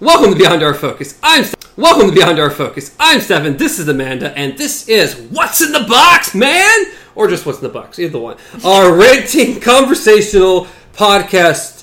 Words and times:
Welcome 0.00 0.32
to 0.32 0.38
Beyond 0.38 0.62
Our 0.62 0.74
Focus. 0.74 1.18
I'm 1.22 1.44
welcome 1.76 2.08
to 2.08 2.14
Beyond 2.14 2.38
Our 2.38 2.50
Focus. 2.50 2.94
I'm 3.00 3.20
Stefan. 3.20 3.56
This 3.56 3.78
is 3.78 3.88
Amanda, 3.88 4.36
and 4.36 4.58
this 4.58 4.88
is 4.88 5.16
What's 5.30 5.60
in 5.60 5.72
the 5.72 5.86
Box, 5.88 6.34
man, 6.34 6.86
or 7.14 7.28
just 7.28 7.46
What's 7.46 7.58
in 7.58 7.64
the 7.64 7.70
Box, 7.70 7.98
either 7.98 8.18
one. 8.18 8.36
Our 8.64 8.94
ranting 8.94 9.60
conversational 9.60 10.68
podcast 10.92 11.76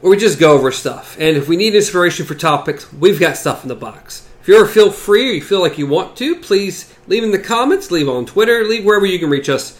where 0.00 0.10
we 0.10 0.16
just 0.16 0.38
go 0.38 0.54
over 0.54 0.72
stuff. 0.72 1.16
And 1.18 1.36
if 1.36 1.48
we 1.48 1.56
need 1.56 1.74
inspiration 1.74 2.26
for 2.26 2.34
topics, 2.34 2.92
we've 2.92 3.20
got 3.20 3.36
stuff 3.36 3.62
in 3.62 3.68
the 3.68 3.74
box. 3.74 4.26
If 4.40 4.48
you 4.48 4.56
ever 4.56 4.66
feel 4.66 4.90
free 4.90 5.28
or 5.28 5.32
you 5.34 5.42
feel 5.42 5.60
like 5.60 5.76
you 5.76 5.86
want 5.86 6.16
to, 6.16 6.36
please 6.36 6.94
leave 7.06 7.22
in 7.22 7.30
the 7.30 7.38
comments, 7.38 7.90
leave 7.90 8.08
on 8.08 8.24
Twitter, 8.24 8.64
leave 8.64 8.84
wherever 8.84 9.04
you 9.04 9.18
can 9.18 9.28
reach 9.28 9.50
us. 9.50 9.78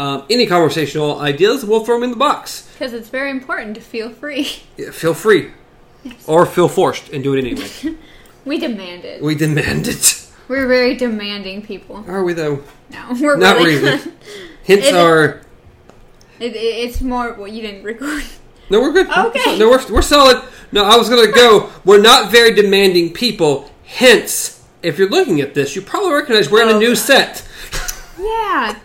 Um, 0.00 0.24
any 0.30 0.46
conversational 0.46 1.20
ideas, 1.20 1.62
we'll 1.64 1.84
throw 1.84 1.96
them 1.96 2.04
in 2.04 2.10
the 2.10 2.16
box. 2.16 2.66
Because 2.72 2.94
it's 2.94 3.10
very 3.10 3.30
important 3.30 3.74
to 3.74 3.80
feel 3.82 4.08
free. 4.10 4.48
Yeah, 4.78 4.92
feel 4.92 5.12
free. 5.14 5.50
Or 6.26 6.46
feel 6.46 6.68
forced 6.68 7.10
and 7.10 7.22
do 7.22 7.34
it 7.34 7.38
anyway. 7.38 7.68
We 8.46 8.58
demand 8.58 9.04
it. 9.04 9.22
we 9.22 9.34
demand 9.34 9.86
it. 9.86 10.26
We're 10.48 10.66
very 10.66 10.96
demanding 10.96 11.60
people. 11.60 12.02
Are 12.08 12.24
we 12.24 12.32
though? 12.32 12.64
No, 12.90 13.08
we're 13.20 13.36
Not 13.36 13.58
really. 13.58 13.76
really. 13.76 14.12
Hints 14.64 14.86
it- 14.86 14.94
are 14.94 15.42
it, 16.40 16.56
it- 16.56 16.76
it's 16.84 17.02
more 17.02 17.34
well, 17.34 17.46
you 17.48 17.60
didn't 17.60 17.84
record. 17.84 18.22
no, 18.70 18.80
we're 18.80 18.92
good. 18.94 19.08
Okay. 19.10 19.58
No, 19.58 19.68
we're, 19.68 19.86
we're 19.92 20.00
solid. 20.16 20.42
No, 20.72 20.84
I 20.84 20.96
was 20.96 21.10
gonna 21.10 21.30
go. 21.30 21.68
We're 21.84 22.00
not 22.00 22.30
very 22.32 22.52
demanding 22.54 23.12
people. 23.12 23.70
Hence, 23.84 24.64
if 24.82 24.98
you're 24.98 25.10
looking 25.10 25.42
at 25.42 25.52
this, 25.52 25.76
you 25.76 25.82
probably 25.82 26.14
recognize 26.14 26.50
we're 26.50 26.62
in 26.62 26.70
a 26.70 26.72
Oh, 26.76 26.78
new 26.78 26.94
God. 26.94 26.98
set. 27.08 27.48
Yeah. 28.18 28.78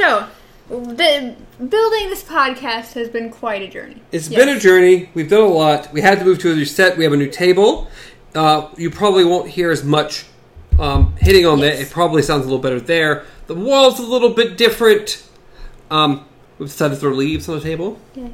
So, 0.00 0.26
the 0.68 1.34
building 1.58 2.10
this 2.10 2.22
podcast 2.22 2.94
has 2.94 3.08
been 3.08 3.30
quite 3.30 3.62
a 3.62 3.68
journey. 3.68 4.00
It's 4.12 4.28
Yes. 4.28 4.38
been 4.44 4.56
a 4.56 4.58
journey. 4.60 5.10
We've 5.14 5.28
done 5.28 5.42
a 5.42 5.46
lot. 5.46 5.92
We 5.92 6.00
had 6.00 6.18
to 6.20 6.24
move 6.24 6.38
to 6.40 6.52
a 6.52 6.54
new 6.54 6.64
set. 6.64 6.96
We 6.96 7.04
have 7.04 7.12
a 7.12 7.16
new 7.16 7.28
table. 7.28 7.88
Uh, 8.34 8.68
you 8.76 8.90
probably 8.90 9.24
won't 9.24 9.48
hear 9.48 9.70
as 9.70 9.82
much 9.84 10.24
um, 10.78 11.14
hitting 11.18 11.44
on 11.44 11.60
that. 11.60 11.80
It 11.80 11.90
probably 11.90 12.22
sounds 12.22 12.42
a 12.42 12.48
little 12.48 12.60
better 12.62 12.80
there. 12.80 13.24
The 13.48 13.54
wall's 13.54 13.98
a 13.98 14.02
little 14.02 14.30
bit 14.30 14.56
different. 14.56 15.22
Um, 15.90 16.24
we've 16.58 16.68
decided 16.68 16.94
to 16.94 17.00
throw 17.00 17.10
leaves 17.12 17.48
on 17.48 17.56
the 17.56 17.60
table. 17.62 17.98
Yes. 18.14 18.30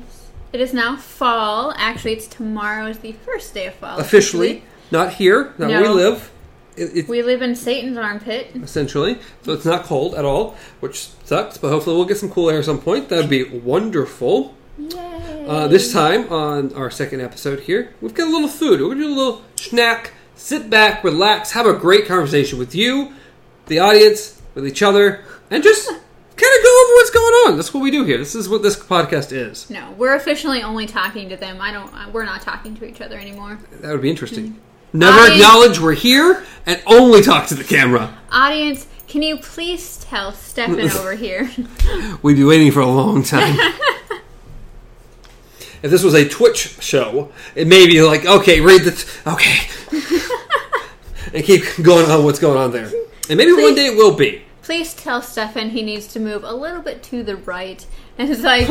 It 0.52 0.60
is 0.60 0.72
now 0.72 0.96
fall. 0.96 1.72
Actually, 1.76 2.12
it's 2.12 2.26
tomorrow 2.26 2.86
is 2.86 2.98
the 2.98 3.12
first 3.12 3.52
day 3.54 3.66
of 3.66 3.74
fall. 3.74 3.98
Officially, 3.98 4.62
not 4.90 5.14
here, 5.14 5.54
not 5.58 5.70
where 5.70 5.82
we 5.82 5.88
live. 5.88 6.30
It, 6.76 6.96
it, 6.96 7.08
We 7.08 7.22
live 7.22 7.42
in 7.42 7.54
Satan's 7.54 7.96
armpit. 7.96 8.50
essentially. 8.54 9.18
So 9.42 9.52
it's 9.52 9.64
not 9.64 9.84
cold 9.84 10.14
at 10.14 10.24
all, 10.24 10.56
which 10.80 11.08
sucks, 11.24 11.56
but 11.58 11.70
hopefully 11.70 11.96
we'll 11.96 12.04
get 12.06 12.18
some 12.18 12.30
cool 12.30 12.50
air 12.50 12.58
at 12.58 12.64
some 12.64 12.80
point. 12.80 13.08
That 13.08 13.16
would 13.16 13.30
be 13.30 13.44
wonderful. 13.44 14.54
Yay. 14.78 15.46
Uh, 15.48 15.68
this 15.68 15.92
time 15.92 16.30
on 16.32 16.74
our 16.74 16.90
second 16.90 17.20
episode 17.20 17.60
here, 17.60 17.94
we've 18.00 18.14
got 18.14 18.28
a 18.28 18.30
little 18.30 18.48
food. 18.48 18.80
We're 18.80 18.88
going 18.88 18.98
to 18.98 19.04
do 19.04 19.14
a 19.14 19.16
little 19.16 19.42
snack, 19.56 20.12
sit 20.34 20.68
back, 20.68 21.02
relax, 21.02 21.52
have 21.52 21.66
a 21.66 21.72
great 21.72 22.06
conversation 22.06 22.58
with 22.58 22.74
you, 22.74 23.12
the 23.66 23.78
audience, 23.78 24.42
with 24.54 24.66
each 24.66 24.82
other, 24.82 25.24
and 25.50 25.62
just 25.62 25.88
kind 25.88 25.98
of 25.98 26.62
go 26.64 26.82
over 26.84 26.92
what's 26.94 27.10
going 27.10 27.34
on. 27.46 27.56
That's 27.56 27.72
what 27.72 27.82
we 27.82 27.90
do 27.90 28.04
here. 28.04 28.18
This 28.18 28.34
is 28.34 28.48
what 28.48 28.62
this 28.62 28.76
podcast 28.78 29.32
is. 29.32 29.70
No, 29.70 29.92
we're 29.96 30.14
officially 30.14 30.62
only 30.62 30.86
talking 30.86 31.28
to 31.30 31.36
them. 31.36 31.60
I 31.60 31.72
don't. 31.72 32.12
We're 32.12 32.24
not 32.26 32.42
talking 32.42 32.76
to 32.76 32.84
each 32.84 33.00
other 33.00 33.16
anymore. 33.18 33.58
That 33.80 33.92
would 33.92 34.02
be 34.02 34.10
interesting. 34.10 34.60
Never 34.92 35.18
I- 35.18 35.34
acknowledge 35.34 35.80
we're 35.80 35.94
here 35.94 36.44
and 36.64 36.82
only 36.86 37.22
talk 37.22 37.46
to 37.48 37.54
the 37.54 37.64
camera. 37.64 38.16
Audience, 38.30 38.86
can 39.08 39.22
you 39.22 39.38
please 39.38 39.98
tell 39.98 40.32
Stefan 40.32 40.80
over 40.80 41.14
here? 41.14 41.50
We'd 42.22 42.34
be 42.34 42.44
waiting 42.44 42.72
for 42.72 42.80
a 42.80 42.86
long 42.86 43.22
time. 43.22 43.56
if 45.82 45.90
this 45.90 46.02
was 46.02 46.14
a 46.14 46.28
Twitch 46.28 46.82
show, 46.82 47.32
it 47.54 47.66
may 47.66 47.86
be 47.86 48.02
like, 48.02 48.26
okay, 48.26 48.60
read 48.60 48.82
the. 48.82 48.90
T- 48.90 49.08
okay. 49.26 49.68
and 51.34 51.44
keep 51.44 51.64
going 51.82 52.10
on 52.10 52.24
what's 52.24 52.38
going 52.38 52.58
on 52.58 52.72
there. 52.72 52.90
And 53.28 53.38
maybe 53.38 53.52
one 53.52 53.74
day 53.74 53.86
it 53.86 53.96
will 53.96 54.14
be. 54.14 54.42
Please 54.62 54.94
tell 54.94 55.22
Stefan 55.22 55.70
he 55.70 55.82
needs 55.82 56.08
to 56.08 56.20
move 56.20 56.42
a 56.42 56.52
little 56.52 56.82
bit 56.82 57.02
to 57.04 57.22
the 57.22 57.36
right. 57.36 57.86
And 58.18 58.28
it's 58.30 58.42
like, 58.42 58.66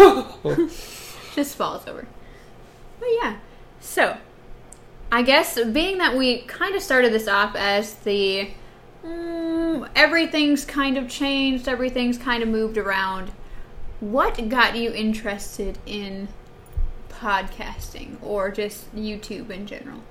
just 1.33 1.55
falls 1.55 1.87
over. 1.87 2.07
But 2.99 3.07
yeah. 3.21 3.37
So, 3.79 4.17
I 5.11 5.21
guess 5.21 5.59
being 5.63 5.99
that 5.99 6.15
we 6.15 6.41
kind 6.41 6.75
of 6.75 6.81
started 6.81 7.13
this 7.13 7.27
off 7.27 7.55
as 7.55 7.93
the 7.95 8.49
mm, 9.03 9.89
everything's 9.95 10.65
kind 10.65 10.97
of 10.97 11.09
changed, 11.09 11.67
everything's 11.67 12.17
kind 12.17 12.43
of 12.43 12.49
moved 12.49 12.77
around. 12.77 13.31
What 13.99 14.49
got 14.49 14.75
you 14.75 14.91
interested 14.91 15.77
in 15.85 16.27
podcasting 17.09 18.17
or 18.21 18.51
just 18.51 18.93
YouTube 18.95 19.49
in 19.49 19.65
general? 19.65 20.01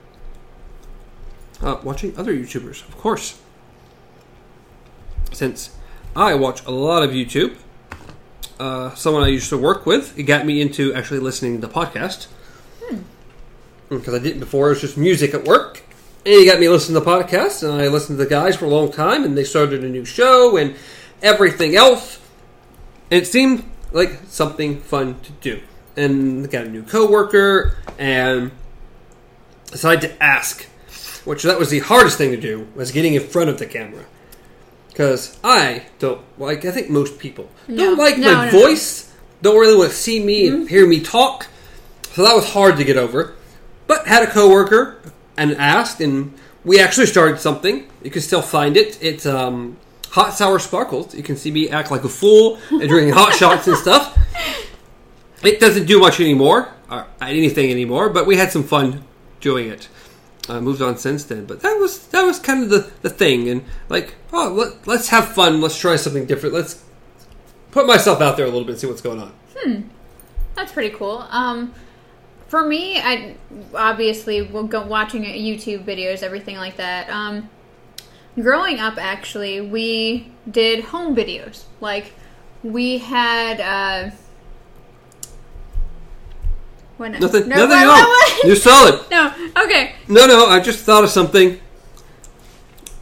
uh, 1.65 1.81
watching 1.83 2.17
other 2.17 2.33
YouTubers, 2.33 2.87
of 2.87 2.97
course. 2.99 3.41
Since 5.33 5.75
I 6.15 6.35
watch 6.35 6.65
a 6.67 6.71
lot 6.71 7.03
of 7.03 7.11
YouTube, 7.11 7.57
uh, 8.61 8.95
someone 8.95 9.25
I 9.25 9.29
used 9.29 9.49
to 9.49 9.59
work 9.59 9.87
with, 9.87 10.17
it 10.19 10.25
got 10.25 10.47
me 10.47 10.61
into 10.61 10.95
actually 10.95 11.21
listening 11.21 11.61
to 11.61 11.67
the 11.67 11.73
podcast. 11.73 12.29
Because 13.89 14.15
I 14.15 14.19
didn't 14.19 14.41
before, 14.41 14.67
it 14.67 14.71
was 14.71 14.81
just 14.81 14.97
music 14.97 15.35
at 15.35 15.45
work. 15.45 15.83
And 16.27 16.35
he 16.35 16.47
got 16.47 16.59
me 16.59 16.69
listening 16.69 17.03
to 17.03 17.07
podcasts, 17.07 17.63
and 17.63 17.81
I 17.81 17.89
listened 17.89 18.19
to 18.19 18.25
the 18.25 18.31
guys 18.31 18.57
for 18.57 18.65
a 18.65 18.69
long 18.69 18.91
time, 18.91 19.25
and 19.25 19.37
they 19.37 19.45
started 19.45 19.85
a 19.85 19.89
new 19.89 20.05
show 20.05 20.57
and 20.57 20.75
everything 21.23 21.77
else. 21.77 22.19
And 23.11 23.23
it 23.23 23.27
seemed 23.27 23.65
like 23.93 24.21
something 24.29 24.81
fun 24.81 25.21
to 25.21 25.33
do. 25.33 25.61
And 25.97 26.45
I 26.45 26.49
got 26.49 26.67
a 26.67 26.71
new 26.71 26.83
coworker, 26.83 27.77
and 27.99 28.53
decided 29.75 30.09
to 30.09 30.23
ask 30.23 30.69
which 31.25 31.43
that 31.43 31.59
was 31.59 31.71
the 31.71 31.81
hardest 31.81 32.19
thing 32.19 32.31
to 32.31 32.37
do 32.37 32.69
was 32.75 32.93
getting 32.93 33.15
in 33.15 33.23
front 33.23 33.51
of 33.51 33.59
the 33.59 33.67
camera 33.67 34.05
because 34.89 35.39
i 35.43 35.85
don't 35.99 36.21
like 36.39 36.65
i 36.65 36.71
think 36.71 36.89
most 36.89 37.19
people 37.19 37.49
don't 37.67 37.99
like 37.99 38.17
No, 38.19 38.33
my 38.35 38.45
no, 38.45 38.45
no. 38.45 38.51
voice 38.51 39.13
don't 39.43 39.59
really 39.59 39.77
want 39.77 39.91
to 39.91 39.97
see 39.97 40.23
me 40.25 40.47
and 40.47 40.59
mm-hmm. 40.59 40.67
hear 40.69 40.87
me 40.87 41.01
talk 41.01 41.49
so 42.13 42.23
that 42.23 42.35
was 42.35 42.53
hard 42.53 42.77
to 42.77 42.85
get 42.85 42.97
over 42.97 43.35
but 43.87 44.07
had 44.07 44.23
a 44.23 44.27
coworker 44.27 45.01
and 45.37 45.53
asked 45.53 46.01
and 46.01 46.35
we 46.65 46.81
actually 46.81 47.07
started 47.07 47.39
something. 47.39 47.87
You 48.03 48.11
can 48.11 48.23
still 48.23 48.43
find 48.43 48.77
it. 48.77 48.99
It's 49.03 49.27
um, 49.27 49.77
hot 50.11 50.33
sour 50.33 50.59
sparkles. 50.59 51.15
You 51.15 51.23
can 51.23 51.37
see 51.37 51.51
me 51.51 51.69
act 51.69 51.91
like 51.91 52.05
a 52.05 52.09
fool 52.09 52.59
and 52.71 52.89
drinking 52.89 53.13
hot 53.15 53.35
shots 53.35 53.67
and 53.67 53.77
stuff. 53.77 54.19
It 55.43 55.61
doesn't 55.61 55.87
do 55.87 56.01
much 56.01 56.21
anymore, 56.21 56.73
or 56.91 57.07
anything 57.21 57.71
anymore, 57.71 58.09
but 58.09 58.27
we 58.27 58.37
had 58.37 58.51
some 58.51 58.63
fun 58.63 59.05
doing 59.41 59.69
it. 59.69 59.89
I 60.49 60.61
moved 60.61 60.81
on 60.81 60.97
since 60.97 61.25
then, 61.25 61.45
but 61.45 61.61
that 61.61 61.75
was 61.75 62.07
that 62.09 62.23
was 62.23 62.39
kind 62.39 62.63
of 62.63 62.71
the, 62.71 62.91
the 63.03 63.11
thing, 63.11 63.49
and 63.49 63.65
like, 63.89 64.15
oh, 64.33 64.51
let, 64.51 64.87
let's 64.87 65.09
have 65.09 65.35
fun, 65.35 65.61
let's 65.61 65.79
try 65.79 65.97
something 65.97 66.27
different, 66.27 66.55
let's 66.55 66.83
put 67.73 67.87
myself 67.87 68.21
out 68.21 68.37
there 68.37 68.47
a 68.47 68.49
little 68.49 68.65
bit, 68.65 68.73
and 68.73 68.81
see 68.81 68.87
what's 68.87 69.01
going 69.01 69.21
on. 69.21 69.33
Hmm, 69.57 69.83
that's 70.55 70.73
pretty 70.73 70.95
cool. 70.95 71.27
Um, 71.31 71.75
for 72.55 72.65
me, 72.65 73.01
I 73.01 73.35
obviously 73.75 74.41
will 74.43 74.69
go 74.69 74.87
watching 74.87 75.25
YouTube 75.25 75.85
videos, 75.85 76.23
everything 76.23 76.55
like 76.57 76.77
that. 76.77 77.11
Um, 77.11 77.51
growing 78.41 78.79
up, 78.79 78.97
actually, 78.97 79.61
we 79.61 80.31
did 80.49 80.85
home 80.85 81.17
videos. 81.17 81.65
Like 81.81 82.13
we 82.63 82.99
had. 82.99 83.61
Uh, 83.61 84.11
what? 86.97 87.11
Nothing, 87.19 87.49
No, 87.49 87.57
nothing 87.67 87.89
what- 87.89 88.07
what- 88.09 88.45
You're 88.45 88.55
solid. 88.55 89.01
No, 89.11 89.33
okay. 89.65 89.97
No, 90.07 90.27
no, 90.27 90.47
I 90.47 90.61
just 90.61 90.85
thought 90.85 91.03
of 91.03 91.11
something. 91.11 91.59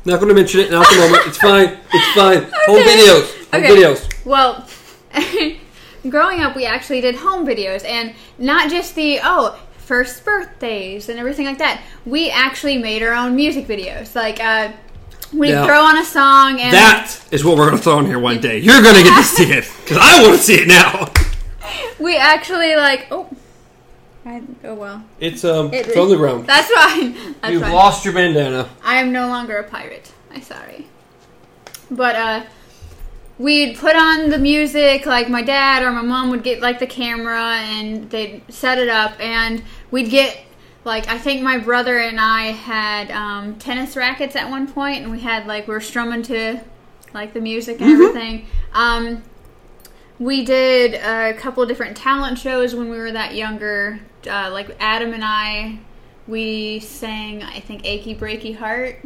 Not 0.07 0.17
going 0.19 0.31
to 0.31 0.35
mention 0.35 0.61
it 0.61 0.71
now 0.71 0.81
at 0.81 0.89
the 0.89 0.97
moment. 0.97 1.27
It's 1.27 1.37
fine. 1.37 1.77
It's 1.93 2.15
fine. 2.15 2.43
Home 2.69 2.83
videos. 2.85 3.51
Home 3.53 3.63
Okay. 3.65 3.69
videos. 3.69 4.25
Well, 4.25 4.67
growing 6.09 6.41
up, 6.41 6.57
we 6.57 6.65
actually 6.67 7.01
did 7.01 7.17
home 7.17 7.47
videos, 7.47 7.85
and 7.85 8.15
not 8.39 8.71
just 8.71 8.95
the 8.95 9.21
oh 9.23 9.59
first 9.79 10.25
birthdays 10.25 11.09
and 11.09 11.19
everything 11.19 11.47
like 11.47 11.59
that. 11.59 11.83
We 12.07 12.31
actually 12.31 12.79
made 12.79 13.03
our 13.03 13.15
own 13.15 13.35
music 13.37 13.67
videos. 13.67 14.15
Like 14.15 14.41
uh, 14.41 14.73
we 15.33 15.51
Yeah. 15.51 15.65
throw 15.67 15.83
on 15.83 15.99
a 15.99 16.05
song, 16.05 16.61
and 16.61 16.73
That 16.73 17.21
is 17.31 17.45
what 17.45 17.57
we're 17.57 17.67
going 17.67 17.79
to 17.79 17.83
throw 17.83 17.99
in 17.99 18.07
here 18.07 18.19
one 18.19 18.41
day. 18.41 18.59
You're 18.59 18.83
going 18.83 18.97
to 18.97 19.03
get 19.03 19.17
to 19.17 19.25
see 19.25 19.51
it 19.53 19.65
because 19.83 19.99
I 20.01 20.23
want 20.23 20.37
to 20.39 20.43
see 20.43 20.55
it 20.55 20.69
now. 20.69 21.11
we 21.99 22.17
actually 22.17 22.77
like 22.77 23.07
oh. 23.11 23.29
I, 24.25 24.41
oh 24.63 24.75
well, 24.75 25.05
It's 25.19 25.45
um 25.45 25.75
It- 25.75 25.89
it's 25.89 25.97
on 25.97 26.09
the 26.09 26.17
ground. 26.17 26.47
that's 26.47 26.71
fine. 26.71 27.15
That's 27.41 27.53
You've 27.53 27.63
fine. 27.63 27.73
lost 27.73 28.05
your 28.05 28.15
bandana. 28.15 28.69
I 28.85 28.97
am 28.97 29.11
no 29.13 29.27
longer 29.27 29.57
a 29.57 29.65
pirate. 29.65 30.13
I'm 30.33 30.43
sorry. 30.43 30.87
But 31.91 32.15
uh 32.15 32.43
we'd 33.43 33.77
put 33.77 33.97
on 33.97 34.31
the 34.31 34.39
music, 34.39 35.05
like 35.05 35.29
my 35.29 35.43
dad 35.43 35.83
or 35.83 35.91
my 35.91 36.03
mom 36.03 36.31
would 36.31 36.45
get 36.45 36.61
like 36.61 36.79
the 36.79 36.87
camera 36.87 37.57
and 37.57 38.09
they'd 38.09 38.41
set 38.49 38.79
it 38.79 38.89
up 38.89 39.19
and 39.19 39.65
we'd 39.91 40.11
get 40.11 40.39
like 40.85 41.09
I 41.09 41.19
think 41.19 41.43
my 41.43 41.59
brother 41.59 41.99
and 41.99 42.21
I 42.21 42.53
had 42.53 43.11
um, 43.11 43.57
tennis 43.57 43.97
rackets 43.97 44.37
at 44.37 44.49
one 44.49 44.71
point 44.71 45.03
and 45.03 45.11
we 45.11 45.21
had 45.21 45.47
like 45.47 45.67
we 45.67 45.75
were 45.75 45.81
strumming 45.81 46.23
to 46.25 46.61
like 47.13 47.35
the 47.35 47.41
music 47.41 47.81
and 47.81 47.91
everything. 47.91 48.47
Um 48.73 49.23
we 50.21 50.45
did 50.45 50.95
a 50.95 51.35
couple 51.35 51.67
different 51.67 51.97
talent 51.97 52.39
shows 52.39 52.77
when 52.77 52.89
we 52.91 52.97
were 52.97 53.11
that 53.11 53.35
younger. 53.35 53.99
Uh, 54.29 54.51
like 54.53 54.77
Adam 54.79 55.13
and 55.13 55.25
I, 55.25 55.81
we 56.29 56.79
sang, 56.79 57.43
I 57.43 57.59
think, 57.59 57.85
"Achy 57.85 58.15
Breaky 58.15 58.57
Heart." 58.57 59.01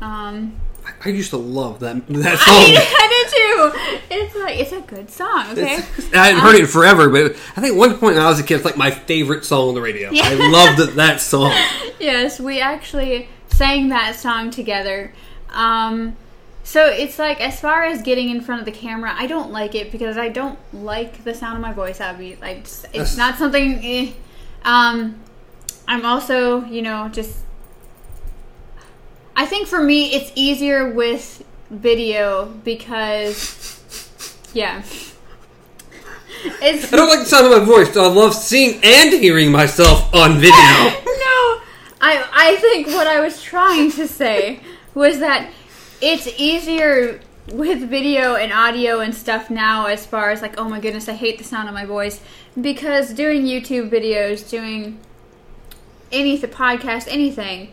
Um, 0.00 0.58
I 1.04 1.08
used 1.10 1.30
to 1.30 1.36
love 1.36 1.80
that 1.80 2.06
that 2.08 2.26
I, 2.26 2.36
song. 2.36 2.84
I 2.96 3.08
did 3.08 3.30
too. 3.30 4.14
It's 4.14 4.34
like 4.36 4.58
it's 4.60 4.72
a 4.72 4.80
good 4.80 5.10
song. 5.10 5.46
Okay, 5.52 5.74
It's- 5.74 6.12
I 6.14 6.26
hadn't 6.28 6.40
heard 6.40 6.54
it 6.56 6.66
forever, 6.66 7.08
but 7.08 7.32
I 7.56 7.60
think 7.60 7.76
one 7.76 7.90
point 7.98 8.16
when 8.16 8.18
I 8.24 8.28
was 8.28 8.40
a 8.40 8.42
kid, 8.42 8.56
it's 8.56 8.64
like 8.64 8.76
my 8.76 8.90
favorite 8.90 9.44
song 9.44 9.68
on 9.68 9.74
the 9.74 9.80
radio. 9.82 10.10
Yeah. 10.10 10.24
I 10.26 10.34
loved 10.34 10.78
that, 10.78 10.94
that 10.96 11.20
song. 11.20 11.52
yes, 12.00 12.38
we 12.40 12.60
actually 12.60 13.28
sang 13.48 13.88
that 13.88 14.14
song 14.16 14.50
together. 14.50 15.12
Um, 15.50 16.16
so 16.64 16.84
it's 16.86 17.18
like 17.18 17.40
as 17.40 17.58
far 17.60 17.84
as 17.84 18.02
getting 18.02 18.28
in 18.30 18.40
front 18.40 18.60
of 18.60 18.66
the 18.66 18.72
camera, 18.72 19.12
I 19.16 19.26
don't 19.26 19.50
like 19.52 19.74
it 19.74 19.90
because 19.90 20.16
I 20.18 20.28
don't 20.28 20.58
like 20.74 21.24
the 21.24 21.34
sound 21.34 21.56
of 21.56 21.62
my 21.62 21.72
voice. 21.72 22.00
Abby, 22.00 22.36
like 22.40 22.58
it's, 22.58 22.84
Yes. 22.92 23.16
not 23.16 23.36
something. 23.38 23.80
Eh. 23.82 24.12
Um, 24.64 25.18
I'm 25.86 26.04
also, 26.04 26.64
you 26.64 26.82
know, 26.82 27.08
just. 27.08 27.38
I 29.38 29.46
think 29.46 29.68
for 29.68 29.80
me, 29.80 30.14
it's 30.14 30.32
easier 30.34 30.90
with 30.90 31.44
video 31.70 32.46
because, 32.64 33.80
yeah, 34.52 34.82
it's 36.60 36.92
I 36.92 36.96
don't 36.96 37.08
like 37.08 37.20
the 37.20 37.24
sound 37.24 37.46
of 37.46 37.56
my 37.56 37.64
voice. 37.64 37.96
I 37.96 38.08
love 38.08 38.34
seeing 38.34 38.80
and 38.82 39.12
hearing 39.12 39.52
myself 39.52 40.12
on 40.12 40.38
video. 40.38 40.50
no, 40.50 41.60
I 42.00 42.28
I 42.32 42.56
think 42.60 42.88
what 42.88 43.06
I 43.06 43.20
was 43.20 43.40
trying 43.40 43.92
to 43.92 44.08
say 44.08 44.58
was 44.94 45.20
that 45.20 45.52
it's 46.00 46.26
easier 46.36 47.20
with 47.52 47.88
video 47.88 48.34
and 48.34 48.52
audio 48.52 48.98
and 48.98 49.14
stuff 49.14 49.50
now 49.50 49.86
as 49.86 50.04
far 50.04 50.32
as 50.32 50.42
like 50.42 50.58
oh 50.58 50.68
my 50.68 50.80
goodness 50.80 51.08
I 51.08 51.14
hate 51.14 51.38
the 51.38 51.44
sound 51.44 51.68
of 51.68 51.74
my 51.74 51.84
voice 51.84 52.20
because 52.60 53.14
doing 53.14 53.44
YouTube 53.44 53.88
videos, 53.88 54.50
doing 54.50 54.98
any 56.10 56.36
the 56.36 56.48
podcast, 56.48 57.06
anything 57.08 57.72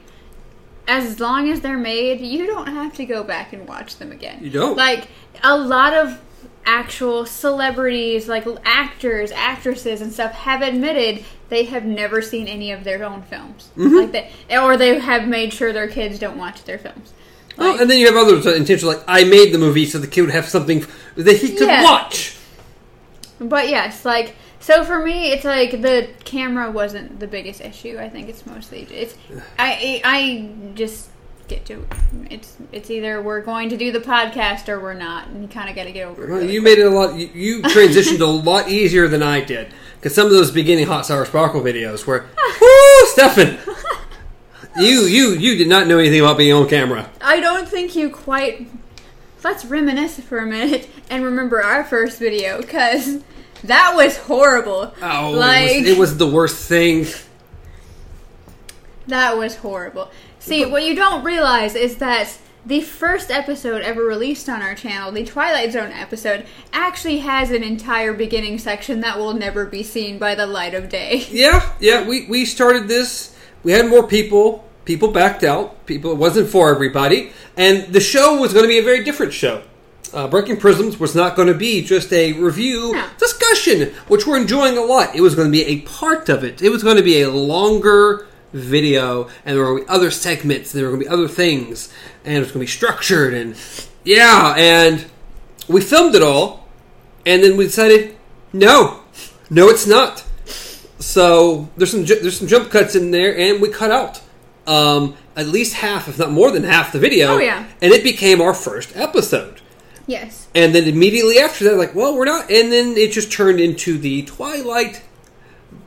as 0.88 1.20
long 1.20 1.50
as 1.50 1.62
they're 1.62 1.78
made, 1.78 2.22
you 2.22 2.46
don't 2.48 2.68
have 2.68 2.94
to 2.96 3.06
go 3.06 3.24
back 3.24 3.54
and 3.54 3.68
watch 3.68 3.98
them 3.98 4.12
again. 4.12 4.40
You 4.42 4.50
don't. 4.52 4.78
Like 4.78 5.08
a 5.44 5.58
lot 5.58 5.94
of 5.94 6.20
actual 6.66 7.26
celebrities, 7.26 8.28
like 8.28 8.46
actors, 8.64 9.32
actresses, 9.32 10.02
and 10.02 10.12
stuff, 10.12 10.32
have 10.34 10.62
admitted 10.62 11.24
they 11.50 11.66
have 11.66 11.86
never 11.86 12.22
seen 12.22 12.48
any 12.48 12.72
of 12.72 12.84
their 12.84 13.04
own 13.04 13.22
films, 13.24 13.70
Mm-hmm. 13.78 13.96
like 13.96 14.12
that, 14.14 14.62
or 14.64 14.76
they 14.78 15.00
have 15.00 15.28
made 15.28 15.54
sure 15.54 15.72
their 15.72 15.88
kids 15.88 16.18
don't 16.20 16.38
watch 16.38 16.64
their 16.64 16.80
films. 16.80 17.14
Like- 17.58 17.80
and 17.80 17.90
then 17.90 18.00
you 18.00 18.08
have 18.08 18.16
others 18.16 18.44
that 18.46 18.56
intentionally 18.56 18.96
like 18.96 19.04
I 19.08 19.24
made 19.24 19.54
the 19.54 19.58
movie 19.60 19.86
so 19.86 19.98
the 20.00 20.08
kid 20.08 20.22
would 20.22 20.32
have 20.32 20.46
something 20.50 20.86
that 21.16 21.38
he 21.38 21.50
could 21.56 21.68
Yeah. 21.68 21.84
watch. 21.84 22.36
But 23.40 23.70
yes, 23.70 24.04
like 24.06 24.36
so 24.66 24.84
for 24.84 24.98
me, 24.98 25.32
it's 25.32 25.46
like 25.46 25.80
the 25.84 26.10
camera 26.24 26.72
wasn't 26.72 27.20
the 27.20 27.28
biggest 27.28 27.62
issue. 27.62 28.00
I 28.00 28.10
think 28.10 28.30
it's 28.30 28.48
mostly 28.48 28.88
it's 28.90 29.14
I 29.60 30.02
I 30.04 30.50
just 30.74 31.10
get 31.48 31.68
to 31.68 31.86
it's 32.32 32.58
it's 32.72 32.90
either 32.90 33.22
we're 33.22 33.42
going 33.42 33.70
to 33.70 33.78
do 33.78 33.92
the 33.92 34.00
podcast 34.00 34.68
or 34.68 34.80
we're 34.80 34.96
not, 34.96 35.28
and 35.28 35.44
you 35.44 35.48
kind 35.48 35.70
of 35.70 35.76
got 35.76 35.84
to 35.84 35.92
get 35.92 36.08
over 36.08 36.24
it. 36.24 36.30
Well, 36.32 36.40
really 36.40 36.52
you 36.52 36.64
made 36.64 36.80
it 36.80 36.88
a 36.88 36.90
lot. 36.90 37.14
You, 37.16 37.28
you 37.28 37.62
transitioned 37.62 38.22
a 38.22 38.26
lot 38.26 38.68
easier 38.68 39.08
than 39.08 39.22
I 39.22 39.42
did 39.42 39.72
because 39.98 40.16
some 40.16 40.26
of 40.26 40.32
those 40.32 40.50
beginning 40.50 40.88
hot 40.88 41.06
sour 41.06 41.28
sparkle 41.28 41.62
videos 41.62 42.08
were, 42.08 42.26
whoo, 42.60 43.08
Stefan. 43.10 43.60
You 44.78 45.02
you 45.02 45.34
you 45.34 45.58
did 45.58 45.68
not 45.68 45.86
know 45.86 46.00
anything 46.00 46.22
about 46.22 46.40
being 46.40 46.54
on 46.54 46.68
camera. 46.68 47.08
I 47.22 47.40
don't 47.40 47.70
think 47.70 47.96
you 47.96 48.10
quite. 48.10 48.68
Let's 49.44 49.64
reminisce 49.64 50.20
for 50.22 50.40
a 50.40 50.48
minute 50.48 50.90
and 51.08 51.24
remember 51.24 51.62
our 51.62 51.84
first 51.84 52.18
video 52.18 52.60
because 52.62 53.20
that 53.64 53.94
was 53.96 54.18
horrible. 54.18 54.94
Oh, 55.02 55.32
like 55.32 55.72
it, 55.72 55.82
was, 55.82 55.90
it 55.90 55.98
was 55.98 56.18
the 56.18 56.28
worst 56.28 56.68
thing. 56.68 57.06
that 59.08 59.38
was 59.38 59.56
horrible. 59.58 60.12
See, 60.40 60.66
what 60.66 60.84
you 60.84 60.96
don't 60.96 61.24
realize 61.24 61.76
is 61.76 61.98
that 61.98 62.38
the 62.66 62.82
first 62.82 63.30
episode 63.32 63.82
ever 63.84 64.04
released 64.04 64.50
on 64.50 64.62
our 64.62 64.74
channel, 64.76 65.12
the 65.12 65.24
Twilight 65.24 65.72
Zone 65.72 65.92
episode, 65.92 66.46
actually 66.74 67.20
has 67.20 67.52
an 67.52 67.64
entire 67.64 68.14
beginning 68.14 68.58
section 68.60 69.02
that 69.02 69.18
will 69.18 69.34
never 69.34 69.66
be 69.66 69.84
seen 69.84 70.18
by 70.18 70.34
the 70.36 70.48
light 70.48 70.74
of 70.74 70.90
day. 70.90 71.26
Yeah, 71.32 71.72
yeah. 71.80 72.08
We 72.08 72.26
we 72.28 72.46
started 72.46 72.88
this. 72.88 73.36
We 73.64 73.72
had 73.72 73.88
more 73.88 74.08
people. 74.08 74.64
People 74.86 75.12
backed 75.12 75.44
out. 75.44 75.86
People. 75.86 76.12
It 76.12 76.18
wasn't 76.18 76.50
for 76.50 76.70
everybody, 76.74 77.32
and 77.58 77.92
the 77.92 78.00
show 78.00 78.40
was 78.40 78.54
going 78.54 78.64
to 78.66 78.70
be 78.70 78.78
a 78.80 78.84
very 78.84 79.04
different 79.04 79.34
show. 79.34 79.64
Uh, 80.14 80.28
Breaking 80.28 80.58
Prisms 80.58 81.00
was 81.00 81.16
not 81.16 81.36
going 81.36 81.48
to 81.48 81.54
be 81.54 81.82
just 81.84 82.12
a 82.14 82.34
review 82.34 82.94
No. 82.94 83.08
discussion, 83.18 83.94
which 84.08 84.26
we're 84.28 84.38
enjoying 84.38 84.78
a 84.78 84.82
lot. 84.82 85.16
It 85.16 85.22
was 85.22 85.36
going 85.36 85.48
to 85.48 85.52
be 85.52 85.64
a 85.66 85.82
part 85.82 86.30
of 86.30 86.44
it. 86.44 86.62
It 86.62 86.70
was 86.70 86.84
going 86.84 86.98
to 86.98 87.04
be 87.04 87.22
a 87.22 87.30
longer 87.30 88.28
video, 88.54 89.28
and 89.46 89.56
there 89.58 89.64
were 89.64 89.72
going 89.72 89.84
to 89.84 89.86
be 89.88 89.90
other 89.94 90.12
segments, 90.12 90.74
and 90.74 90.80
there 90.80 90.90
were 90.90 90.96
going 90.96 91.04
to 91.04 91.10
be 91.10 91.14
other 91.14 91.28
things, 91.28 91.92
and 92.24 92.36
it 92.36 92.40
was 92.40 92.48
going 92.50 92.66
to 92.66 92.72
be 92.72 92.72
structured, 92.72 93.34
and 93.34 93.56
yeah, 94.04 94.54
and 94.58 95.06
we 95.68 95.82
filmed 95.82 96.16
it 96.16 96.22
all, 96.22 96.68
and 97.26 97.44
then 97.44 97.58
we 97.58 97.66
decided, 97.66 98.16
no, 98.54 99.02
no, 99.50 99.68
it's 99.70 99.86
not. 99.88 100.24
So 101.00 101.70
there's 101.76 101.92
some 101.92 102.06
ju- 102.06 102.20
there's 102.22 102.38
some 102.40 102.48
jump 102.48 102.70
cuts 102.72 102.96
in 102.96 103.12
there, 103.12 103.38
and 103.38 103.62
we 103.62 103.70
cut 103.70 103.92
out 103.92 104.22
um, 104.68 105.16
at 105.36 105.48
least 105.48 105.74
half, 105.76 106.08
if 106.08 106.18
not 106.18 106.32
more 106.32 106.52
than 106.52 106.64
half, 106.64 106.92
the 106.94 107.00
video. 107.00 107.34
Oh, 107.36 107.38
yeah. 107.40 107.68
and 107.82 107.92
it 107.92 108.04
became 108.04 108.40
our 108.42 108.54
first 108.54 108.96
episode. 108.96 109.62
Yes. 110.08 110.48
And 110.54 110.76
then 110.76 110.84
immediately 110.86 111.40
after 111.40 111.64
that, 111.66 111.78
like, 111.78 111.96
well, 111.96 112.16
we're 112.16 112.26
not. 112.26 112.52
And 112.52 112.72
then 112.72 112.96
it 112.96 113.12
just 113.12 113.32
turned 113.32 113.60
into 113.60 113.98
the 113.98 114.24
Twilight, 114.24 115.02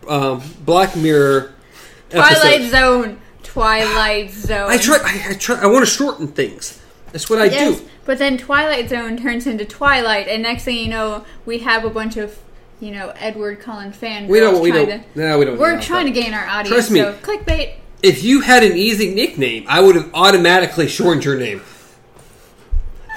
um, 0.09 0.43
Black 0.65 0.97
Mirror. 0.97 1.55
Twilight 2.11 2.63
episode. 2.63 2.71
Zone. 2.71 3.21
Twilight 3.43 4.31
Zone. 4.31 4.71
I 4.71 4.77
try. 4.77 4.99
I, 5.03 5.31
I 5.31 5.35
try. 5.35 5.61
I 5.61 5.67
want 5.67 5.85
to 5.85 5.91
shorten 5.91 6.29
things. 6.29 6.81
That's 7.13 7.31
what 7.31 7.41
I 7.41 7.47
Yes, 7.47 7.81
do. 7.81 7.89
but 8.05 8.19
then 8.19 8.37
Twilight 8.37 8.91
Zone 8.91 9.17
turns 9.17 9.47
into 9.47 9.65
Twilight, 9.65 10.29
and 10.29 10.43
next 10.43 10.65
thing 10.65 10.77
you 10.77 10.89
know, 10.89 11.25
we 11.47 11.59
have 11.61 11.85
a 11.85 11.91
bunch 11.91 12.19
of, 12.19 12.39
you 12.81 12.91
know, 12.91 13.13
Edward 13.17 13.61
Cullen 13.61 13.93
fan. 13.93 14.29
We 14.29 14.41
don't. 14.41 14.61
We 14.61 14.71
don't. 14.71 14.89
To, 14.89 15.05
no, 15.15 15.39
we 15.39 15.45
don't. 15.47 15.59
We're 15.59 15.81
trying 15.81 16.07
that. 16.07 16.15
to 16.15 16.21
gain 16.21 16.35
our 16.35 16.47
audience. 16.47 16.69
Trust 16.69 16.91
me. 16.91 17.01
So 17.01 17.15
clickbait. 17.15 17.75
If 18.03 18.23
you 18.23 18.43
had 18.43 18.63
an 18.63 18.77
easy 18.77 19.15
nickname, 19.15 19.65
I 19.69 19.81
would 19.81 19.97
have 19.97 20.11
automatically 20.15 20.87
shortened 20.87 21.25
your 21.25 21.37
name. 21.37 21.63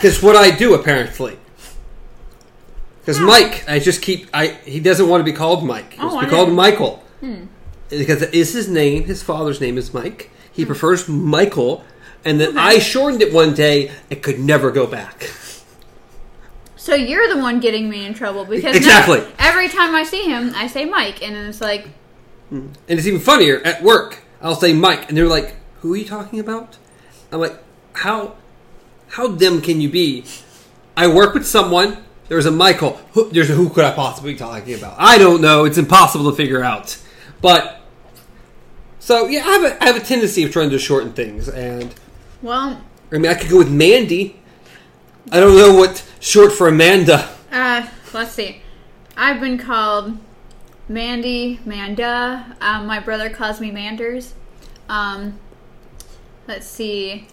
Because 0.02 0.22
what 0.24 0.36
I 0.36 0.52
do 0.52 0.74
apparently. 0.74 1.38
Because 3.02 3.20
Mike, 3.20 3.68
I 3.68 3.80
just 3.80 4.02
keep. 4.02 4.28
I 4.34 4.48
he 4.66 4.80
doesn't 4.80 5.08
want 5.08 5.22
to 5.22 5.26
be 5.26 5.36
called 5.36 5.66
Mike. 5.66 5.94
He 5.94 6.00
wants 6.00 6.16
Oh, 6.16 6.20
to 6.20 6.26
I 6.26 6.30
be 6.30 6.36
called 6.36 6.50
know. 6.50 6.56
Michael. 6.56 7.04
Hmm. 7.20 7.46
Because 7.90 8.22
it 8.22 8.34
is 8.34 8.54
his 8.54 8.68
name. 8.68 9.04
His 9.06 9.22
father's 9.24 9.60
name 9.60 9.78
is 9.78 9.94
Mike. 9.94 10.30
Hmm. 10.32 10.38
He 10.54 10.66
prefers 10.66 11.08
Michael. 11.08 11.84
And 12.24 12.40
then 12.40 12.58
I 12.58 12.78
shortened 12.78 13.22
it 13.24 13.34
one 13.34 13.54
day. 13.56 13.92
It 14.12 14.22
could 14.22 14.40
never 14.40 14.70
go 14.72 14.86
back. 14.86 15.32
So 16.76 16.94
you're 16.96 17.28
the 17.34 17.38
one 17.40 17.60
getting 17.60 17.90
me 17.90 18.06
in 18.06 18.14
trouble 18.14 18.46
because 18.46 18.76
Exactly. 18.76 19.20
now 19.20 19.28
every 19.40 19.68
time 19.70 19.94
I 19.96 20.04
see 20.04 20.24
him, 20.24 20.52
I 20.56 20.68
say 20.68 20.86
Mike, 20.86 21.22
and 21.24 21.36
it's 21.36 21.62
like, 21.62 21.88
And 22.50 22.76
it's 22.88 23.06
even 23.08 23.20
funnier 23.20 23.62
at 23.66 23.82
work. 23.84 24.24
I'll 24.42 24.56
say 24.56 24.74
Mike, 24.74 25.08
and 25.10 25.16
they're 25.18 25.28
like, 25.28 25.56
"Who 25.82 25.94
are 25.94 25.98
you 25.98 26.06
talking 26.06 26.40
about?" 26.40 26.78
I'm 27.32 27.40
like, 27.40 27.56
"How, 27.94 28.36
how 29.12 29.28
dim 29.30 29.62
can 29.62 29.82
you 29.82 29.90
be?" 29.90 30.26
I 30.98 31.08
work 31.08 31.34
with 31.34 31.48
someone. 31.48 32.04
There's 32.28 32.46
a 32.46 32.52
Michael. 32.52 33.00
Who, 33.14 33.30
there's 33.30 33.50
a 33.50 33.54
who 33.54 33.70
could 33.70 33.84
I 33.84 33.92
possibly 33.92 34.34
be 34.34 34.40
talking 34.40 34.74
about? 34.74 34.96
I 34.98 35.18
don't 35.18 35.42
know. 35.42 35.66
It's 35.66 35.78
impossible 35.78 36.30
to 36.32 36.36
figure 36.36 36.64
out. 36.64 36.98
But 37.42 37.82
so 39.00 39.28
yeah, 39.28 39.44
I 39.46 39.52
have 39.52 39.64
a, 39.64 39.84
I 39.84 39.88
have 39.88 39.96
a 39.98 40.06
tendency 40.06 40.44
of 40.44 40.52
trying 40.52 40.70
to 40.70 40.80
shorten 40.80 41.14
things, 41.14 41.50
and 41.50 41.94
well, 42.42 42.82
I 43.12 43.18
mean, 43.18 43.30
I 43.30 43.34
could 43.34 43.50
go 43.50 43.58
with 43.58 43.72
Mandy. 43.72 44.40
I 45.32 45.40
don't 45.40 45.56
know 45.58 45.76
what 45.76 46.06
short 46.20 46.52
for 46.54 46.68
Amanda. 46.68 47.30
uh, 47.52 47.88
let's 48.14 48.32
see. 48.32 48.62
I've 49.18 49.40
been 49.40 49.58
called 49.58 50.18
Mandy, 50.88 51.60
Manda. 51.66 52.56
Um, 52.62 52.86
my 52.86 53.00
brother 53.00 53.30
calls 53.30 53.60
me 53.60 53.72
Manders. 53.72 54.34
Um, 54.90 55.40
let's 56.48 56.68
see. 56.68 57.28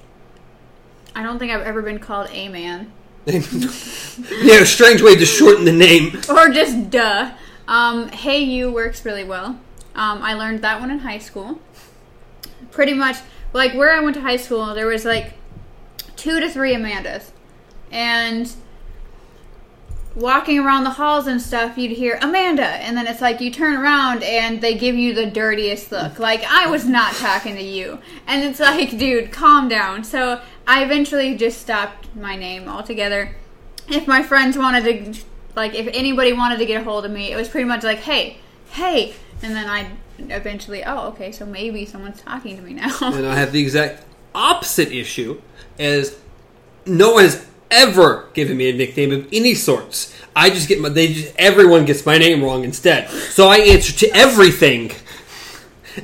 I 1.19 1.23
don't 1.25 1.41
think 1.41 1.51
I've 1.51 1.63
ever 1.63 1.83
been 1.83 1.99
called 1.99 2.29
a 2.31 2.49
man. 2.49 2.93
yeah, 3.27 4.61
a 4.61 4.65
strange 4.65 5.03
way 5.03 5.17
to 5.17 5.27
shorten 5.27 5.65
the 5.65 5.73
name. 5.73 6.17
or 6.31 6.49
just 6.49 6.91
duh. 6.91 7.33
Um, 7.67 8.07
hey 8.11 8.39
you 8.39 8.71
works 8.71 9.05
really 9.05 9.25
well. 9.25 9.59
Um, 9.97 10.23
I 10.23 10.35
learned 10.35 10.63
that 10.63 10.79
one 10.79 10.93
in 10.93 11.01
high 11.01 11.19
school. 11.19 11.59
Pretty 12.71 12.95
much, 12.95 13.17
like 13.53 13.75
where 13.75 13.93
I 13.93 13.99
went 13.99 14.15
to 14.15 14.21
high 14.21 14.37
school, 14.37 14.73
there 14.75 14.87
was 14.87 15.05
like 15.05 15.33
two 16.15 16.39
to 16.39 16.49
three 16.49 16.73
Amandas, 16.73 17.33
and 17.91 18.55
walking 20.19 20.59
around 20.59 20.85
the 20.85 20.91
halls 20.91 21.27
and 21.27 21.41
stuff, 21.41 21.79
you'd 21.79 21.93
hear 21.93 22.19
Amanda, 22.21 22.67
and 22.67 22.97
then 22.97 23.07
it's 23.07 23.21
like 23.21 23.41
you 23.41 23.51
turn 23.51 23.77
around 23.77 24.23
and 24.23 24.61
they 24.61 24.77
give 24.77 24.97
you 24.97 25.15
the 25.15 25.27
dirtiest 25.27 25.93
look, 25.93 26.19
like 26.19 26.43
I 26.45 26.67
was 26.67 26.85
not 26.85 27.15
talking 27.15 27.55
to 27.55 27.63
you, 27.63 28.01
and 28.27 28.43
it's 28.45 28.61
like, 28.61 28.99
dude, 28.99 29.31
calm 29.31 29.69
down. 29.69 30.05
So 30.05 30.41
I 30.67 30.85
eventually 30.85 31.37
just 31.37 31.61
stopped 31.61 32.15
my 32.17 32.37
name 32.37 32.69
altogether. 32.69 33.37
If 33.89 34.07
my 34.07 34.23
friends 34.23 34.59
wanted 34.59 35.15
to 35.15 35.21
like 35.55 35.75
if 35.75 35.89
anybody 35.93 36.33
wanted 36.33 36.59
to 36.59 36.67
get 36.67 36.81
a 36.81 36.85
hold 36.85 37.05
of 37.05 37.11
me, 37.11 37.33
it 37.33 37.37
was 37.37 37.49
pretty 37.49 37.65
much 37.65 37.83
like, 37.83 37.99
"Hey, 37.99 38.39
hey," 38.71 39.15
and 39.43 39.55
then 39.55 39.67
I 39.69 39.91
eventually, 40.19 40.85
oh, 40.85 41.09
okay, 41.09 41.33
so 41.33 41.47
maybe 41.47 41.87
someone's 41.87 42.21
talking 42.21 42.57
to 42.57 42.63
me 42.63 42.75
now. 42.75 42.97
and 43.01 43.27
I 43.27 43.37
have 43.37 43.53
the 43.53 43.61
exact 43.61 44.05
opposite 44.35 44.93
issue, 44.93 45.41
as 45.79 46.19
no 46.87 47.13
one 47.13 47.25
has 47.25 47.48
ever 47.71 48.29
given 48.35 48.57
me 48.57 48.71
a 48.71 48.73
nickname 48.73 49.13
of 49.13 49.29
any 49.33 49.55
sorts. 49.55 50.15
I 50.35 50.51
just 50.51 50.69
get 50.69 50.81
my 50.81 50.89
they 50.89 51.13
just 51.13 51.35
everyone 51.37 51.85
gets 51.85 52.07
my 52.07 52.19
name 52.19 52.43
wrong 52.43 52.65
instead. 52.65 53.11
So 53.11 53.49
I 53.49 53.59
answer 53.59 53.93
to 54.07 54.17
everything. 54.17 54.93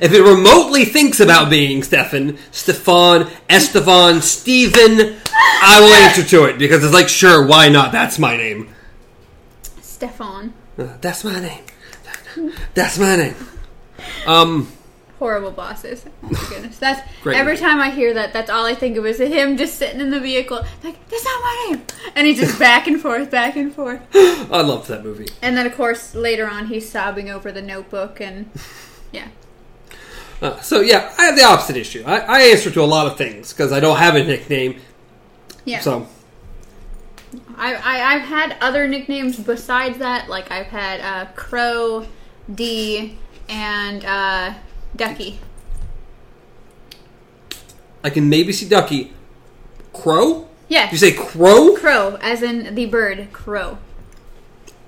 If 0.01 0.11
it 0.11 0.21
remotely 0.21 0.83
thinks 0.83 1.21
about 1.21 1.49
being 1.49 1.81
Stefan, 1.81 2.37
Stefan, 2.51 3.29
Estevan, 3.49 4.21
Steven, 4.21 5.15
I 5.61 5.79
will 5.79 5.93
answer 5.93 6.23
to 6.23 6.43
it 6.45 6.57
because 6.59 6.83
it's 6.83 6.93
like, 6.93 7.07
sure, 7.07 7.47
why 7.47 7.69
not? 7.69 7.93
That's 7.93 8.19
my 8.19 8.35
name. 8.35 8.69
Stefan, 9.81 10.53
Uh, 10.77 10.97
that's 10.99 11.23
my 11.23 11.39
name. 11.39 11.63
That's 12.73 12.99
my 12.99 13.15
name. 13.15 13.35
Um, 14.27 14.69
horrible 15.19 15.51
bosses. 15.51 16.05
Oh 16.23 16.29
my 16.29 16.45
goodness, 16.49 16.77
that's 16.77 17.01
Great 17.21 17.37
every 17.37 17.57
time 17.57 17.79
I 17.79 17.89
hear 17.89 18.13
that, 18.13 18.33
that's 18.33 18.49
all 18.49 18.65
I 18.65 18.75
think 18.75 18.97
of 18.97 19.05
is 19.05 19.19
him 19.19 19.57
just 19.57 19.75
sitting 19.75 20.01
in 20.01 20.09
the 20.09 20.19
vehicle, 20.19 20.57
like 20.83 21.09
that's 21.09 21.23
not 21.23 21.41
my 21.41 21.67
name, 21.69 21.85
and 22.15 22.27
he's 22.27 22.39
just 22.39 22.59
back 22.59 22.87
and 22.87 22.99
forth, 22.99 23.31
back 23.31 23.55
and 23.55 23.73
forth. 23.73 24.01
I 24.13 24.61
loved 24.61 24.87
that 24.89 25.03
movie. 25.03 25.27
And 25.41 25.57
then, 25.57 25.65
of 25.65 25.75
course, 25.75 26.15
later 26.15 26.47
on, 26.47 26.67
he's 26.67 26.89
sobbing 26.89 27.29
over 27.29 27.51
the 27.51 27.61
notebook, 27.61 28.19
and 28.19 28.49
yeah. 29.11 29.27
Uh, 30.41 30.59
so 30.59 30.81
yeah, 30.81 31.13
I 31.17 31.25
have 31.25 31.35
the 31.35 31.43
opposite 31.43 31.77
issue. 31.77 32.03
I, 32.05 32.19
I 32.19 32.41
answer 32.41 32.69
to 32.69 32.81
a 32.81 32.85
lot 32.85 33.07
of 33.07 33.17
things 33.17 33.53
because 33.53 33.71
I 33.71 33.79
don't 33.79 33.97
have 33.97 34.15
a 34.15 34.23
nickname. 34.23 34.81
Yeah. 35.63 35.79
So 35.79 36.07
I, 37.57 37.75
I, 37.75 38.15
I've 38.15 38.21
had 38.21 38.57
other 38.61 38.87
nicknames 38.87 39.39
besides 39.39 39.97
that. 39.99 40.29
Like, 40.29 40.51
I've 40.51 40.67
had 40.67 40.99
uh, 41.01 41.31
Crow, 41.33 42.05
D, 42.53 43.17
and 43.47 44.03
uh, 44.05 44.53
Ducky. 44.95 45.39
I 48.03 48.09
can 48.09 48.29
maybe 48.29 48.53
see 48.53 48.67
Ducky. 48.67 49.13
Crow? 49.93 50.47
Yeah. 50.67 50.91
You 50.91 50.97
say 50.97 51.11
crow? 51.11 51.75
Crow, 51.75 52.17
as 52.21 52.41
in 52.41 52.75
the 52.75 52.85
bird, 52.85 53.29
crow. 53.33 53.77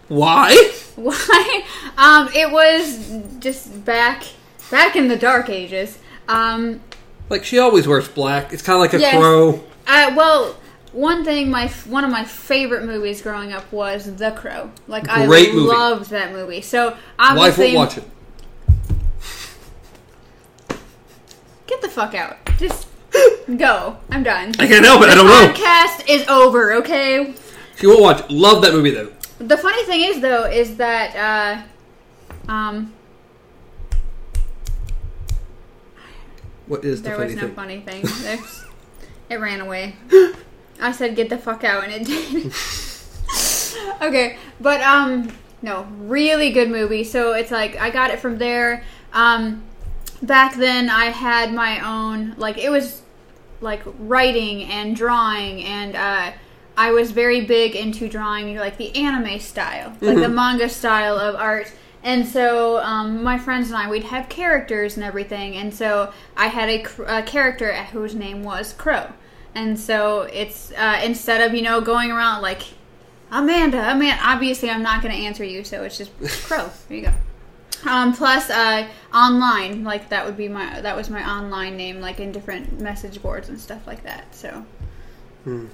Why? 0.08 0.72
Why? 0.96 1.64
Um, 1.98 2.30
it 2.34 2.52
was 2.52 3.22
just 3.40 3.84
back 3.86 4.24
back 4.72 4.96
in 4.96 5.08
the 5.08 5.16
dark 5.16 5.50
ages. 5.50 5.98
Um, 6.28 6.82
Like 7.30 7.44
she 7.44 7.60
always 7.60 7.88
wears 7.88 8.08
black. 8.08 8.54
It's 8.54 8.62
kind 8.62 8.76
of 8.76 8.82
like 8.82 8.94
a 8.94 9.00
Yes. 9.00 9.16
crow. 9.18 9.64
uh, 9.88 10.14
well, 10.16 10.56
one 10.92 11.24
thing 11.26 11.50
my 11.52 11.68
one 11.88 12.04
of 12.04 12.12
my 12.12 12.24
favorite 12.24 12.84
movies 12.86 13.22
growing 13.22 13.52
up 13.54 13.72
was 13.72 14.16
The 14.16 14.32
Crow. 14.32 14.72
Like 14.88 15.04
Great 15.06 15.50
I 15.50 15.54
movie. 15.54 15.68
loved 15.68 16.10
that 16.12 16.32
movie. 16.34 16.62
So 16.62 16.90
Wife 16.92 17.00
obviously, 17.20 17.76
won't 17.76 17.90
watch 17.90 17.98
it. 17.98 18.04
Get 21.68 21.82
the 21.82 21.90
fuck 21.90 22.16
out. 22.16 22.38
Just 22.58 22.88
go. 23.58 23.98
I'm 24.10 24.24
done. 24.24 24.54
I 24.60 24.68
can't 24.68 24.86
help 24.86 25.02
it. 25.04 25.10
I 25.10 25.16
don't 25.16 25.26
know. 25.26 25.54
Podcast 25.54 26.08
is 26.10 26.28
over. 26.28 26.74
Okay. 26.76 27.34
She 27.78 27.88
won't 27.88 28.02
watch. 28.02 28.30
Love 28.30 28.62
that 28.64 28.74
movie 28.74 28.92
though. 28.92 29.12
The 29.40 29.58
funny 29.58 29.84
thing 29.86 30.02
is, 30.02 30.20
though, 30.20 30.46
is 30.46 30.78
that 30.78 31.66
uh, 32.48 32.52
um, 32.52 32.92
What 36.66 36.84
is 36.84 37.02
the 37.02 37.10
there 37.10 37.18
funny 37.18 37.28
was 37.28 37.36
no 37.36 37.42
thing? 37.44 37.56
funny 37.56 37.80
thing. 37.82 38.02
There's, 38.24 38.66
it 39.30 39.36
ran 39.36 39.62
away. 39.62 39.96
I 40.82 40.92
said, 40.92 41.16
"Get 41.16 41.30
the 41.30 41.38
fuck 41.38 41.64
out," 41.64 41.84
and 41.84 41.94
it 41.94 42.06
did. 42.06 42.52
okay, 44.02 44.38
but 44.60 44.82
um, 44.82 45.32
no, 45.62 45.88
really 45.98 46.52
good 46.52 46.70
movie. 46.70 47.04
So 47.04 47.34
it's 47.34 47.52
like 47.52 47.78
I 47.78 47.90
got 47.90 48.12
it 48.12 48.20
from 48.20 48.38
there. 48.38 48.84
Um, 49.14 49.64
back 50.22 50.56
then 50.56 50.90
I 50.90 51.06
had 51.06 51.54
my 51.54 51.80
own 51.80 52.36
like 52.38 52.58
it 52.58 52.70
was 52.70 53.02
like 53.62 53.82
writing 54.00 54.64
and 54.66 54.96
drawing 54.96 55.64
and 55.64 55.96
uh, 55.96 56.32
I 56.78 56.92
was 56.92 57.12
very 57.12 57.42
big 57.42 57.76
into 57.76 58.08
drawing 58.08 58.56
like 58.56 58.78
the 58.78 58.96
anime 58.96 59.40
style, 59.40 59.96
like 60.00 60.18
the 60.18 60.30
manga 60.30 60.70
style 60.70 61.18
of 61.18 61.36
art. 61.36 61.72
And 62.04 62.26
so 62.26 62.78
um, 62.84 63.24
my 63.24 63.40
friends 63.40 63.70
and 63.70 63.78
I, 63.78 63.90
we'd 63.90 64.04
have 64.04 64.30
characters 64.30 64.96
and 64.96 65.04
everything. 65.04 65.56
And 65.56 65.74
so 65.74 66.14
I 66.38 66.48
had 66.48 66.70
a, 66.70 67.18
a 67.18 67.24
character 67.24 67.74
whose 67.74 68.14
name 68.14 68.44
was 68.44 68.74
Crow. 68.74 69.12
And 69.56 69.80
so 69.80 70.22
it's 70.22 70.72
uh, 70.74 71.02
instead 71.04 71.42
of 71.42 71.56
you 71.56 71.64
know 71.64 71.82
going 71.82 72.12
around 72.12 72.44
like 72.44 72.62
Amanda, 73.32 73.92
Amanda. 73.92 74.22
Obviously, 74.24 74.70
I'm 74.70 74.84
not 74.84 75.02
going 75.02 75.14
to 75.14 75.20
answer 75.20 75.44
you, 75.44 75.64
so 75.64 75.84
it's 75.84 75.98
just 75.98 76.12
Crow. 76.48 76.70
There 76.88 76.98
you 76.98 77.06
go. 77.06 77.14
Um, 77.86 78.14
plus, 78.14 78.50
uh, 78.50 78.88
online, 79.14 79.84
like 79.84 80.10
that 80.10 80.26
would 80.26 80.36
be 80.38 80.48
my 80.48 80.82
that 80.82 80.96
was 80.96 81.10
my 81.10 81.24
online 81.30 81.78
name, 81.78 82.02
like 82.02 82.20
in 82.20 82.32
different 82.32 82.80
message 82.82 83.22
boards 83.22 83.50
and 83.50 83.60
stuff 83.60 83.86
like 83.86 84.04
that. 84.04 84.34
So 84.36 84.66
When 85.46 85.70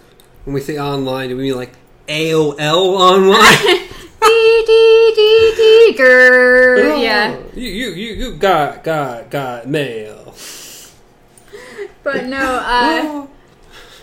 we 0.45 0.59
say 0.61 0.77
online, 0.77 1.29
do 1.29 1.37
we 1.37 1.43
mean 1.43 1.55
like 1.55 1.71
AOL 2.07 2.97
online? 2.99 3.87
dee 4.23 4.63
dee 4.67 5.13
dee 5.15 5.53
dee 5.55 5.97
grr. 5.97 7.01
Yeah, 7.01 7.37
Oh, 7.39 7.49
You 7.55 7.69
you 7.69 7.89
you 7.91 8.13
you 8.15 8.35
got 8.35 8.83
got 8.83 9.29
got 9.29 9.67
mail. 9.67 10.33
but 12.03 12.25
no. 12.25 12.59
Uh, 12.63 13.27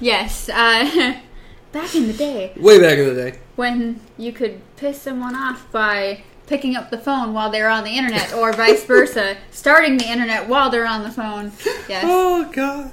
yes. 0.00 0.48
Uh, 0.48 1.20
back 1.72 1.94
in 1.94 2.06
the 2.06 2.12
day, 2.14 2.52
Way 2.56 2.80
back 2.80 2.98
in 2.98 3.14
the 3.14 3.30
day. 3.30 3.38
when 3.56 4.00
you 4.16 4.32
could 4.32 4.60
piss 4.76 5.02
someone 5.02 5.34
off 5.36 5.70
by 5.70 6.22
picking 6.50 6.74
up 6.74 6.90
the 6.90 6.98
phone 6.98 7.32
while 7.32 7.48
they're 7.48 7.68
on 7.68 7.84
the 7.84 7.96
internet, 7.96 8.34
or 8.34 8.52
vice 8.52 8.84
versa, 8.84 9.36
starting 9.52 9.96
the 9.96 10.10
internet 10.10 10.48
while 10.48 10.68
they're 10.68 10.86
on 10.86 11.04
the 11.04 11.10
phone. 11.10 11.52
Yes. 11.88 12.04
Oh 12.06 12.50
god. 12.52 12.90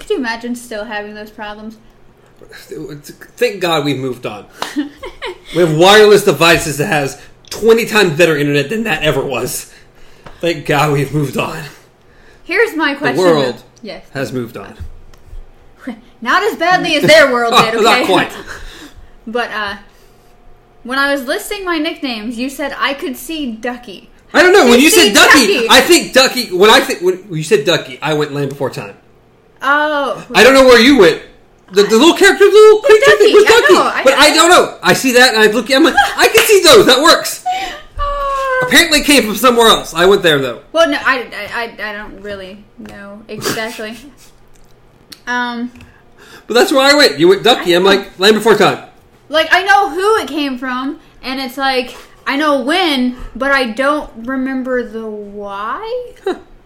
Could 0.00 0.10
you 0.10 0.16
imagine 0.16 0.56
still 0.56 0.84
having 0.84 1.14
those 1.14 1.30
problems? 1.30 1.78
Thank 2.40 3.60
God 3.60 3.84
we've 3.84 3.98
moved 3.98 4.26
on. 4.26 4.48
we 4.76 5.60
have 5.60 5.76
wireless 5.76 6.24
devices 6.24 6.78
that 6.78 6.86
has 6.86 7.22
20 7.50 7.86
times 7.86 8.18
better 8.18 8.36
internet 8.36 8.68
than 8.68 8.82
that 8.84 9.02
ever 9.02 9.24
was. 9.24 9.72
Thank 10.40 10.66
God 10.66 10.92
we've 10.92 11.14
moved 11.14 11.36
on. 11.36 11.64
Here's 12.44 12.74
my 12.76 12.94
question. 12.94 13.16
The 13.16 13.22
world. 13.22 13.56
though. 13.56 13.62
Yes. 13.82 14.08
Has 14.10 14.32
moved 14.32 14.56
on. 14.56 14.76
Not 16.20 16.42
as 16.42 16.56
badly 16.56 16.96
as 16.96 17.04
their 17.04 17.32
world 17.32 17.54
did, 17.54 17.74
okay? 17.74 17.84
Not 17.84 18.06
quite. 18.06 18.36
But 19.26 19.50
uh 19.50 19.76
when 20.88 20.98
I 20.98 21.12
was 21.12 21.26
listing 21.26 21.66
my 21.66 21.76
nicknames, 21.76 22.38
you 22.38 22.48
said 22.48 22.74
I 22.78 22.94
could 22.94 23.14
see 23.14 23.52
Ducky. 23.52 24.08
I 24.32 24.42
don't 24.42 24.54
know. 24.54 24.70
When 24.70 24.80
You 24.80 24.88
said 24.88 25.12
Ducky, 25.12 25.46
Ducky. 25.46 25.66
I 25.68 25.82
think 25.82 26.14
Ducky. 26.14 26.50
When 26.50 26.70
I 26.70 26.80
think 26.80 27.02
when 27.02 27.30
you 27.30 27.42
said 27.42 27.66
Ducky, 27.66 28.00
I 28.00 28.14
went 28.14 28.32
Land 28.32 28.48
Before 28.48 28.70
Time. 28.70 28.96
Oh. 29.60 30.26
I 30.34 30.42
don't 30.42 30.54
know 30.54 30.64
where 30.64 30.80
you 30.80 30.98
went. 30.98 31.22
The, 31.72 31.82
the 31.82 31.96
little 31.96 32.16
character, 32.16 32.44
the 32.44 32.50
little 32.50 32.80
creature 32.80 33.04
Ducky, 33.04 33.24
thing 33.24 33.34
was 33.34 33.44
I 33.46 33.68
know, 33.70 33.82
I 33.82 34.02
but 34.02 34.10
know. 34.12 34.16
I 34.16 34.34
don't 34.34 34.50
know. 34.50 34.78
I 34.82 34.94
see 34.94 35.12
that 35.12 35.34
and 35.34 35.42
I 35.42 35.52
look. 35.52 35.70
I'm 35.70 35.84
like, 35.84 35.94
I 36.16 36.28
can 36.28 36.44
see 36.46 36.62
those. 36.62 36.86
That 36.86 37.02
works. 37.02 37.44
Ah. 37.98 38.60
Apparently, 38.66 39.00
it 39.00 39.04
came 39.04 39.24
from 39.24 39.34
somewhere 39.36 39.66
else. 39.66 39.92
I 39.92 40.06
went 40.06 40.22
there 40.22 40.38
though. 40.38 40.62
Well, 40.72 40.88
no, 40.88 40.96
I, 40.96 41.18
I, 41.20 41.84
I, 41.84 41.90
I 41.90 41.92
don't 41.92 42.22
really 42.22 42.64
know 42.78 43.22
exactly. 43.28 43.94
um, 45.26 45.70
But 46.46 46.54
that's 46.54 46.72
where 46.72 46.80
I 46.80 46.94
went. 46.96 47.18
You 47.18 47.28
went 47.28 47.44
Ducky. 47.44 47.74
I'm 47.74 47.84
like 47.84 48.18
Land 48.18 48.36
Before 48.36 48.54
Time. 48.54 48.87
Like 49.28 49.48
I 49.50 49.62
know 49.62 49.90
who 49.90 50.16
it 50.22 50.28
came 50.28 50.58
from, 50.58 51.00
and 51.22 51.40
it's 51.40 51.56
like 51.56 51.96
I 52.26 52.36
know 52.36 52.60
when, 52.62 53.16
but 53.34 53.52
I 53.52 53.70
don't 53.70 54.26
remember 54.26 54.82
the 54.86 55.06
why. 55.06 56.12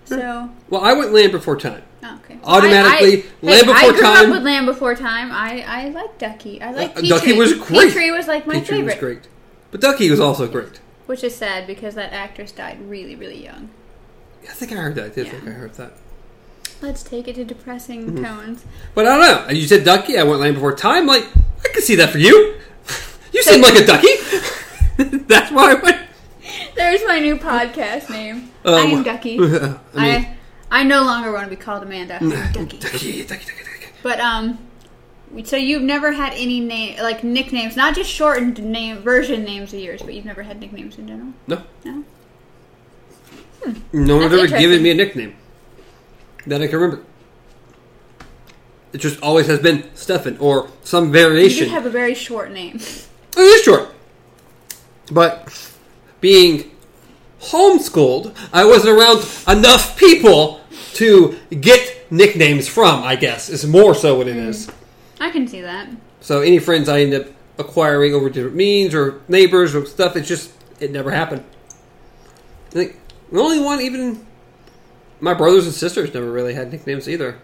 So 0.04 0.50
Well, 0.68 0.82
I 0.84 0.92
went 0.92 1.12
Land 1.12 1.32
Before 1.32 1.56
Time. 1.56 1.82
oh, 2.02 2.18
okay, 2.24 2.38
Automatically, 2.44 3.22
I, 3.22 3.26
Land 3.46 3.66
hey, 3.66 3.72
Before 3.72 3.74
I 3.76 3.90
grew 3.92 4.00
Time- 4.00 4.26
up 4.26 4.32
with 4.32 4.42
Land 4.42 4.66
Before 4.66 4.94
Time. 4.94 5.30
I, 5.32 5.62
I 5.66 5.88
like 5.90 6.18
Ducky. 6.18 6.60
I 6.60 6.72
like 6.72 6.90
Uh, 6.90 6.94
Petrie. 6.94 7.08
Ducky 7.08 7.32
was 7.34 7.54
great. 7.54 7.88
Petrie 7.88 8.10
was 8.10 8.26
like 8.26 8.46
my 8.46 8.54
Petrie 8.54 8.78
favorite, 8.78 8.84
was 8.86 8.94
great, 8.96 9.28
but 9.70 9.80
Ducky 9.80 10.10
was 10.10 10.20
also 10.20 10.48
great. 10.48 10.80
which 11.06 11.22
is 11.24 11.34
sad 11.34 11.66
because 11.66 11.94
that 11.94 12.12
actress 12.12 12.50
died 12.52 12.78
really, 12.90 13.14
really 13.14 13.42
young. 13.42 13.70
I 14.42 14.52
think 14.52 14.72
I 14.72 14.74
heard 14.74 14.96
that. 14.96 15.04
I 15.04 15.08
did 15.10 15.26
Yeah. 15.26 15.32
think 15.32 15.46
I 15.48 15.50
heard 15.52 15.74
that. 15.74 15.92
Let's 16.82 17.02
take 17.02 17.28
it 17.28 17.36
to 17.36 17.44
depressing 17.44 18.06
Mm-hmm. 18.12 18.24
tones. 18.24 18.64
But 18.94 19.06
I 19.06 19.16
don't 19.16 19.46
know. 19.48 19.52
You 19.54 19.66
said 19.68 19.84
Ducky. 19.84 20.18
I 20.18 20.24
went 20.24 20.40
Land 20.40 20.54
Before 20.56 20.74
Time. 20.74 21.06
Like 21.06 21.24
I 21.64 21.68
could 21.72 21.84
see 21.84 21.94
that 21.96 22.10
for 22.10 22.18
you. 22.18 22.56
You 23.34 23.42
seem 23.44 23.62
like 23.62 23.74
a 23.76 23.86
ducky. 23.86 24.08
That's 25.26 25.50
why 25.50 25.70
I 25.72 25.74
went. 25.74 26.06
There's 26.76 27.00
my 27.06 27.18
new 27.18 27.38
podcast 27.38 28.10
name. 28.10 28.50
Um, 28.62 28.74
I 28.74 28.80
am 28.80 29.02
Ducky. 29.02 29.38
I 29.38 29.40
mean, 29.40 29.78
I 29.94 30.36
I 30.70 30.82
no 30.82 31.02
longer 31.04 31.32
want 31.32 31.44
to 31.44 31.50
be 31.50 31.56
called 31.56 31.82
Amanda. 31.82 32.18
I'm 32.20 32.28
Ducky. 32.28 32.76
Ducky, 32.76 32.78
Ducky, 32.78 33.22
Ducky, 33.24 33.44
Ducky. 33.46 33.86
But 34.02 34.20
um, 34.20 34.58
so 35.44 35.56
you've 35.56 35.80
never 35.82 36.12
had 36.12 36.34
any 36.34 36.60
name 36.60 36.98
like 37.00 37.24
nicknames, 37.24 37.74
not 37.74 37.94
just 37.94 38.10
shortened 38.10 38.62
name 38.62 38.98
version 38.98 39.44
names 39.44 39.72
of 39.72 39.80
yours, 39.80 40.02
but 40.02 40.12
you've 40.12 40.26
never 40.26 40.42
had 40.42 40.60
nicknames 40.60 40.98
in 40.98 41.08
general. 41.08 41.32
No, 41.46 41.62
No. 41.86 42.04
no 43.94 44.16
one's 44.18 44.34
ever 44.34 44.46
given 44.46 44.82
me 44.82 44.90
a 44.90 44.94
nickname 44.94 45.34
that 46.46 46.60
I 46.62 46.66
can 46.66 46.78
remember. 46.78 47.04
It 48.92 48.98
just 48.98 49.20
always 49.20 49.46
has 49.46 49.58
been 49.58 49.84
Stefan 49.94 50.36
or 50.38 50.68
some 50.82 51.06
You 51.06 51.12
variation. 51.12 51.64
did 51.64 51.72
have 51.72 51.86
a 51.86 51.90
very 51.90 52.14
short 52.14 52.52
name. 52.52 52.76
it 53.36 53.38
is 53.38 53.62
short. 53.62 53.94
But 55.10 55.72
being 56.20 56.70
homeschooled, 57.40 58.36
I 58.52 58.64
wasn't 58.64 58.98
around 58.98 59.26
enough 59.48 59.96
people 59.96 60.60
to 60.94 61.38
get 61.60 62.10
nicknames 62.10 62.68
from. 62.68 63.02
I 63.02 63.16
guess 63.16 63.48
is 63.48 63.66
more 63.66 63.94
so 63.94 64.18
what 64.18 64.28
it 64.28 64.36
mm-hmm. 64.36 64.48
is. 64.48 64.70
I 65.20 65.30
can 65.30 65.48
see 65.48 65.60
that. 65.60 65.88
So 66.20 66.40
any 66.40 66.58
friends 66.58 66.88
I 66.88 67.00
end 67.00 67.14
up 67.14 67.26
acquiring 67.58 68.14
over 68.14 68.30
different 68.30 68.56
means 68.56 68.94
or 68.94 69.20
neighbors 69.28 69.74
or 69.74 69.86
stuff, 69.86 70.16
it's 70.16 70.28
just 70.28 70.52
it 70.80 70.90
never 70.92 71.10
happened. 71.10 71.44
I 72.68 72.70
think 72.70 73.00
the 73.30 73.40
only 73.40 73.60
one, 73.60 73.80
even 73.80 74.26
my 75.22 75.32
brothers 75.34 75.64
and 75.64 75.74
sisters, 75.74 76.12
never 76.12 76.30
really 76.30 76.52
had 76.52 76.70
nicknames 76.70 77.08
either, 77.08 77.38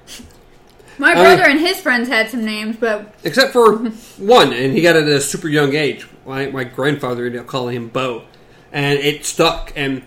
My 0.98 1.14
brother 1.14 1.44
and 1.44 1.60
his 1.60 1.80
friends 1.80 2.08
had 2.08 2.28
some 2.28 2.44
names, 2.44 2.76
but 2.76 3.14
except 3.24 3.52
for 3.52 3.76
one, 4.18 4.52
and 4.52 4.72
he 4.74 4.82
got 4.82 4.96
it 4.96 5.04
at 5.04 5.08
a 5.08 5.20
super 5.20 5.48
young 5.48 5.74
age. 5.74 6.06
My, 6.26 6.46
my 6.50 6.64
grandfather 6.64 7.24
ended 7.24 7.40
up 7.40 7.46
calling 7.46 7.76
him 7.76 7.88
Bo, 7.88 8.24
and 8.72 8.98
it 8.98 9.24
stuck, 9.24 9.72
and 9.76 10.02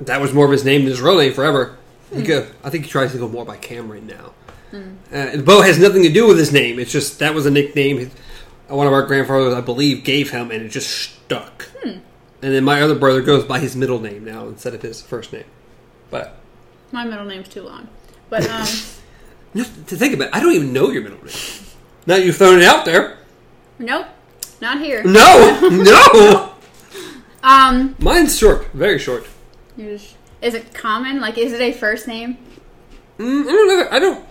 that 0.00 0.20
was 0.20 0.32
more 0.34 0.44
of 0.44 0.52
his 0.52 0.64
name 0.64 0.82
than 0.82 0.90
his 0.90 1.00
real 1.00 1.16
name 1.18 1.32
forever. 1.32 1.76
He 2.14 2.22
go, 2.22 2.46
I 2.62 2.70
think 2.70 2.84
he 2.84 2.90
tries 2.90 3.12
to 3.12 3.18
go 3.18 3.28
more 3.28 3.44
by 3.44 3.56
Cameron 3.56 4.06
now. 4.06 4.32
Uh, 5.12 5.38
Bo 5.38 5.62
has 5.62 5.78
nothing 5.78 6.02
to 6.02 6.10
do 6.10 6.26
with 6.26 6.38
his 6.38 6.52
name. 6.52 6.78
It's 6.78 6.92
just 6.92 7.18
that 7.20 7.34
was 7.34 7.46
a 7.46 7.50
nickname 7.50 7.98
his- 7.98 8.10
one 8.68 8.86
of 8.86 8.92
our 8.92 9.02
grandfathers, 9.04 9.54
I 9.54 9.62
believe, 9.62 10.04
gave 10.04 10.30
him, 10.30 10.50
and 10.50 10.62
it 10.62 10.68
just 10.68 10.90
stuck. 10.90 11.68
And 11.82 12.02
then 12.54 12.64
my 12.64 12.82
other 12.82 12.94
brother 12.94 13.22
goes 13.22 13.44
by 13.44 13.58
his 13.60 13.74
middle 13.74 13.98
name 13.98 14.24
now 14.26 14.46
instead 14.46 14.74
of 14.74 14.82
his 14.82 15.00
first 15.02 15.32
name. 15.32 15.46
But 16.10 16.37
my 16.92 17.04
middle 17.04 17.24
name's 17.24 17.48
too 17.48 17.62
long. 17.62 17.88
But 18.30 18.48
um, 18.48 18.66
to 19.54 19.64
think 19.96 20.14
about 20.14 20.28
it, 20.28 20.34
I 20.34 20.40
don't 20.40 20.52
even 20.52 20.72
know 20.72 20.90
your 20.90 21.02
middle 21.02 21.18
name. 21.18 21.34
Now 22.06 22.16
you've 22.16 22.36
thrown 22.36 22.58
it 22.58 22.64
out 22.64 22.84
there. 22.84 23.18
nope, 23.78 24.06
not 24.60 24.80
here. 24.80 25.02
No, 25.04 25.68
no. 25.70 26.54
Um, 27.42 27.94
Mine's 27.98 28.36
short, 28.36 28.66
very 28.72 28.98
short. 28.98 29.26
is 29.76 30.14
it 30.42 30.74
common? 30.74 31.20
Like, 31.20 31.38
is 31.38 31.52
it 31.52 31.60
a 31.60 31.72
first 31.72 32.06
name? 32.08 32.38
Mm, 33.18 33.42
I 33.42 33.52
don't 33.52 33.68
know. 33.68 33.88
I 33.90 33.98
don't. 33.98 34.24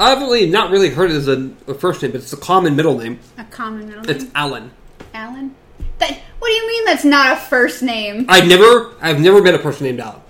I've 0.00 0.18
only 0.18 0.48
not 0.48 0.70
really 0.70 0.90
heard 0.90 1.10
it 1.10 1.16
as 1.16 1.26
a, 1.28 1.50
a 1.66 1.74
first 1.74 2.02
name, 2.02 2.12
but 2.12 2.20
it's 2.20 2.32
a 2.32 2.36
common 2.36 2.76
middle 2.76 2.96
name. 2.98 3.18
A 3.36 3.44
common 3.44 3.86
middle 3.88 4.02
name. 4.02 4.16
It's? 4.16 4.26
Alan. 4.34 4.70
Alan. 5.14 5.54
That. 5.98 6.12
What 6.38 6.48
do 6.48 6.52
you 6.54 6.68
mean 6.68 6.84
that's 6.84 7.04
not 7.04 7.32
a 7.32 7.36
first 7.36 7.82
name? 7.82 8.26
I've 8.28 8.46
never, 8.46 8.94
I've 9.00 9.20
never 9.20 9.42
met 9.42 9.54
a 9.54 9.58
person 9.58 9.84
named 9.86 10.00
Alan. 10.00 10.20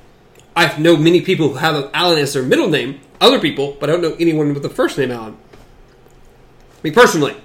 I 0.58 0.76
know 0.76 0.96
many 0.96 1.20
people 1.20 1.50
who 1.50 1.54
have 1.54 1.88
Alan 1.94 2.18
as 2.18 2.32
their 2.32 2.42
middle 2.42 2.68
name, 2.68 3.00
other 3.20 3.38
people, 3.38 3.76
but 3.78 3.88
I 3.88 3.92
don't 3.92 4.02
know 4.02 4.16
anyone 4.18 4.52
with 4.52 4.64
the 4.64 4.68
first 4.68 4.98
name 4.98 5.12
Alan. 5.12 5.36
Me 6.82 6.90
personally, 6.90 7.36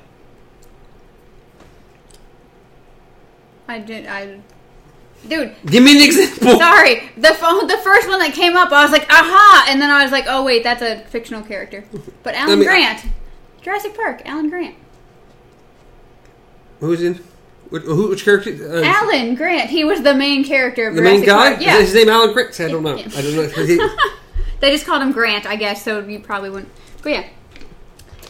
I 3.68 3.78
did. 3.78 4.08
I. 4.08 4.40
Dude, 5.28 5.56
give 5.68 5.84
me 5.84 5.96
an 5.96 6.04
example. 6.04 6.58
sorry. 6.58 7.12
The 7.16 7.36
phone, 7.36 7.68
the 7.68 7.78
first 7.78 8.08
one 8.08 8.18
that 8.18 8.34
came 8.34 8.58
up, 8.58 8.72
I 8.72 8.82
was 8.82 8.92
like, 8.92 9.06
aha, 9.10 9.68
and 9.70 9.80
then 9.80 9.92
I 9.92 10.02
was 10.02 10.12
like, 10.12 10.26
oh 10.28 10.44
wait, 10.44 10.64
that's 10.64 10.82
a 10.82 11.06
fictional 11.06 11.44
character. 11.44 11.84
But 12.24 12.34
Alan 12.34 12.58
mean, 12.58 12.68
Grant, 12.68 13.06
Jurassic 13.62 13.96
Park, 13.96 14.24
Alan 14.26 14.50
Grant, 14.50 14.76
Who's 16.80 17.04
in? 17.04 17.24
Which, 17.70 17.84
which 17.86 18.24
character? 18.26 18.52
Uh, 18.52 18.84
Alan 18.84 19.36
Grant. 19.36 19.70
He 19.70 19.84
was 19.84 20.02
the 20.04 20.14
main 20.14 20.44
character 20.44 20.88
of 20.88 20.96
the 20.96 21.02
Jurassic 21.02 21.20
main 21.22 21.28
guy. 21.28 21.50
Park. 21.52 21.62
Yeah, 21.64 21.78
Is 21.78 21.92
his 21.92 21.96
name 21.96 22.10
Alan 22.10 22.34
Grant? 22.34 22.60
I 22.60 22.68
don't 22.68 22.84
know. 22.84 22.98
I 22.98 23.02
don't 23.02 23.36
know. 23.78 23.96
They 24.60 24.72
just 24.72 24.86
called 24.86 25.02
him 25.02 25.12
Grant, 25.12 25.46
I 25.46 25.58
guess. 25.58 25.84
So 25.84 26.00
you 26.00 26.20
probably 26.22 26.50
wouldn't. 26.50 26.72
But 27.02 27.12
yeah. 27.12 27.26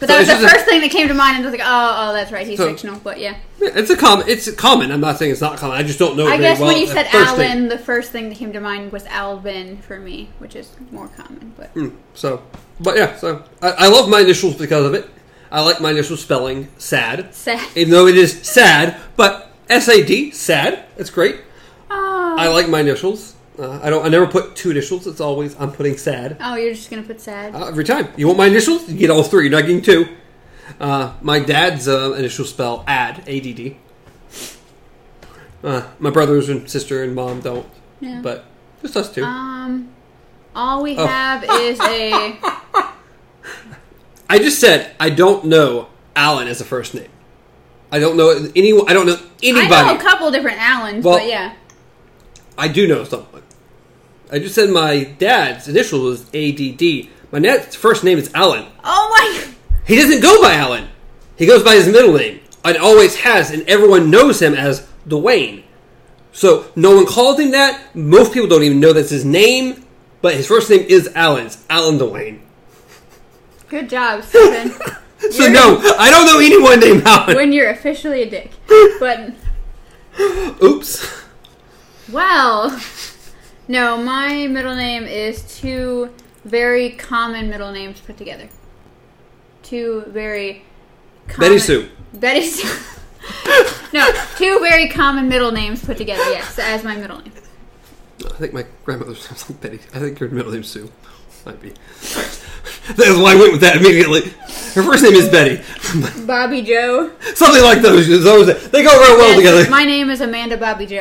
So 0.00 0.06
that 0.06 0.18
was 0.18 0.26
the 0.26 0.32
just 0.34 0.44
a- 0.44 0.48
first 0.48 0.64
thing 0.64 0.80
that 0.80 0.90
came 0.90 1.06
to 1.06 1.14
mind, 1.14 1.36
and 1.36 1.46
I 1.46 1.50
was 1.50 1.56
like, 1.56 1.66
oh, 1.68 1.96
oh, 2.10 2.12
that's 2.12 2.32
right, 2.32 2.44
he's 2.44 2.58
So- 2.58 2.68
fictional. 2.68 2.98
But 2.98 3.20
yeah, 3.20 3.36
it's 3.60 3.88
a 3.90 3.96
common. 3.96 4.28
It's 4.28 4.50
common. 4.56 4.90
I'm 4.90 5.00
not 5.00 5.16
saying 5.18 5.30
it's 5.30 5.40
not 5.40 5.58
common. 5.58 5.76
I 5.76 5.84
just 5.84 6.00
don't 6.00 6.16
know. 6.16 6.26
I 6.26 6.36
guess 6.36 6.58
well 6.58 6.68
when 6.72 6.78
you 6.78 6.88
said 6.88 7.06
first. 7.06 7.14
Alan, 7.38 7.68
the 7.68 7.78
first 7.78 8.10
thing 8.10 8.30
that 8.30 8.34
came 8.38 8.52
to 8.52 8.60
mind 8.60 8.90
was 8.90 9.06
Alvin 9.06 9.76
for 9.78 10.00
me, 10.00 10.30
which 10.40 10.56
is 10.56 10.72
more 10.90 11.06
common. 11.08 11.52
But 11.56 11.68
Hmm, 11.68 11.90
So, 12.14 12.42
but 12.80 12.96
yeah, 12.96 13.14
so 13.16 13.44
I, 13.62 13.70
I 13.70 13.88
love 13.88 14.08
my 14.08 14.18
initials 14.20 14.56
because 14.56 14.84
of 14.86 14.94
it. 14.94 15.08
I 15.54 15.60
like 15.60 15.80
my 15.80 15.92
initial 15.92 16.16
spelling, 16.16 16.66
sad, 16.78 17.32
sad. 17.32 17.64
even 17.76 17.92
though 17.92 18.08
it 18.08 18.16
is 18.16 18.42
sad. 18.42 18.96
But 19.16 19.52
S 19.68 19.88
A 19.88 20.02
D, 20.04 20.32
sad. 20.32 20.84
It's 20.96 21.10
great. 21.10 21.36
Oh. 21.88 22.36
I 22.36 22.48
like 22.48 22.68
my 22.68 22.80
initials. 22.80 23.36
Uh, 23.56 23.78
I 23.80 23.88
don't. 23.88 24.04
I 24.04 24.08
never 24.08 24.26
put 24.26 24.56
two 24.56 24.72
initials. 24.72 25.06
It's 25.06 25.20
always 25.20 25.54
I'm 25.60 25.70
putting 25.70 25.96
sad 25.96 26.38
oh, 26.40 26.56
you're 26.56 26.74
just 26.74 26.90
gonna 26.90 27.04
put 27.04 27.20
sad. 27.20 27.54
uh, 27.54 27.66
every 27.68 27.84
time. 27.84 28.08
You 28.16 28.26
want 28.26 28.36
my 28.38 28.46
initials? 28.46 28.88
You 28.90 28.98
get 28.98 29.10
all 29.10 29.22
three. 29.22 29.44
You're 29.48 29.52
not 29.60 29.66
getting 29.68 29.80
two. 29.82 30.08
Uh, 30.80 31.12
my 31.22 31.38
dad's 31.38 31.86
uh, 31.86 32.14
initial 32.18 32.44
spell 32.46 32.82
add 32.88 33.22
A 33.28 33.38
D 33.38 33.52
D. 33.54 33.76
Uh, 35.62 35.86
my 36.00 36.10
brothers 36.10 36.48
and 36.48 36.68
sister 36.68 37.04
and 37.04 37.14
mom 37.14 37.40
don't, 37.40 37.66
yeah. 38.00 38.20
but 38.22 38.44
just 38.82 38.96
us 38.96 39.12
two. 39.14 39.22
um, 39.24 39.88
all 40.54 40.82
we 40.82 40.96
Oh. 40.98 41.06
have 41.06 41.44
is 41.44 41.78
a. 41.80 42.36
I 44.34 44.38
just 44.38 44.58
said 44.60 44.94
I 44.98 45.10
don't 45.10 45.44
know 45.44 45.88
Alan 46.16 46.48
as 46.48 46.60
a 46.60 46.64
first 46.64 46.92
name. 46.92 47.08
I 47.92 48.00
don't 48.00 48.16
know 48.16 48.48
anyone. 48.56 48.88
I 48.88 48.92
don't 48.92 49.06
know 49.06 49.16
anybody. 49.42 49.72
I 49.72 49.92
know 49.92 49.96
a 49.96 50.02
couple 50.02 50.30
different 50.32 50.58
Allens, 50.60 51.04
Well- 51.04 51.18
but 51.18 51.28
yeah. 51.28 51.54
I 52.58 52.66
do 52.68 52.88
know 52.88 53.04
someone. 53.04 53.42
I 54.32 54.40
just 54.40 54.54
said 54.56 54.70
my 54.70 55.04
dad's 55.04 55.68
initial 55.68 56.00
was 56.00 56.22
ADD. 56.34 57.08
My 57.30 57.38
dad's 57.38 57.76
first 57.76 58.02
name 58.02 58.18
is 58.18 58.30
Alan. 58.34 58.66
Oh 58.82 59.08
my. 59.16 59.54
He 59.86 59.94
doesn't 59.94 60.20
go 60.20 60.42
by 60.42 60.54
Alan. 60.54 60.88
He 61.36 61.46
goes 61.46 61.62
by 61.62 61.74
his 61.74 61.86
middle 61.86 62.14
name. 62.14 62.40
And 62.64 62.76
always 62.76 63.16
has, 63.16 63.50
and 63.50 63.62
everyone 63.68 64.10
knows 64.10 64.40
him 64.40 64.54
as 64.54 64.86
Dwayne. 65.06 65.62
So 66.32 66.64
no 66.74 66.96
one 66.96 67.06
calls 67.06 67.38
him 67.38 67.52
that. 67.52 67.94
Most 67.94 68.32
people 68.32 68.48
don't 68.48 68.62
even 68.64 68.80
know 68.80 68.92
that's 68.92 69.10
his 69.10 69.24
name. 69.24 69.84
But 70.22 70.34
his 70.34 70.48
first 70.48 70.70
name 70.70 70.80
is 70.88 71.08
Alan. 71.14 71.46
It's 71.46 71.62
Alan 71.68 71.98
Dwayne. 71.98 72.40
Good 73.74 73.90
job, 73.90 74.22
Stephen. 74.28 74.70
So 75.18 75.42
You're- 75.46 75.52
no, 75.52 75.80
I 75.98 76.08
don't 76.08 76.26
know 76.26 76.38
anyone 76.38 76.78
named 76.78 77.02
Alan. 77.04 77.34
when 77.34 77.52
you're 77.52 77.70
officially 77.70 78.22
a 78.22 78.30
dick. 78.30 78.52
But 79.00 79.32
Oops. 80.62 81.24
well, 82.12 82.80
no, 83.66 83.96
my 83.96 84.46
middle 84.46 84.76
name 84.76 85.02
is 85.02 85.42
two 85.58 86.14
very 86.44 86.90
common 86.90 87.50
middle 87.50 87.72
names 87.72 88.00
put 88.00 88.16
together. 88.16 88.48
Two 89.64 90.04
very 90.06 90.62
common, 91.26 91.40
Betty 91.50 91.58
Sue. 91.58 91.88
Betty 92.12 92.42
Sue. 92.46 92.94
no, 93.92 94.08
two 94.36 94.60
very 94.60 94.88
common 94.88 95.28
middle 95.28 95.50
names 95.50 95.84
put 95.84 95.96
together. 95.96 96.22
Yes, 96.30 96.60
as 96.60 96.84
my 96.84 96.94
middle 96.94 97.18
name. 97.18 97.32
I 98.24 98.34
think 98.34 98.52
my 98.52 98.66
grandmother's 98.84 99.28
name's 99.28 99.50
like 99.50 99.60
Betty. 99.60 99.80
I 99.92 99.98
think 99.98 100.16
her 100.20 100.28
middle 100.28 100.52
name's 100.52 100.68
Sue. 100.68 100.92
Might 101.44 101.60
be. 101.60 101.72
That's 102.96 103.18
why 103.18 103.32
I 103.32 103.36
went 103.36 103.52
with 103.52 103.60
that 103.62 103.76
immediately. 103.76 104.22
Her 104.74 104.82
first 104.82 105.02
name 105.02 105.12
is 105.14 105.28
Betty. 105.28 105.62
Bobby 106.26 106.62
Joe. 106.62 107.12
Something 107.34 107.62
like 107.62 107.80
those. 107.82 108.08
those 108.08 108.46
they 108.70 108.82
go 108.82 108.90
real 109.00 109.16
well 109.18 109.28
Yes, 109.28 109.36
together. 109.36 109.70
My 109.70 109.84
name 109.84 110.10
is 110.10 110.20
Amanda 110.20 110.56
Bobby 110.56 110.86
Joe. 110.86 111.00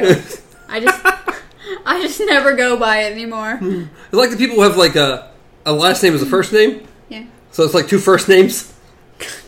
I 0.69 0.79
just, 0.79 1.01
I 1.85 2.01
just 2.01 2.19
never 2.19 2.55
go 2.55 2.77
by 2.77 3.03
it 3.03 3.11
anymore. 3.13 3.59
It's 3.61 4.13
like 4.13 4.29
the 4.31 4.37
people 4.37 4.57
who 4.57 4.61
have 4.63 4.77
like 4.77 4.95
a, 4.95 5.31
a 5.65 5.73
last 5.73 6.03
name 6.03 6.13
as 6.13 6.21
a 6.21 6.25
first 6.25 6.51
name. 6.53 6.85
Yeah. 7.09 7.25
So 7.51 7.63
it's 7.63 7.73
like 7.73 7.87
two 7.87 7.99
first 7.99 8.27
names. 8.29 8.71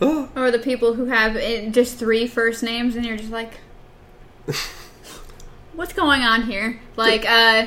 Oh, 0.00 0.28
Or 0.36 0.50
the 0.50 0.58
people 0.58 0.94
who 0.94 1.06
have 1.06 1.34
just 1.72 1.98
three 1.98 2.26
first 2.26 2.62
names, 2.62 2.96
and 2.96 3.06
you're 3.06 3.16
just 3.16 3.30
like, 3.30 3.60
what's 5.72 5.92
going 5.92 6.22
on 6.22 6.42
here? 6.42 6.80
Like, 6.96 7.24
uh, 7.24 7.66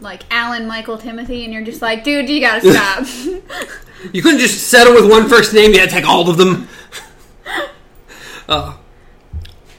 like 0.00 0.22
Alan, 0.30 0.66
Michael, 0.66 0.98
Timothy, 0.98 1.44
and 1.44 1.52
you're 1.52 1.64
just 1.64 1.82
like, 1.82 2.04
dude, 2.04 2.28
you 2.28 2.40
gotta 2.40 2.72
stop. 2.72 3.06
you 4.12 4.22
couldn't 4.22 4.40
just 4.40 4.68
settle 4.68 4.94
with 4.94 5.10
one 5.10 5.28
first 5.28 5.54
name. 5.54 5.72
You 5.72 5.80
had 5.80 5.88
to 5.88 5.94
take 5.94 6.06
all 6.06 6.28
of 6.28 6.36
them. 6.36 6.68
Uh, 8.48 8.74
oh. 8.76 8.80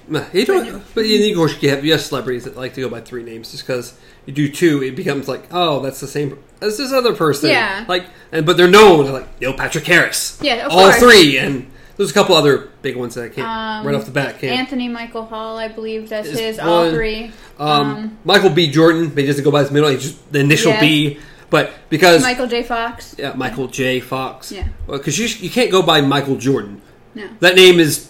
Nah, 0.10 0.24
You 0.32 0.46
don't, 0.46 0.84
but 0.96 1.06
you, 1.06 1.32
of 1.32 1.36
course 1.36 1.62
you 1.62 1.70
have 1.70 1.84
you 1.84 1.92
have 1.92 2.00
celebrities 2.00 2.46
that 2.46 2.56
like 2.56 2.74
to 2.76 2.82
go 2.82 2.90
by 2.90 3.02
three 3.02 3.24
names 3.24 3.52
just 3.52 3.68
because 3.68 4.00
you 4.26 4.34
do 4.34 4.50
two, 4.50 4.82
it 4.82 4.96
becomes 4.96 5.28
like 5.28 5.48
oh 5.52 5.82
that's 5.82 6.00
the 6.00 6.08
same 6.08 6.42
as 6.62 6.78
this 6.78 6.94
other 6.94 7.14
person. 7.14 7.50
Yeah. 7.50 7.84
Like 7.90 8.06
and 8.32 8.46
but 8.46 8.56
they're 8.56 8.70
known 8.70 9.04
they're 9.04 9.14
like 9.14 9.42
Neil 9.42 9.54
Patrick 9.54 9.86
Harris. 9.86 10.40
Yeah, 10.42 10.68
all 10.70 10.92
course. 10.92 11.00
three 11.00 11.38
and 11.38 11.70
there's 11.98 12.12
a 12.12 12.14
couple 12.14 12.36
other 12.36 12.70
big 12.82 12.96
ones 12.96 13.16
that 13.16 13.26
I 13.26 13.30
can't 13.30 13.48
Um, 13.48 13.86
right 13.88 13.96
off 13.96 14.06
the 14.06 14.12
bat 14.12 14.40
can't. 14.40 14.58
Anthony 14.60 14.88
Michael 14.88 15.26
Hall, 15.26 15.58
I 15.58 15.68
believe, 15.68 16.10
does 16.10 16.28
Is 16.28 16.40
his 16.40 16.60
all 16.60 16.84
one- 16.86 16.94
three. 16.94 17.32
Um, 17.60 17.70
Um, 17.70 18.18
Michael 18.24 18.52
B. 18.52 18.70
Jordan, 18.72 19.10
but 19.10 19.20
he 19.20 19.26
doesn't 19.28 19.44
go 19.44 19.52
by 19.52 19.62
his 19.64 19.72
middle 19.72 19.90
name, 19.90 20.00
just 20.00 20.32
the 20.32 20.40
initial 20.40 20.72
Yeah. 20.74 20.80
B. 20.82 21.18
But 21.50 21.72
because 21.90 22.22
Michael 22.24 22.48
J. 22.48 22.62
Fox. 22.62 23.16
yeah, 23.18 23.34
Michael 23.34 23.68
J. 23.68 24.00
Fox. 24.02 24.52
Yeah. 24.52 24.64
because 24.88 25.18
you 25.18 25.28
you 25.40 25.50
can't 25.50 25.72
go 25.72 25.82
by 25.82 26.02
Michael 26.02 26.36
Jordan. 26.36 26.82
No. 27.16 27.24
That 27.40 27.56
name 27.56 27.80
is 27.80 28.10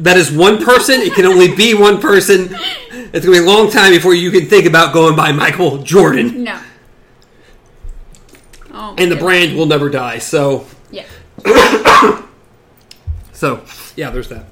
that 0.00 0.16
is 0.16 0.32
one 0.32 0.64
person. 0.64 1.00
It 1.02 1.12
can 1.14 1.26
only 1.26 1.54
be 1.54 1.74
one 1.74 2.00
person. 2.00 2.56
It's 3.12 3.24
gonna 3.24 3.38
be 3.38 3.44
a 3.44 3.46
long 3.46 3.70
time 3.70 3.92
before 3.92 4.14
you 4.14 4.30
can 4.30 4.46
think 4.46 4.64
about 4.66 4.92
going 4.94 5.14
by 5.14 5.30
Michael 5.30 5.78
Jordan, 5.82 6.42
No. 6.44 6.56
Oh, 8.72 8.94
and 8.98 9.10
the 9.10 9.14
my 9.16 9.20
brand 9.20 9.56
will 9.56 9.66
never 9.66 9.88
die. 9.90 10.18
So 10.18 10.66
Yeah. 10.90 11.04
so 13.44 13.62
yeah, 13.94 14.08
there's 14.08 14.30
that. 14.30 14.46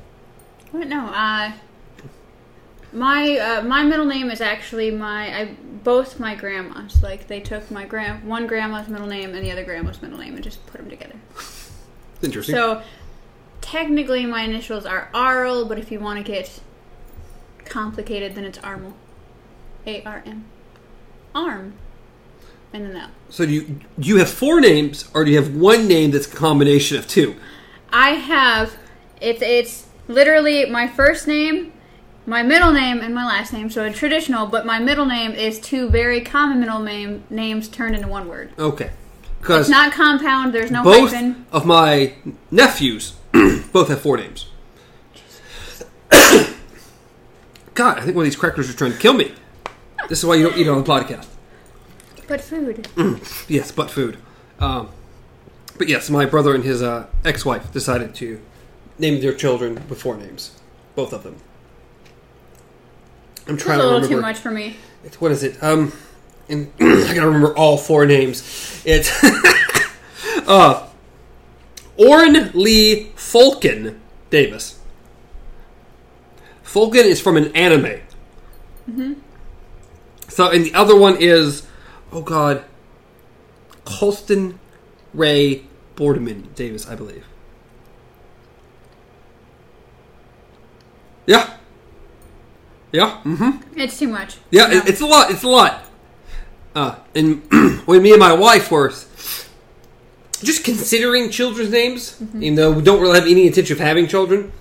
What? 0.71 0.87
No. 0.87 1.07
Uh, 1.07 1.53
my 2.93 3.39
uh, 3.39 3.63
my 3.63 3.85
middle 3.85 4.05
name 4.05 4.31
is 4.31 4.43
actually 4.43 4.91
my 4.91 5.35
I 5.35 5.57
both 5.83 6.21
my 6.21 6.35
grandmas. 6.35 7.03
Like 7.03 7.27
they 7.27 7.41
took 7.41 7.71
my 7.71 7.87
grand 7.87 8.29
one 8.29 8.47
grandma's 8.47 8.89
middle 8.89 9.07
name 9.07 9.35
and 9.35 9.43
the 9.43 9.51
other 9.51 9.65
grandma's 9.65 10.03
middle 10.03 10.19
name 10.19 10.35
and 10.35 10.45
just 10.45 10.67
put 10.67 10.79
them 10.79 10.91
together. 10.91 11.15
Interesting. 12.23 12.55
So 12.55 12.83
technically, 13.63 14.27
my 14.27 14.43
initials 14.43 14.85
are 14.85 15.09
Arl, 15.15 15.65
but 15.65 15.79
if 15.79 15.91
you 15.91 15.99
want 15.99 16.19
to 16.19 16.31
get 16.31 16.61
complicated, 17.65 18.35
then 18.35 18.45
it's 18.45 18.59
Armel. 18.59 18.93
A 19.87 20.03
R 20.05 20.23
M. 20.27 20.45
Arm. 21.35 21.73
And 22.75 22.85
then 22.85 22.93
that. 22.93 23.11
So 23.31 23.47
do 23.47 23.53
you 23.53 23.81
do 23.99 24.09
you 24.09 24.19
have 24.19 24.29
four 24.29 24.61
names, 24.61 25.09
or 25.15 25.25
do 25.25 25.31
you 25.31 25.43
have 25.43 25.57
one 25.57 25.89
name 25.89 26.11
that's 26.11 26.31
a 26.31 26.37
combination 26.37 26.99
of 26.99 27.09
two? 27.09 27.37
I 27.91 28.11
have 28.11 28.77
it's 29.23 29.41
it's 29.43 29.87
literally 30.09 30.67
my 30.67 30.87
first 30.89 31.27
name, 31.29 31.73
my 32.27 32.43
middle 32.43 32.73
name, 32.73 33.01
and 33.01 33.15
my 33.15 33.25
last 33.25 33.53
name. 33.53 33.71
So 33.71 33.85
a 33.85 33.93
traditional, 33.93 34.47
but 34.47 34.67
my 34.67 34.79
middle 34.79 35.07
name 35.07 35.33
is 35.33 35.59
two 35.61 35.89
very 35.89 36.21
common 36.21 36.61
middle 36.61 36.81
name 36.81 37.25
names 37.31 37.69
turned 37.69 37.95
into 37.95 38.09
one 38.09 38.29
word. 38.29 38.51
Okay, 38.59 38.91
because 39.41 39.61
It's 39.63 39.71
not 39.71 39.93
compound. 39.93 40.53
There's 40.53 40.71
no 40.71 40.83
both 40.83 41.13
hyphen. 41.13 41.47
of 41.53 41.65
my 41.65 42.15
nephews 42.51 43.13
both 43.73 43.89
have 43.89 44.01
four 44.01 44.17
names. 44.17 44.47
God, 47.75 47.99
I 47.99 48.03
think 48.03 48.15
one 48.17 48.25
of 48.25 48.31
these 48.31 48.37
crackers 48.37 48.69
is 48.69 48.75
trying 48.75 48.93
to 48.93 48.99
kill 48.99 49.15
me. 49.15 49.33
This 50.09 50.19
is 50.19 50.27
why 50.27 50.35
you 50.35 50.49
don't 50.49 50.59
eat 50.59 50.69
on 50.69 50.83
the 50.83 50.89
podcast. 50.89 51.27
But 52.29 52.41
food. 52.41 52.87
Yes, 53.49 53.73
but 53.73 53.91
food. 53.91 54.19
Um, 54.59 54.91
but 55.79 55.89
yes, 55.89 56.11
my 56.11 56.27
brother 56.27 56.55
and 56.55 56.65
his 56.65 56.83
uh, 56.83 57.07
ex-wife 57.25 57.73
decided 57.73 58.15
to 58.17 58.41
name 58.99 59.21
their 59.21 59.35
children 59.35 59.75
with 59.89 60.01
four 60.01 60.17
names, 60.17 60.53
both 60.95 61.13
of 61.13 61.23
them. 61.23 61.37
I'm 63.47 63.55
It's 63.55 63.63
a 63.63 63.67
trying 63.67 63.79
to 63.79 63.85
little 63.85 64.01
remember. 64.01 64.17
too 64.17 64.21
much 64.23 64.39
for 64.39 64.51
me. 64.51 64.77
It's, 65.05 65.21
what 65.21 65.33
is 65.33 65.43
it? 65.43 65.61
Um, 65.63 65.93
and 66.49 66.73
I 66.81 67.15
gotta 67.15 67.27
remember 67.27 67.57
all 67.57 67.77
four 67.77 68.07
names. 68.07 68.83
It's 68.85 69.11
uh, 70.47 70.89
Orrin 71.97 72.51
Lee 72.55 73.11
Fulkin 73.17 73.99
Davis. 74.31 74.79
Fulkin 76.63 77.05
is 77.05 77.21
from 77.21 77.37
an 77.37 77.55
anime. 77.57 78.01
Mm-hmm. 78.89 79.13
So, 80.29 80.51
and 80.51 80.65
the 80.65 80.73
other 80.75 80.97
one 80.97 81.17
is, 81.21 81.67
oh 82.13 82.23
god, 82.23 82.65
Colston 83.85 84.59
Ray 85.13 85.65
Boardman 85.97 86.49
Davis, 86.55 86.89
I 86.89 86.95
believe. 86.95 87.27
Yeah. 91.27 91.57
Yeah. 92.93 93.21
Mm-hmm. 93.25 93.79
It's 93.79 93.99
too 93.99 94.09
much. 94.09 94.37
Yeah, 94.51 94.71
it, 94.71 94.89
it's 94.89 95.01
a 95.01 95.07
lot. 95.07 95.31
It's 95.31 95.43
a 95.43 95.49
lot. 95.49 95.85
Uh, 96.75 96.97
and 97.15 97.43
when 97.87 98.03
me 98.03 98.11
and 98.13 98.21
my 98.21 98.33
wife 98.33 98.71
were 98.71 98.91
just 100.43 100.65
considering 100.65 101.31
children's 101.31 101.71
names, 101.71 102.19
Mm-hmm. 102.21 102.43
even 102.43 102.55
though 102.57 102.73
we 102.73 102.83
don't 102.83 103.01
really 103.01 103.19
have 103.19 103.29
any 103.29 103.47
intention 103.47 103.75
of 103.75 103.81
having 103.81 104.07
children, 104.09 104.53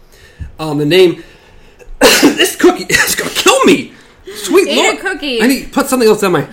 um, 0.59 0.77
the 0.77 0.85
name 0.85 1.23
this 2.21 2.55
cookie 2.55 2.85
is 2.89 3.15
gonna 3.15 3.29
kill 3.31 3.63
me. 3.65 3.93
Sweet 4.35 4.67
Eat 4.69 4.77
lord! 4.77 4.97
a 4.97 5.01
cookie. 5.01 5.41
I 5.41 5.47
need 5.47 5.63
to 5.65 5.69
put 5.69 5.87
something 5.87 6.07
else 6.07 6.23
on 6.23 6.31
my. 6.33 6.47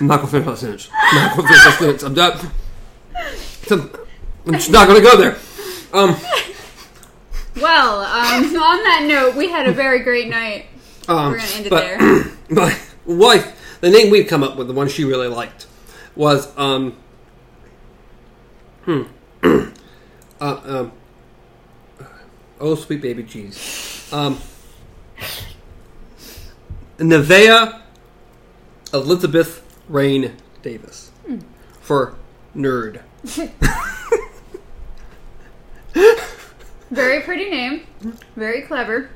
I'm 0.00 0.06
not 0.06 0.18
gonna 0.18 0.28
finish 0.30 0.46
that 0.46 0.58
sentence. 0.58 0.88
I'm 0.92 1.16
not 1.16 1.36
gonna 1.36 1.48
finish 1.48 1.64
that 1.64 1.78
sentence. 1.78 2.02
I'm 2.02 2.14
done. 2.14 2.50
I'm 4.46 4.52
just 4.54 4.70
not 4.70 4.86
gonna 4.86 5.00
go 5.00 5.16
there. 5.16 5.36
Um, 5.92 6.16
Well, 7.56 8.00
um, 8.00 8.44
on 8.56 8.82
that 8.82 9.04
note, 9.06 9.36
we 9.36 9.48
had 9.48 9.68
a 9.68 9.72
very 9.72 10.00
great 10.00 10.28
night. 10.28 10.66
Um, 11.08 11.32
We're 11.32 11.38
gonna 11.38 11.50
end 11.54 11.66
it 11.66 11.70
but 11.70 11.80
there. 11.80 12.24
My 12.48 12.76
wife, 13.04 13.78
the 13.80 13.90
name 13.90 14.10
we've 14.10 14.28
come 14.28 14.42
up 14.42 14.56
with, 14.56 14.68
the 14.68 14.74
one 14.74 14.88
she 14.88 15.04
really 15.04 15.28
liked, 15.28 15.66
was 16.14 16.56
um, 16.56 16.96
hmm, 18.84 19.02
uh, 19.42 19.60
um, 20.40 20.92
oh 22.60 22.74
sweet 22.74 23.02
baby 23.02 23.24
cheese, 23.24 24.08
um, 24.12 24.38
Nevea 26.98 27.82
Elizabeth 28.94 29.62
Rain 29.88 30.36
Davis 30.62 31.10
for 31.80 32.14
nerd. 32.54 33.02
Very 36.92 37.22
pretty 37.22 37.50
name. 37.50 37.86
Very 38.36 38.62
clever. 38.62 39.10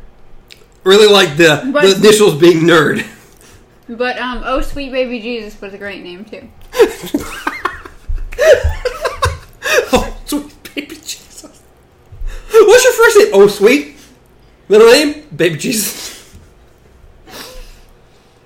Really 0.82 1.06
like 1.12 1.36
the, 1.36 1.68
But- 1.72 1.82
the 1.82 1.94
initials 1.96 2.40
being 2.40 2.60
nerd. 2.62 3.06
But 3.88 4.18
um, 4.18 4.42
oh 4.44 4.60
sweet 4.62 4.90
baby 4.90 5.20
Jesus 5.20 5.60
was 5.60 5.72
a 5.72 5.78
great 5.78 6.02
name 6.02 6.24
too. 6.24 6.48
Oh, 9.92 10.16
sweet 10.26 10.74
baby 10.74 10.94
Jesus. 10.96 11.62
What's 12.50 12.84
your 12.84 12.92
first 12.92 13.18
name? 13.18 13.28
Oh, 13.32 13.46
sweet. 13.48 13.96
Middle 14.68 14.90
name? 14.90 15.26
Baby 15.34 15.56
Jesus. 15.56 16.34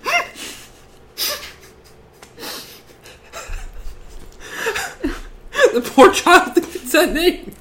the 5.73 5.81
poor 5.95 6.13
child 6.13 6.55
that 6.55 6.65
gets 6.73 6.93
that 6.93 7.13
name. 7.13 7.53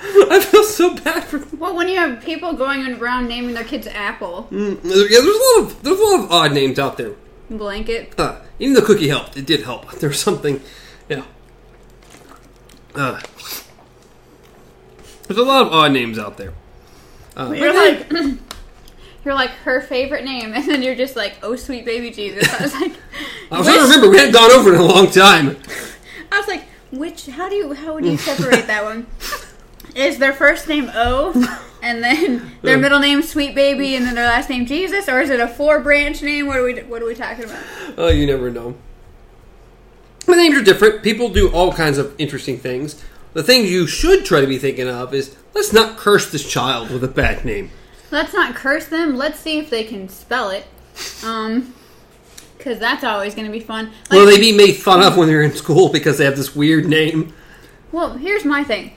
I 0.30 0.40
feel 0.40 0.62
so 0.64 0.94
bad 0.94 1.24
for. 1.24 1.44
Well, 1.56 1.74
when 1.74 1.88
you 1.88 1.96
have 1.96 2.22
people 2.22 2.52
going 2.52 2.86
around 3.00 3.26
naming 3.28 3.54
their 3.54 3.64
kids 3.64 3.86
Apple, 3.88 4.46
Mm, 4.50 4.76
yeah, 4.84 4.90
there's 5.20 5.24
a 5.24 5.60
lot 5.60 5.62
of 5.72 5.82
there's 5.82 5.98
a 5.98 6.02
lot 6.04 6.20
of 6.24 6.30
odd 6.32 6.52
names 6.52 6.78
out 6.78 6.96
there. 6.98 7.12
blanket. 7.50 8.14
Uh, 8.18 8.40
even 8.60 8.74
the 8.74 8.82
cookie 8.82 9.08
helped. 9.08 9.36
It 9.36 9.46
did 9.46 9.62
help. 9.64 9.90
There 10.00 10.08
was 10.08 10.20
something, 10.20 10.60
yeah. 11.08 11.22
Uh, 12.94 13.20
there's 15.26 15.38
a 15.38 15.42
lot 15.42 15.66
of 15.66 15.72
odd 15.72 15.92
names 15.92 16.18
out 16.18 16.36
there. 16.36 16.52
Uh, 17.36 17.52
You're 17.52 17.74
like, 17.74 18.10
you're 19.24 19.34
like 19.34 19.50
her 19.64 19.80
favorite 19.80 20.24
name, 20.24 20.52
and 20.54 20.64
then 20.64 20.82
you're 20.82 20.94
just 20.96 21.16
like, 21.16 21.34
oh 21.42 21.56
sweet 21.56 21.84
baby 21.84 22.10
Jesus. 22.10 22.48
I 22.52 22.62
was 22.62 22.74
like, 22.74 22.92
I 23.50 23.58
was 23.58 23.66
trying 23.66 23.78
to 23.78 23.84
remember. 23.84 24.10
We 24.10 24.18
hadn't 24.18 24.32
gone 24.34 24.50
over 24.52 24.70
it 24.72 24.74
in 24.76 24.80
a 24.80 24.84
long 24.84 25.10
time. 25.10 25.56
I 26.30 26.38
was 26.38 26.46
like, 26.48 26.64
which? 26.90 27.26
How 27.26 27.48
do 27.48 27.54
you? 27.56 27.72
How 27.74 27.94
would 27.94 28.04
you 28.04 28.16
separate 28.16 28.66
that 28.66 28.84
one? 28.84 29.06
Is 29.98 30.18
their 30.18 30.32
first 30.32 30.68
name 30.68 30.88
O, 30.94 31.32
and 31.82 32.04
then 32.04 32.52
their 32.62 32.78
middle 32.78 33.00
name 33.00 33.20
Sweet 33.20 33.56
Baby, 33.56 33.96
and 33.96 34.06
then 34.06 34.14
their 34.14 34.26
last 34.26 34.48
name 34.48 34.64
Jesus, 34.64 35.08
or 35.08 35.20
is 35.20 35.28
it 35.28 35.40
a 35.40 35.48
four 35.48 35.80
branch 35.80 36.22
name? 36.22 36.46
What 36.46 36.56
are 36.58 36.62
we? 36.62 36.80
What 36.82 37.02
are 37.02 37.06
we 37.06 37.16
talking 37.16 37.46
about? 37.46 37.64
Oh, 37.96 38.06
you 38.06 38.24
never 38.24 38.48
know. 38.48 38.76
The 40.26 40.36
names 40.36 40.56
are 40.56 40.62
different. 40.62 41.02
People 41.02 41.30
do 41.30 41.50
all 41.50 41.72
kinds 41.72 41.98
of 41.98 42.14
interesting 42.16 42.58
things. 42.58 43.04
The 43.32 43.42
thing 43.42 43.64
you 43.64 43.88
should 43.88 44.24
try 44.24 44.40
to 44.40 44.46
be 44.46 44.56
thinking 44.56 44.88
of 44.88 45.12
is 45.12 45.36
let's 45.52 45.72
not 45.72 45.96
curse 45.96 46.30
this 46.30 46.48
child 46.48 46.90
with 46.90 47.02
a 47.02 47.08
bad 47.08 47.44
name. 47.44 47.70
Let's 48.12 48.32
not 48.32 48.54
curse 48.54 48.86
them. 48.86 49.16
Let's 49.16 49.40
see 49.40 49.58
if 49.58 49.68
they 49.68 49.82
can 49.82 50.08
spell 50.08 50.50
it. 50.50 50.64
Um, 51.24 51.74
because 52.56 52.78
that's 52.78 53.02
always 53.02 53.34
going 53.34 53.46
to 53.46 53.52
be 53.52 53.60
fun. 53.60 53.86
Like, 54.10 54.18
Will 54.18 54.26
they 54.26 54.38
be 54.38 54.52
made 54.52 54.74
fun 54.74 55.02
of 55.02 55.16
when 55.16 55.26
they're 55.26 55.42
in 55.42 55.52
school 55.52 55.88
because 55.88 56.18
they 56.18 56.24
have 56.24 56.36
this 56.36 56.54
weird 56.54 56.86
name? 56.86 57.34
Well, 57.90 58.14
here's 58.14 58.44
my 58.44 58.62
thing: 58.62 58.92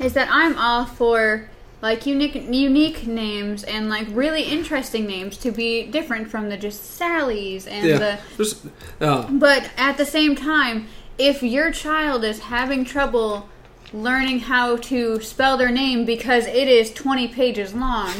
is 0.00 0.12
that 0.14 0.28
I'm 0.30 0.58
all 0.58 0.84
for 0.84 1.48
like 1.82 2.06
unique 2.06 2.34
unique 2.34 3.06
names 3.06 3.62
and 3.64 3.88
like 3.88 4.06
really 4.10 4.42
interesting 4.42 5.06
names 5.06 5.36
to 5.38 5.50
be 5.50 5.84
different 5.86 6.28
from 6.28 6.48
the 6.48 6.56
just 6.56 6.84
Sally's 6.96 7.66
and 7.66 7.86
Yeah. 7.86 8.18
the. 8.38 9.06
Uh, 9.06 9.26
But 9.30 9.70
at 9.76 9.98
the 9.98 10.06
same 10.06 10.34
time, 10.34 10.86
if 11.18 11.42
your 11.42 11.70
child 11.70 12.24
is 12.24 12.40
having 12.40 12.84
trouble 12.84 13.48
learning 13.92 14.40
how 14.40 14.76
to 14.76 15.20
spell 15.20 15.56
their 15.56 15.70
name 15.70 16.04
because 16.04 16.46
it 16.46 16.68
is 16.68 16.92
20 16.92 17.28
pages 17.28 17.74
long, 17.74 18.10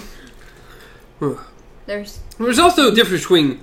there's 1.86 2.20
There's 2.38 2.58
also 2.58 2.92
a 2.92 2.94
difference 2.94 3.22
between 3.22 3.60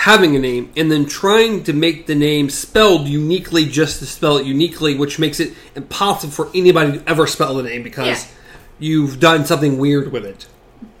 having 0.00 0.34
a 0.34 0.38
name 0.38 0.72
and 0.76 0.90
then 0.90 1.04
trying 1.04 1.62
to 1.62 1.72
make 1.74 2.06
the 2.06 2.14
name 2.14 2.48
spelled 2.48 3.06
uniquely 3.06 3.66
just 3.66 3.98
to 3.98 4.06
spell 4.06 4.38
it 4.38 4.46
uniquely, 4.46 4.94
which 4.96 5.18
makes 5.18 5.38
it 5.40 5.52
impossible 5.76 6.32
for 6.32 6.48
anybody 6.54 6.92
to 6.98 7.08
ever 7.08 7.26
spell 7.26 7.54
the 7.54 7.62
name 7.62 7.82
because 7.82 8.06
Yeah. 8.06 8.30
you've 8.78 9.20
done 9.20 9.44
something 9.44 9.76
weird 9.78 10.10
with 10.10 10.24
it. 10.24 10.46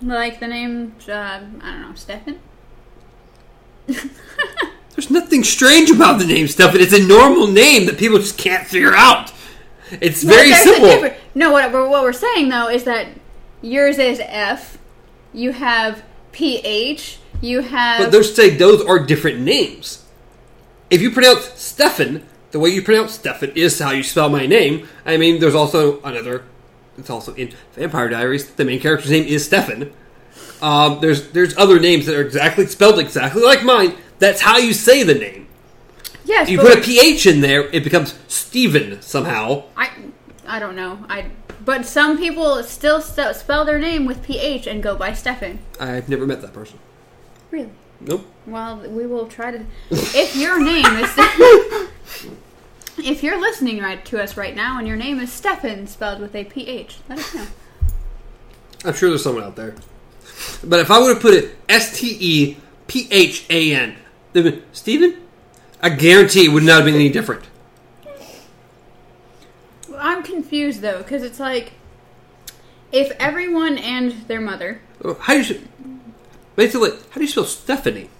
like 0.02 0.38
the 0.40 0.46
name 0.46 0.94
uh, 1.08 1.12
I 1.12 1.38
don't 1.40 1.80
know 1.82 1.94
Stefan. 1.94 2.38
There's 3.86 5.10
nothing 5.10 5.44
strange 5.44 5.90
about 5.90 6.18
the 6.18 6.26
name 6.26 6.46
Stefan. 6.48 6.80
It's 6.80 6.92
a 6.92 7.06
normal 7.06 7.46
name 7.46 7.86
that 7.86 7.96
people 7.96 8.18
just 8.18 8.36
can't 8.36 8.66
figure 8.66 8.94
out. 8.94 9.32
It's 9.92 10.22
very 10.22 10.52
simple. 10.52 11.10
No, 11.34 11.52
what, 11.52 11.72
what 11.72 12.02
we're 12.02 12.12
saying 12.12 12.50
though 12.50 12.68
is 12.68 12.84
that 12.84 13.06
yours 13.62 13.98
is 13.98 14.20
F. 14.22 14.76
You 15.32 15.52
have 15.52 16.02
PH. 16.32 17.18
You 17.40 17.60
have. 17.60 18.02
But 18.02 18.12
those 18.12 18.34
say 18.34 18.50
those 18.50 18.84
are 18.84 18.98
different 18.98 19.40
names. 19.40 20.04
If 20.90 21.00
you 21.00 21.10
pronounce 21.10 21.44
Stefan, 21.60 22.26
the 22.50 22.58
way 22.58 22.70
you 22.70 22.82
pronounce 22.82 23.12
Stefan 23.12 23.52
is 23.54 23.78
how 23.78 23.92
you 23.92 24.02
spell 24.02 24.28
my 24.28 24.46
name. 24.46 24.88
I 25.06 25.16
mean, 25.16 25.40
there's 25.40 25.54
also 25.54 26.02
another 26.02 26.44
It's 26.98 27.08
also 27.10 27.34
in 27.34 27.52
Vampire 27.72 28.08
Diaries. 28.08 28.50
The 28.50 28.64
main 28.64 28.80
character's 28.80 29.10
name 29.10 29.24
is 29.24 29.44
Stefan. 29.44 29.92
Um, 30.60 31.00
there's 31.00 31.30
there's 31.30 31.56
other 31.56 31.78
names 31.80 32.06
that 32.06 32.16
are 32.16 32.22
exactly 32.22 32.66
spelled 32.66 32.98
exactly 32.98 33.42
like 33.42 33.64
mine. 33.64 33.96
That's 34.18 34.42
how 34.42 34.58
you 34.58 34.74
say 34.74 35.02
the 35.02 35.14
name. 35.14 35.48
Yes, 36.24 36.50
You 36.50 36.58
put 36.58 36.78
a 36.78 36.80
ph 36.82 37.26
in 37.26 37.40
there, 37.40 37.62
it 37.70 37.82
becomes 37.82 38.14
Stephen 38.28 39.00
somehow. 39.00 39.64
I 39.76 39.90
I 40.46 40.58
don't 40.58 40.76
know. 40.76 40.98
I 41.08 41.26
but 41.64 41.86
some 41.86 42.18
people 42.18 42.62
still 42.62 43.00
st- 43.00 43.36
spell 43.36 43.64
their 43.64 43.78
name 43.78 44.04
with 44.04 44.22
ph 44.22 44.66
and 44.66 44.82
go 44.82 44.96
by 44.96 45.14
Stefan. 45.14 45.60
I've 45.78 46.08
never 46.08 46.26
met 46.26 46.42
that 46.42 46.52
person. 46.52 46.78
Really? 47.50 47.70
Nope. 48.00 48.26
Well, 48.46 48.78
we 48.88 49.06
will 49.06 49.26
try 49.26 49.50
to. 49.50 49.64
If 49.90 50.36
your 50.36 50.62
name 50.62 50.86
is. 50.86 51.10
if 52.98 53.22
you're 53.22 53.40
listening 53.40 53.80
right 53.80 54.04
to 54.06 54.22
us 54.22 54.36
right 54.36 54.54
now 54.54 54.78
and 54.78 54.86
your 54.86 54.96
name 54.96 55.20
is 55.20 55.32
Stefan 55.32 55.86
spelled 55.86 56.20
with 56.20 56.34
a 56.34 56.44
ph, 56.44 56.98
let 57.08 57.18
us 57.18 57.34
know. 57.34 57.46
I'm 58.84 58.94
sure 58.94 59.10
there's 59.10 59.22
someone 59.22 59.44
out 59.44 59.56
there. 59.56 59.74
But 60.64 60.80
if 60.80 60.90
I 60.90 60.98
would 60.98 61.10
have 61.10 61.20
put 61.20 61.34
it 61.34 61.56
S 61.68 61.98
T 61.98 62.16
E 62.18 62.56
P 62.86 63.08
H 63.10 63.44
A 63.50 63.74
N, 63.74 63.96
Stephen, 64.72 65.20
I 65.82 65.90
guarantee 65.90 66.46
it 66.46 66.52
would 66.52 66.62
not 66.62 66.76
have 66.76 66.84
been 66.84 66.94
any 66.94 67.10
different. 67.10 67.44
I'm 69.96 70.22
confused 70.22 70.80
though, 70.80 70.98
because 70.98 71.22
it's 71.22 71.38
like 71.38 71.72
if 72.90 73.12
everyone 73.18 73.76
and 73.76 74.12
their 74.28 74.40
mother 74.40 74.80
Oh, 75.04 75.14
How 75.14 75.34
do 75.34 75.42
you 75.42 75.68
basically? 76.60 76.90
How 76.90 77.14
do 77.14 77.22
you 77.22 77.26
spell 77.26 77.44
Stephanie? 77.44 78.10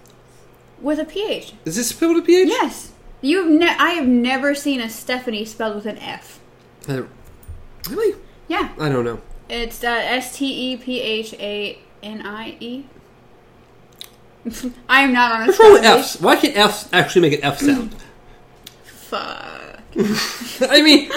with 0.80 0.98
a 0.98 1.04
ph. 1.04 1.52
Is 1.64 1.76
this 1.76 1.88
spelled 1.88 2.14
with 2.14 2.24
a 2.24 2.26
PH? 2.26 2.48
Yes, 2.48 2.92
you've. 3.20 3.50
Ne- 3.50 3.76
I 3.78 3.90
have 3.90 4.06
never 4.06 4.54
seen 4.54 4.80
a 4.80 4.88
Stephanie 4.88 5.44
spelled 5.44 5.76
with 5.76 5.86
an 5.86 5.98
f. 5.98 6.40
Uh, 6.88 7.02
really? 7.88 8.18
Yeah, 8.48 8.70
I 8.78 8.88
don't 8.88 9.04
know. 9.04 9.20
it's 9.48 9.84
uh, 9.84 9.88
S 9.88 10.36
T 10.36 10.72
E 10.72 10.76
P 10.76 11.00
H 11.00 11.34
A 11.34 11.78
N 12.02 12.26
I 12.26 12.56
E. 12.60 12.84
I 14.88 15.02
am 15.02 15.12
not 15.12 15.32
on 15.32 15.42
a 15.42 15.46
What's 15.46 15.60
wrong 15.60 15.72
with 15.72 15.84
F's? 15.84 16.20
Why 16.20 16.36
can't 16.36 16.56
F's 16.56 16.88
actually 16.92 17.22
make 17.22 17.38
an 17.38 17.44
F 17.44 17.58
sound? 17.58 17.94
Fuck. 18.84 19.80
I 20.62 20.82
mean, 20.82 21.10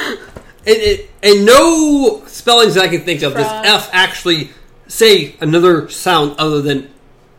and, 0.65 0.99
and, 1.21 1.45
no 1.45 2.23
spellings 2.25 2.73
that 2.73 2.83
I 2.83 2.88
can 2.88 3.01
think 3.01 3.21
of 3.21 3.33
does. 3.33 3.45
F 3.45 3.89
actually 3.93 4.49
say 4.88 5.36
another 5.39 5.89
sound 5.89 6.36
other 6.39 6.59
than 6.62 6.91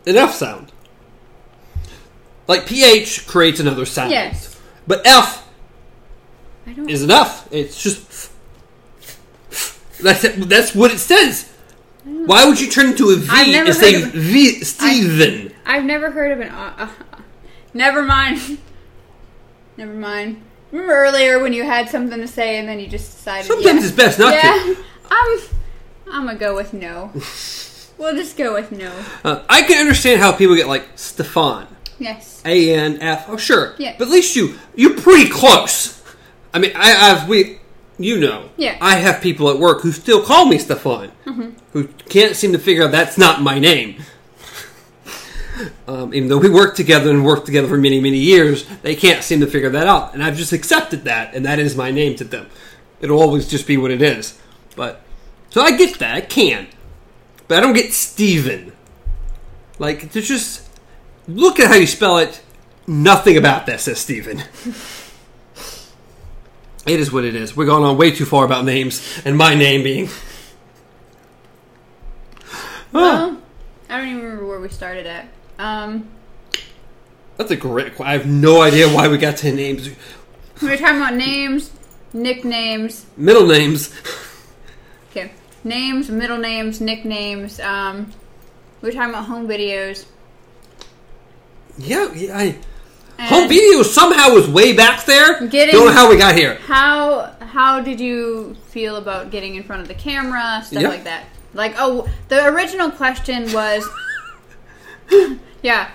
an 0.06 0.16
F 0.16 0.34
sound. 0.34 0.72
Like 2.46 2.66
PH 2.66 3.26
creates 3.26 3.60
another 3.60 3.86
sound. 3.86 4.10
Yes. 4.10 4.60
But 4.86 5.06
F 5.06 5.48
is 6.66 7.02
an 7.02 7.10
F. 7.10 7.48
It's 7.50 7.82
just. 7.82 8.30
That's 10.02 10.24
it, 10.24 10.48
that's 10.48 10.74
what 10.74 10.92
it 10.92 10.98
says. 10.98 11.50
Why 12.04 12.46
would 12.46 12.60
you 12.60 12.70
turn 12.70 12.88
into 12.90 13.10
a 13.10 13.16
V 13.16 13.54
and 13.54 13.74
say 13.74 14.02
of- 14.02 14.12
V 14.12 14.60
Steven? 14.62 15.54
I've 15.64 15.84
never 15.84 16.10
heard 16.10 16.32
of 16.32 16.40
an. 16.40 16.48
Uh, 16.48 16.74
uh, 16.78 17.18
never 17.72 18.02
mind. 18.02 18.58
never 19.76 19.94
mind. 19.94 20.42
Remember 20.70 20.92
earlier 20.92 21.38
when 21.38 21.52
you 21.52 21.62
had 21.64 21.88
something 21.88 22.18
to 22.20 22.28
say 22.28 22.58
and 22.58 22.68
then 22.68 22.78
you 22.78 22.88
just 22.88 23.16
decided. 23.16 23.46
Sometimes 23.46 23.82
yeah. 23.82 23.86
it's 23.88 23.96
best 23.96 24.18
not 24.18 24.30
to. 24.30 24.36
yeah. 24.36 24.74
I'm. 25.10 25.38
I'm 26.10 26.26
gonna 26.26 26.38
go 26.38 26.54
with 26.54 26.74
no. 26.74 27.10
we'll 27.98 28.14
just 28.14 28.36
go 28.36 28.54
with 28.54 28.72
no. 28.72 28.92
Uh, 29.24 29.42
I 29.48 29.62
can 29.62 29.80
understand 29.80 30.20
how 30.20 30.32
people 30.32 30.54
get 30.54 30.68
like 30.68 30.84
Stefan. 30.96 31.66
Yes. 31.98 32.42
A 32.44 32.74
N 32.74 33.00
F. 33.00 33.26
Oh, 33.28 33.36
sure. 33.36 33.74
Yeah. 33.78 33.94
But 33.98 34.08
at 34.08 34.10
least 34.10 34.36
you 34.36 34.58
you're 34.74 34.98
pretty 34.98 35.30
close. 35.30 36.02
I 36.52 36.58
mean, 36.58 36.72
I, 36.74 37.10
I've 37.10 37.28
we, 37.28 37.58
you 37.98 38.18
know. 38.18 38.50
Yeah. 38.56 38.76
I 38.80 38.96
have 38.96 39.22
people 39.22 39.48
at 39.50 39.58
work 39.58 39.82
who 39.82 39.92
still 39.92 40.22
call 40.22 40.46
me 40.46 40.58
Stefan, 40.58 41.12
who 41.72 41.88
can't 42.08 42.36
seem 42.36 42.52
to 42.52 42.58
figure 42.58 42.84
out 42.84 42.92
that's 42.92 43.16
not 43.16 43.42
my 43.42 43.58
name. 43.58 44.02
Um, 45.86 46.12
even 46.12 46.28
though 46.28 46.38
we 46.38 46.50
work 46.50 46.74
together 46.74 47.10
and 47.10 47.24
worked 47.24 47.46
together 47.46 47.68
for 47.68 47.76
many 47.76 48.00
many 48.00 48.18
years, 48.18 48.66
they 48.82 48.96
can't 48.96 49.22
seem 49.22 49.38
to 49.38 49.46
figure 49.46 49.70
that 49.70 49.86
out, 49.86 50.12
and 50.12 50.20
I've 50.22 50.36
just 50.36 50.52
accepted 50.52 51.04
that, 51.04 51.32
and 51.32 51.46
that 51.46 51.60
is 51.60 51.76
my 51.76 51.92
name 51.92 52.16
to 52.16 52.24
them. 52.24 52.48
It'll 53.00 53.20
always 53.20 53.46
just 53.46 53.64
be 53.64 53.76
what 53.76 53.92
it 53.92 54.02
is. 54.02 54.36
But 54.74 55.02
so 55.50 55.60
I 55.60 55.76
get 55.76 56.00
that, 56.00 56.16
I 56.16 56.22
can, 56.22 56.66
but 57.48 57.58
I 57.58 57.60
don't 57.60 57.74
get 57.74 57.92
Steven. 57.92 58.72
Like 59.78 60.12
there's 60.12 60.28
just 60.28 60.68
look 61.26 61.58
at 61.60 61.68
how 61.68 61.74
you 61.74 61.86
spell 61.86 62.18
it. 62.18 62.40
Nothing 62.86 63.36
about 63.36 63.66
that 63.66 63.80
says 63.80 63.98
Steven. 63.98 64.42
It 66.86 67.00
is 67.00 67.10
what 67.10 67.24
it 67.24 67.34
is. 67.34 67.56
We're 67.56 67.64
going 67.64 67.82
on 67.82 67.96
way 67.96 68.10
too 68.10 68.26
far 68.26 68.44
about 68.44 68.66
names 68.66 69.22
and 69.24 69.38
my 69.38 69.54
name 69.54 69.82
being. 69.82 70.10
Well, 72.92 73.40
I 73.88 73.96
don't 73.98 74.08
even 74.08 74.22
remember 74.22 74.46
where 74.46 74.60
we 74.60 74.68
started 74.68 75.06
at. 75.06 75.26
Um, 75.58 76.08
That's 77.38 77.50
a 77.50 77.56
great. 77.56 77.98
I 78.00 78.12
have 78.12 78.26
no 78.26 78.60
idea 78.60 78.86
why 78.88 79.08
we 79.08 79.16
got 79.16 79.38
to 79.38 79.52
names, 79.52 79.88
we 80.60 80.68
were 80.68 80.76
talking 80.76 80.98
about 80.98 81.14
names, 81.14 81.70
nicknames. 82.12 83.06
middle 83.16 83.46
names. 83.46 83.92
Names, 85.64 86.10
middle 86.10 86.36
names, 86.38 86.80
nicknames. 86.80 87.58
Um, 87.58 88.12
we 88.82 88.88
were 88.88 88.92
talking 88.92 89.10
about 89.10 89.24
home 89.24 89.48
videos. 89.48 90.04
Yeah, 91.78 92.12
yeah. 92.12 92.36
I, 92.38 92.58
home 93.24 93.48
video 93.48 93.82
somehow 93.82 94.34
was 94.34 94.46
way 94.48 94.74
back 94.74 95.04
there. 95.06 95.46
Getting- 95.46 95.74
Don't 95.74 95.86
know 95.86 95.92
how 95.92 96.10
we 96.10 96.16
got 96.16 96.34
here. 96.36 96.56
How 96.66 97.34
how 97.40 97.80
did 97.80 97.98
you 97.98 98.56
feel 98.68 98.96
about 98.96 99.30
getting 99.30 99.54
in 99.54 99.62
front 99.62 99.80
of 99.82 99.88
the 99.88 99.94
camera, 99.94 100.62
stuff 100.64 100.82
Yeah. 100.82 100.88
like 100.88 101.04
that? 101.04 101.24
Like, 101.54 101.74
oh, 101.78 102.08
the 102.28 102.44
original 102.46 102.90
question 102.90 103.50
was, 103.52 103.88
yeah, 105.62 105.90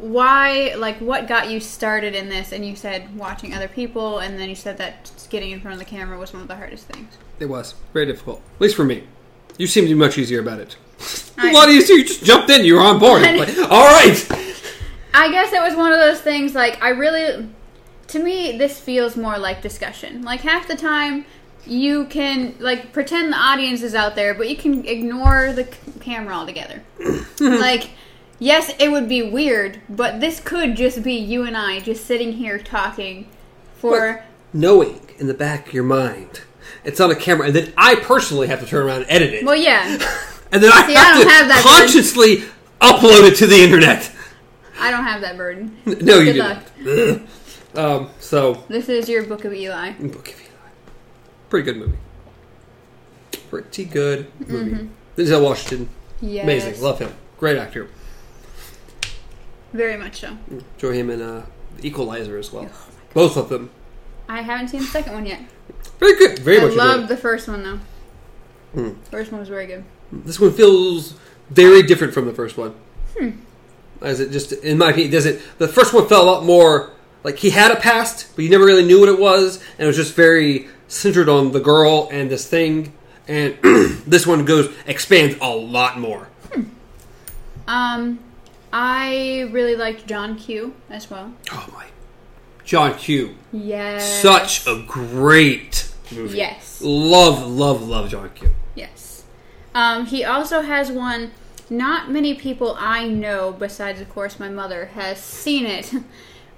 why? 0.00 0.74
Like, 0.76 0.98
what 0.98 1.28
got 1.28 1.50
you 1.50 1.60
started 1.60 2.14
in 2.14 2.28
this? 2.28 2.52
And 2.52 2.64
you 2.64 2.74
said 2.74 3.16
watching 3.16 3.54
other 3.54 3.68
people, 3.68 4.18
and 4.18 4.38
then 4.38 4.48
you 4.48 4.54
said 4.54 4.78
that 4.78 5.12
getting 5.30 5.50
in 5.50 5.60
front 5.60 5.74
of 5.74 5.78
the 5.78 5.84
camera 5.84 6.18
was 6.18 6.32
one 6.32 6.42
of 6.42 6.48
the 6.48 6.56
hardest 6.56 6.86
things. 6.86 7.16
It 7.38 7.46
was 7.46 7.74
very 7.92 8.06
difficult, 8.06 8.40
at 8.56 8.60
least 8.60 8.76
for 8.76 8.84
me. 8.84 9.04
You 9.58 9.66
seem 9.66 9.84
to 9.84 9.88
be 9.88 9.94
much 9.94 10.16
easier 10.16 10.40
about 10.40 10.60
it. 10.60 10.76
A 11.38 11.52
lot 11.52 11.68
easier. 11.68 11.96
You 11.96 12.04
just 12.04 12.24
jumped 12.24 12.50
in. 12.50 12.64
You 12.64 12.74
were 12.74 12.80
on 12.80 12.98
board. 12.98 13.22
Like, 13.22 13.56
all 13.58 13.86
right. 13.86 14.26
I 15.12 15.30
guess 15.30 15.52
it 15.52 15.60
was 15.60 15.74
one 15.74 15.92
of 15.92 15.98
those 15.98 16.20
things. 16.20 16.54
Like, 16.54 16.82
I 16.82 16.90
really, 16.90 17.48
to 18.08 18.18
me, 18.18 18.56
this 18.58 18.78
feels 18.80 19.16
more 19.16 19.38
like 19.38 19.62
discussion. 19.62 20.22
Like 20.22 20.40
half 20.40 20.68
the 20.68 20.76
time. 20.76 21.26
You 21.66 22.06
can 22.06 22.54
like 22.58 22.92
pretend 22.94 23.34
the 23.34 23.36
audience 23.36 23.82
is 23.82 23.94
out 23.94 24.14
there, 24.14 24.32
but 24.32 24.48
you 24.48 24.56
can 24.56 24.86
ignore 24.86 25.52
the 25.52 25.64
c- 25.64 25.92
camera 26.00 26.34
altogether. 26.34 26.82
like, 27.40 27.90
yes, 28.40 28.72
it 28.80 28.88
would 28.90 29.08
be 29.08 29.22
weird, 29.22 29.80
but 29.88 30.18
this 30.20 30.40
could 30.40 30.74
just 30.76 31.02
be 31.04 31.12
you 31.14 31.44
and 31.44 31.56
I 31.56 31.78
just 31.78 32.04
sitting 32.06 32.32
here 32.32 32.58
talking 32.58 33.28
for. 33.76 34.24
Knowing 34.52 35.08
in 35.18 35.28
the 35.28 35.34
back 35.34 35.68
of 35.68 35.72
your 35.74 35.84
mind, 35.84 36.40
it's 36.82 36.98
on 37.00 37.10
a 37.12 37.14
camera, 37.14 37.46
and 37.46 37.54
then 37.54 37.72
I 37.76 37.94
personally 37.94 38.48
have 38.48 38.58
to 38.60 38.66
turn 38.66 38.84
around 38.84 39.02
and 39.02 39.10
edit 39.10 39.32
it. 39.32 39.44
Well, 39.44 39.54
yeah, 39.54 39.84
and 40.52 40.60
then 40.60 40.72
I 40.72 40.86
See, 40.88 40.96
I 40.96 40.98
have 41.00 41.14
don't 41.18 41.24
to 41.26 41.32
have 41.32 41.48
that 41.48 41.62
burden. 41.62 41.78
consciously 41.86 42.36
upload 42.80 43.30
it 43.30 43.36
to 43.36 43.46
the 43.46 43.56
internet. 43.62 44.10
I 44.80 44.90
don't 44.90 45.04
have 45.04 45.20
that 45.20 45.36
burden. 45.36 45.76
No, 45.84 46.18
you 46.18 46.32
Good 46.32 46.62
didn't. 46.82 47.28
um, 47.76 48.08
so, 48.18 48.64
This 48.68 48.88
is 48.88 49.08
your 49.08 49.24
book 49.24 49.44
of 49.44 49.52
Eli. 49.52 49.92
Book 49.92 50.28
of 50.28 50.40
Eli. 50.40 50.48
Pretty 51.50 51.64
good 51.70 51.76
movie. 51.76 51.98
Pretty 53.50 53.84
good 53.84 54.26
movie. 54.48 54.88
Denzel 55.16 55.42
Washington, 55.44 55.88
Yes, 56.20 56.44
amazing. 56.44 56.80
Love 56.82 56.98
him. 56.98 57.12
Great 57.38 57.56
actor. 57.58 57.88
Very 59.72 59.96
much 59.96 60.20
so. 60.20 60.36
Enjoy 60.50 60.92
him 60.92 61.10
in 61.10 61.22
uh, 61.22 61.46
Equalizer 61.82 62.38
as 62.38 62.52
well. 62.52 62.68
Oh 62.70 62.86
Both 63.14 63.36
of 63.36 63.48
them. 63.48 63.70
I 64.28 64.42
haven't 64.42 64.68
seen 64.68 64.80
the 64.80 64.86
second 64.86 65.14
one 65.14 65.26
yet. 65.26 65.40
Very 65.98 66.16
good. 66.16 66.38
Very 66.38 66.58
I 66.58 66.62
much 66.62 66.72
enjoyed 66.72 66.86
loved 66.86 67.08
the 67.08 67.16
first 67.16 67.48
one 67.48 67.62
though. 67.62 67.80
Hmm. 68.74 69.00
First 69.10 69.32
one 69.32 69.40
was 69.40 69.48
very 69.48 69.66
good. 69.66 69.84
This 70.12 70.38
one 70.38 70.52
feels 70.52 71.14
very 71.50 71.82
different 71.82 72.14
from 72.14 72.26
the 72.26 72.32
first 72.32 72.56
one. 72.56 72.74
Hmm. 73.18 73.30
As 74.00 74.20
it 74.20 74.30
just, 74.30 74.52
in 74.52 74.78
my 74.78 74.90
opinion, 74.90 75.10
does 75.10 75.26
it? 75.26 75.42
The 75.58 75.68
first 75.68 75.92
one 75.92 76.08
felt 76.08 76.26
a 76.26 76.30
lot 76.30 76.44
more 76.44 76.90
like 77.22 77.38
he 77.38 77.50
had 77.50 77.70
a 77.70 77.76
past, 77.76 78.34
but 78.34 78.44
you 78.44 78.50
never 78.50 78.64
really 78.64 78.84
knew 78.84 78.98
what 79.00 79.08
it 79.08 79.18
was, 79.18 79.56
and 79.78 79.80
it 79.80 79.86
was 79.86 79.96
just 79.96 80.14
very 80.14 80.68
centered 80.88 81.28
on 81.28 81.52
the 81.52 81.60
girl 81.60 82.08
and 82.10 82.30
this 82.30 82.46
thing. 82.46 82.92
And 83.28 83.56
this 84.06 84.26
one 84.26 84.44
goes 84.44 84.72
expands 84.86 85.36
a 85.40 85.48
lot 85.48 85.98
more. 85.98 86.28
Um, 87.68 88.18
I 88.72 89.48
really 89.50 89.74
liked 89.76 90.06
John 90.06 90.36
Q 90.36 90.74
as 90.88 91.10
well. 91.10 91.32
Oh 91.52 91.68
my, 91.72 91.86
John 92.64 92.94
Q, 92.96 93.36
Yes. 93.52 94.22
such 94.22 94.66
a 94.66 94.82
great 94.86 95.92
movie. 96.12 96.38
Yes. 96.38 96.80
love, 96.82 97.46
love, 97.46 97.86
love 97.86 98.10
John 98.10 98.30
Q. 98.34 98.50
Yes. 98.74 99.24
Um, 99.74 100.06
he 100.06 100.24
also 100.24 100.62
has 100.62 100.90
one. 100.90 101.32
Not 101.72 102.10
many 102.10 102.34
people 102.34 102.74
I 102.78 103.06
know, 103.06 103.52
besides 103.52 104.00
of 104.00 104.08
course 104.12 104.40
my 104.40 104.48
mother, 104.48 104.86
has 104.86 105.18
seen 105.20 105.66
it. 105.66 105.92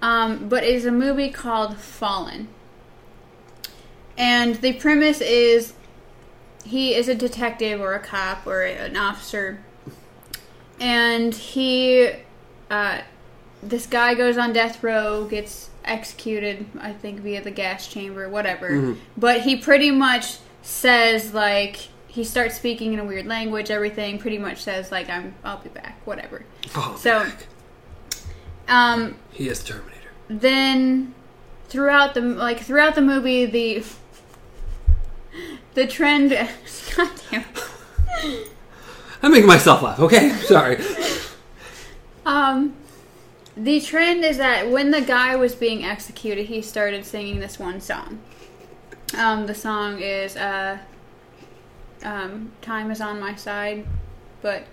Um, 0.03 0.49
but 0.49 0.65
it 0.65 0.75
is 0.75 0.85
a 0.85 0.91
movie 0.91 1.31
called 1.31 1.79
Fallen. 1.79 2.49
And 4.19 4.57
the 4.57 4.73
premise 4.73 5.21
is 5.21 5.75
he 6.65 6.95
is 6.97 7.07
a 7.09 7.15
detective 7.15 7.81
or 7.81 7.95
a 7.95 8.01
cop 8.01 8.45
or 8.45 8.63
an 8.63 8.97
officer, 8.97 9.61
and 10.83 11.33
he, 11.35 12.11
uh, 12.71 13.01
this 13.63 13.87
guy 13.87 14.15
goes 14.15 14.37
on 14.37 14.53
death 14.53 14.83
row, 14.83 15.25
gets 15.25 15.71
executed, 15.85 16.67
I 16.81 16.93
think 16.93 17.21
via 17.21 17.41
the 17.43 17.51
gas 17.53 17.87
chamber, 17.87 18.29
whatever. 18.29 18.97
But 19.17 19.43
he 19.43 19.57
pretty 19.57 19.91
much 19.93 20.39
says 20.63 21.33
like 21.33 21.77
he 22.09 22.25
starts 22.25 22.57
speaking 22.57 22.93
in 22.93 22.99
a 22.99 23.05
weird 23.05 23.27
language. 23.27 23.71
Everything 23.71 24.19
pretty 24.19 24.39
much 24.39 24.63
says 24.63 24.91
like 24.93 25.09
I'm 25.09 25.35
I'll 25.45 25.59
be 25.59 25.69
back, 25.71 26.01
whatever. 26.05 26.45
Oh, 26.75 26.97
So- 26.99 27.27
Um, 28.69 29.17
he 29.31 29.49
is 29.49 29.63
Terminator. 29.63 30.11
then 30.29 31.15
throughout 31.69 32.15
the 32.15 32.21
like 32.21 32.61
throughout 32.61 32.95
the 32.97 33.01
movie 33.03 33.45
the 33.47 33.83
the 35.75 35.87
trend 35.87 36.31
God 36.97 37.11
damn. 37.31 37.45
I'm 39.23 39.31
making 39.33 39.47
myself 39.47 39.83
laugh. 39.83 40.01
Okay, 40.01 40.31
sorry. 40.47 40.79
um 42.27 42.75
the 43.57 43.81
trend 43.81 44.25
is 44.25 44.39
that 44.39 44.71
when 44.71 44.91
the 44.91 45.01
guy 45.03 45.37
was 45.37 45.55
being 45.55 45.85
executed 45.85 46.47
he 46.47 46.63
started 46.63 47.05
singing 47.05 47.39
this 47.41 47.59
one 47.59 47.81
song 47.81 48.19
um 49.19 49.47
the 49.47 49.55
song 49.55 49.99
is 50.01 50.37
uh 50.37 50.79
um 52.03 52.51
time 52.63 52.91
is 52.91 53.01
on 53.01 53.21
my 53.21 53.35
side 53.35 53.85
but 54.41 54.65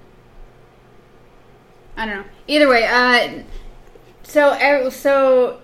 i 1.98 2.06
don't 2.06 2.18
know 2.18 2.24
either 2.48 2.70
way 2.70 2.86
uh 2.88 3.44
so 4.24 4.54
er- 4.62 4.90
so 4.92 5.60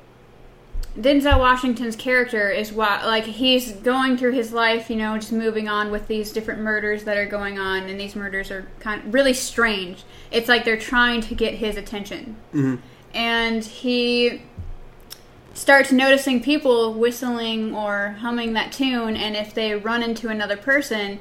Denzel 0.98 1.40
Washington's 1.40 1.98
character 1.98 2.50
is 2.50 2.72
what 2.72 3.06
like 3.06 3.26
he's 3.26 3.74
going 3.74 4.16
through 4.18 4.32
his 4.32 4.54
life, 4.54 4.90
you 4.90 4.96
know, 4.96 5.18
just 5.18 5.34
moving 5.34 5.68
on 5.68 5.92
with 5.92 6.08
these 6.08 6.32
different 6.32 6.62
murders 6.62 7.04
that 7.04 7.18
are 7.18 7.26
going 7.26 7.60
on, 7.60 7.84
and 7.84 8.00
these 8.00 8.16
murders 8.16 8.50
are 8.50 8.66
kind 8.80 9.04
of 9.06 9.14
really 9.14 9.34
strange. 9.34 10.04
It's 10.32 10.48
like 10.48 10.64
they're 10.64 10.78
trying 10.78 11.20
to 11.22 11.36
get 11.36 11.56
his 11.56 11.76
attention, 11.76 12.38
Mhm. 12.54 12.80
and 13.14 13.64
he 13.66 14.42
starts 15.54 15.92
noticing 15.92 16.42
people 16.42 16.94
whistling 16.94 17.76
or 17.76 18.16
humming 18.22 18.54
that 18.54 18.72
tune, 18.72 19.18
and 19.18 19.36
if 19.36 19.54
they 19.54 19.76
run 19.76 20.02
into 20.02 20.30
another 20.30 20.58
person. 20.58 21.20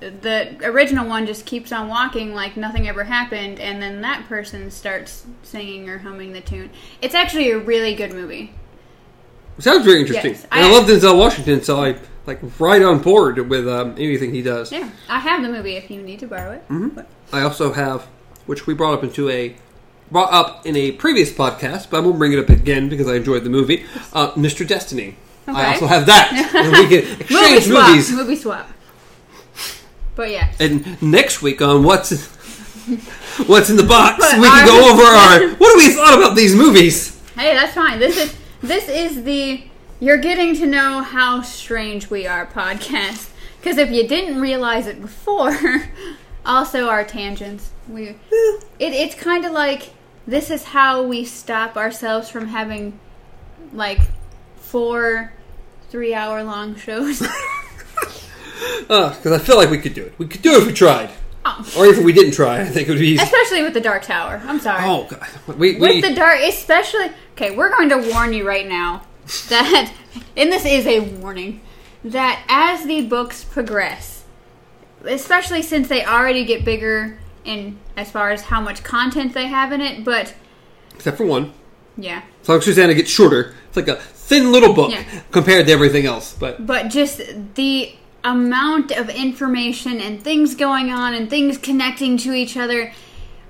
The 0.00 0.56
original 0.64 1.06
one 1.06 1.26
just 1.26 1.46
keeps 1.46 1.70
on 1.70 1.86
walking 1.86 2.34
like 2.34 2.56
nothing 2.56 2.88
ever 2.88 3.04
happened, 3.04 3.60
and 3.60 3.80
then 3.80 4.00
that 4.00 4.28
person 4.28 4.68
starts 4.70 5.24
singing 5.44 5.88
or 5.88 5.98
humming 5.98 6.32
the 6.32 6.40
tune. 6.40 6.70
It's 7.00 7.14
actually 7.14 7.52
a 7.52 7.58
really 7.58 7.94
good 7.94 8.12
movie. 8.12 8.52
Sounds 9.58 9.84
very 9.84 10.00
interesting. 10.00 10.32
Yes, 10.32 10.46
and 10.50 10.64
I, 10.64 10.68
I- 10.68 10.72
love 10.72 10.86
Denzel 10.88 11.16
Washington, 11.18 11.62
so 11.62 11.82
I 11.82 11.96
like 12.26 12.40
right 12.58 12.82
on 12.82 13.00
board 13.00 13.38
with 13.48 13.68
um, 13.68 13.94
anything 13.98 14.32
he 14.32 14.42
does. 14.42 14.70
Yeah, 14.72 14.88
I 15.08 15.18
have 15.20 15.42
the 15.42 15.48
movie 15.48 15.74
if 15.76 15.90
you 15.90 16.02
need 16.02 16.20
to 16.20 16.26
borrow 16.26 16.52
it. 16.52 16.68
Mm-hmm. 16.68 17.00
I 17.34 17.42
also 17.42 17.72
have, 17.72 18.02
which 18.46 18.66
we 18.66 18.74
brought 18.74 18.94
up 18.94 19.02
into 19.04 19.28
a 19.28 19.54
brought 20.10 20.32
up 20.32 20.66
in 20.66 20.76
a 20.76 20.92
previous 20.92 21.32
podcast, 21.32 21.90
but 21.90 21.96
I 21.96 22.00
won't 22.00 22.18
bring 22.18 22.32
it 22.32 22.38
up 22.38 22.48
again 22.50 22.88
because 22.88 23.08
I 23.08 23.16
enjoyed 23.16 23.44
the 23.44 23.50
movie. 23.50 23.84
Uh, 24.12 24.32
Mr. 24.32 24.66
Destiny. 24.66 25.16
Okay. 25.48 25.58
I 25.58 25.72
also 25.72 25.86
have 25.86 26.06
that, 26.06 26.32
and 26.54 26.70
we 26.72 26.86
can 26.86 27.08
movie 27.10 27.22
exchange 27.56 27.64
swap. 27.64 27.88
movies. 27.90 28.10
Movie 28.12 28.36
swap. 28.36 28.68
But 30.14 30.30
yeah, 30.30 30.52
And 30.60 31.02
next 31.02 31.40
week 31.42 31.62
on 31.62 31.82
what's 31.84 32.26
what's 33.48 33.70
in 33.70 33.76
the 33.76 33.82
box, 33.82 34.18
But 34.18 34.38
we 34.38 34.46
can 34.48 34.66
go 34.66 34.92
over 34.92 35.02
our 35.02 35.48
what 35.56 35.72
do 35.72 35.76
we 35.78 35.92
thought 35.94 36.16
about 36.18 36.36
these 36.36 36.54
movies. 36.54 37.18
hey, 37.34 37.54
that's 37.54 37.74
fine. 37.74 37.98
This 37.98 38.16
is 38.16 38.36
this 38.62 38.88
is 38.88 39.24
the 39.24 39.64
you're 40.00 40.18
getting 40.18 40.56
to 40.56 40.66
know 40.66 41.02
how 41.02 41.42
strange 41.42 42.10
we 42.10 42.26
are 42.26 42.46
podcast. 42.46 43.30
Because 43.60 43.78
if 43.78 43.90
you 43.90 44.08
didn't 44.08 44.40
realize 44.40 44.86
it 44.88 45.00
before, 45.00 45.56
also 46.46 46.88
our 46.88 47.04
tangents. 47.04 47.70
We 47.88 48.08
it, 48.08 48.18
it's 48.78 49.14
kind 49.14 49.44
of 49.44 49.52
like 49.52 49.90
this 50.26 50.50
is 50.50 50.64
how 50.64 51.02
we 51.02 51.24
stop 51.24 51.76
ourselves 51.76 52.28
from 52.28 52.48
having 52.48 52.98
like 53.72 54.00
four 54.56 55.32
three 55.90 56.14
hour 56.14 56.42
long 56.42 56.76
shows. 56.76 57.22
Because 58.88 59.26
Uh, 59.26 59.34
I 59.34 59.38
feel 59.38 59.56
like 59.56 59.70
we 59.70 59.78
could 59.78 59.94
do 59.94 60.04
it. 60.04 60.14
We 60.18 60.26
could 60.26 60.42
do 60.42 60.52
it 60.52 60.58
if 60.62 60.66
we 60.66 60.72
tried, 60.72 61.10
oh. 61.44 61.72
or 61.78 61.86
if 61.86 61.98
we 62.02 62.12
didn't 62.12 62.32
try. 62.32 62.60
I 62.60 62.64
think 62.66 62.88
it 62.88 62.92
would 62.92 63.00
be 63.00 63.08
easy. 63.08 63.22
Especially 63.22 63.62
with 63.62 63.74
the 63.74 63.80
Dark 63.80 64.02
Tower. 64.02 64.40
I'm 64.44 64.58
sorry. 64.60 64.82
Oh 64.84 65.04
god, 65.08 65.26
we, 65.58 65.74
we 65.74 65.78
With 65.78 66.02
the 66.02 66.14
dark, 66.14 66.38
especially 66.40 67.10
okay, 67.32 67.54
we're 67.56 67.70
going 67.70 67.88
to 67.90 68.10
warn 68.12 68.32
you 68.32 68.46
right 68.46 68.68
now 68.68 69.02
that, 69.48 69.92
and 70.36 70.50
this 70.52 70.64
is 70.64 70.86
a 70.86 71.00
warning, 71.00 71.60
that 72.04 72.44
as 72.48 72.84
the 72.86 73.06
books 73.06 73.44
progress, 73.44 74.24
especially 75.04 75.62
since 75.62 75.88
they 75.88 76.04
already 76.04 76.44
get 76.44 76.64
bigger 76.64 77.18
in 77.44 77.78
as 77.96 78.10
far 78.10 78.30
as 78.30 78.42
how 78.42 78.60
much 78.60 78.82
content 78.84 79.34
they 79.34 79.46
have 79.46 79.72
in 79.72 79.80
it, 79.80 80.04
but 80.04 80.34
except 80.94 81.16
for 81.16 81.24
one. 81.26 81.52
yeah, 81.96 82.22
As 82.42 82.48
long 82.48 82.58
as 82.58 82.64
Susannah 82.64 82.94
gets 82.94 83.10
shorter, 83.10 83.54
it's 83.68 83.76
like 83.76 83.88
a 83.88 83.96
thin 83.96 84.52
little 84.52 84.72
book 84.72 84.92
Yeah. 84.92 85.04
compared 85.30 85.66
to 85.66 85.72
everything 85.72 86.06
else. 86.06 86.34
But 86.38 86.64
but 86.66 86.88
just 86.88 87.20
the 87.54 87.94
amount 88.24 88.92
of 88.92 89.08
information 89.08 90.00
and 90.00 90.22
things 90.22 90.54
going 90.54 90.90
on 90.90 91.14
and 91.14 91.28
things 91.28 91.58
connecting 91.58 92.16
to 92.18 92.32
each 92.32 92.56
other. 92.56 92.92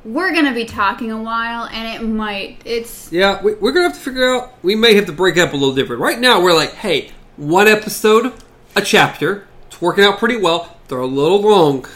We're 0.05 0.35
gonna 0.35 0.55
be 0.55 0.65
talking 0.65 1.13
a 1.13 1.23
while, 1.23 1.67
and 1.67 2.03
it 2.03 2.05
might. 2.07 2.61
It's 2.65 3.13
yeah, 3.13 3.41
we, 3.43 3.55
we're 3.55 3.73
gonna 3.73 3.89
have 3.89 3.97
to 3.97 4.03
figure 4.03 4.29
out. 4.35 4.53
We 4.63 4.75
may 4.75 4.95
have 4.95 5.07
to 5.07 5.13
break 5.13 5.37
up 5.39 5.53
a 5.53 5.57
little 5.57 5.75
different. 5.75 6.03
Right 6.03 6.19
now, 6.19 6.43
we're 6.43 6.55
like, 6.55 6.73
hey, 6.75 7.13
one 7.37 7.69
episode, 7.69 8.33
a 8.75 8.83
chapter. 8.83 9.47
It's 9.69 9.81
working 9.81 10.05
out 10.05 10.19
pretty 10.19 10.37
well. 10.37 10.77
They're 10.89 10.99
a 10.99 11.07
little 11.07 11.41
long. 11.41 11.87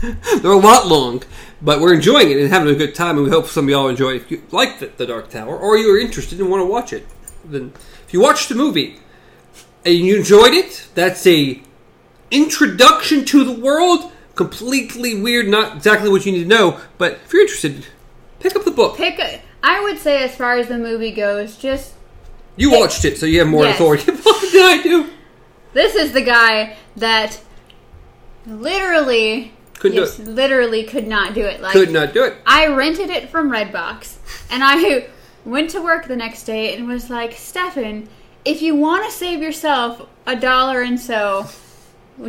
They're 0.40 0.52
a 0.52 0.56
lot 0.56 0.86
long, 0.86 1.22
but 1.60 1.80
we're 1.80 1.92
enjoying 1.92 2.30
it 2.30 2.38
and 2.38 2.48
having 2.48 2.74
a 2.74 2.78
good 2.78 2.94
time. 2.94 3.16
And 3.16 3.24
we 3.24 3.30
hope 3.30 3.46
some 3.46 3.66
of 3.66 3.70
y'all 3.70 3.88
enjoy. 3.88 4.12
it. 4.12 4.22
If 4.22 4.30
you 4.30 4.42
like 4.50 4.78
the, 4.78 4.86
the 4.96 5.06
Dark 5.06 5.28
Tower, 5.28 5.58
or 5.58 5.76
you're 5.76 6.00
interested 6.00 6.40
and 6.40 6.50
want 6.50 6.62
to 6.62 6.66
watch 6.66 6.94
it, 6.94 7.06
then 7.44 7.72
if 8.06 8.14
you 8.14 8.20
watched 8.20 8.48
the 8.48 8.54
movie 8.54 9.00
and 9.84 9.94
you 9.94 10.16
enjoyed 10.16 10.54
it, 10.54 10.88
that's 10.94 11.26
a 11.26 11.60
introduction 12.30 13.24
to 13.26 13.44
the 13.44 13.52
world. 13.52 14.12
Completely 14.34 15.20
weird, 15.20 15.48
not 15.48 15.76
exactly 15.76 16.08
what 16.08 16.24
you 16.24 16.32
need 16.32 16.42
to 16.44 16.48
know. 16.48 16.80
But 16.96 17.14
if 17.24 17.32
you're 17.32 17.42
interested, 17.42 17.86
pick 18.40 18.54
up 18.54 18.64
the 18.64 18.70
book. 18.70 18.96
pick. 18.96 19.18
A, 19.18 19.42
I 19.62 19.82
would 19.82 19.98
say, 19.98 20.22
as 20.22 20.36
far 20.36 20.56
as 20.56 20.68
the 20.68 20.78
movie 20.78 21.10
goes, 21.10 21.56
just 21.56 21.94
You 22.56 22.70
watched 22.70 23.04
it, 23.04 23.18
so 23.18 23.26
you 23.26 23.40
have 23.40 23.48
more 23.48 23.64
Yes. 23.64 23.74
authority 23.76 24.04
than 24.12 24.16
I 24.24 24.80
do. 24.82 25.10
This 25.72 25.94
is 25.96 26.12
the 26.12 26.22
guy 26.22 26.76
that 26.96 27.40
literally, 28.46 29.52
Couldn't 29.78 29.98
yes, 29.98 30.16
do 30.16 30.22
it. 30.22 30.28
literally 30.28 30.84
could 30.84 31.06
not 31.06 31.34
do 31.34 31.42
it. 31.42 31.60
Like 31.60 31.72
Could 31.72 31.90
not 31.90 32.12
do 32.14 32.24
it. 32.24 32.36
I 32.46 32.68
rented 32.68 33.10
it 33.10 33.28
from 33.30 33.50
Redbox, 33.50 34.16
and 34.50 34.62
I 34.64 35.08
went 35.44 35.70
to 35.70 35.82
work 35.82 36.06
the 36.06 36.16
next 36.16 36.44
day 36.44 36.74
and 36.76 36.86
was 36.88 37.10
like, 37.10 37.32
Stefan, 37.32 38.08
if 38.44 38.62
you 38.62 38.74
want 38.74 39.04
to 39.04 39.10
save 39.10 39.40
yourself 39.42 40.08
a 40.26 40.36
dollar 40.36 40.82
and 40.82 40.98
so, 41.00 41.46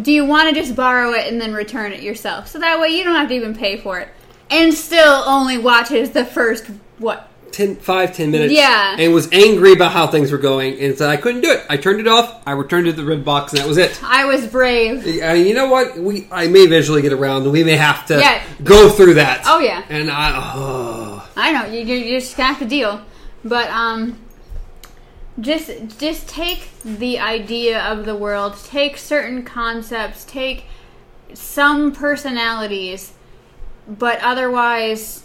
do 0.01 0.11
you 0.11 0.25
want 0.25 0.49
to 0.49 0.55
just 0.55 0.75
borrow 0.75 1.11
it 1.13 1.27
and 1.31 1.39
then 1.41 1.53
return 1.53 1.91
it 1.91 2.01
yourself? 2.03 2.47
So 2.47 2.59
that 2.59 2.79
way 2.79 2.89
you 2.89 3.03
don't 3.03 3.15
have 3.15 3.29
to 3.29 3.35
even 3.35 3.55
pay 3.55 3.77
for 3.77 3.99
it, 3.99 4.09
and 4.49 4.73
still 4.73 5.23
only 5.25 5.57
watches 5.57 6.11
the 6.11 6.25
first 6.25 6.65
what 6.97 7.25
Ten, 7.51 7.77
five, 7.77 8.15
ten 8.15 8.29
minutes. 8.29 8.53
Yeah. 8.53 8.95
And 8.99 9.11
was 9.11 9.27
angry 9.31 9.73
about 9.73 9.91
how 9.91 10.05
things 10.05 10.31
were 10.31 10.37
going 10.37 10.79
and 10.79 10.95
said 10.95 11.09
I 11.09 11.17
couldn't 11.17 11.41
do 11.41 11.49
it. 11.51 11.65
I 11.67 11.77
turned 11.77 11.99
it 11.99 12.07
off. 12.07 12.43
I 12.45 12.51
returned 12.51 12.87
it 12.87 12.91
to 12.91 12.97
the 13.01 13.05
red 13.05 13.25
box, 13.25 13.53
and 13.53 13.59
that 13.61 13.67
was 13.67 13.77
it. 13.77 13.99
I 14.03 14.25
was 14.25 14.45
brave. 14.45 14.99
I 15.23 15.33
mean, 15.33 15.47
you 15.47 15.55
know 15.55 15.67
what? 15.67 15.97
We 15.97 16.27
I 16.31 16.47
may 16.47 16.59
eventually 16.59 17.01
get 17.01 17.11
around. 17.11 17.41
And 17.43 17.51
we 17.51 17.63
may 17.63 17.75
have 17.75 18.05
to 18.07 18.19
Yeah. 18.19 18.43
go 18.63 18.89
through 18.89 19.15
that. 19.15 19.41
Oh 19.47 19.59
yeah. 19.59 19.83
And 19.89 20.11
I, 20.11 20.31
oh, 20.55 21.27
I 21.35 21.51
know 21.51 21.65
you, 21.73 21.79
you 21.83 21.95
you 21.95 22.19
just 22.19 22.33
have 22.35 22.59
to 22.59 22.65
deal, 22.65 23.01
but 23.43 23.67
um, 23.71 24.19
just 25.41 25.99
just 25.99 26.27
take 26.27 26.69
the 26.83 27.19
idea 27.19 27.79
of 27.81 28.05
the 28.05 28.15
world, 28.15 28.55
take 28.65 28.97
certain 28.97 29.43
concepts, 29.43 30.25
take 30.25 30.65
some 31.33 31.91
personalities, 31.91 33.13
but 33.87 34.19
otherwise, 34.21 35.23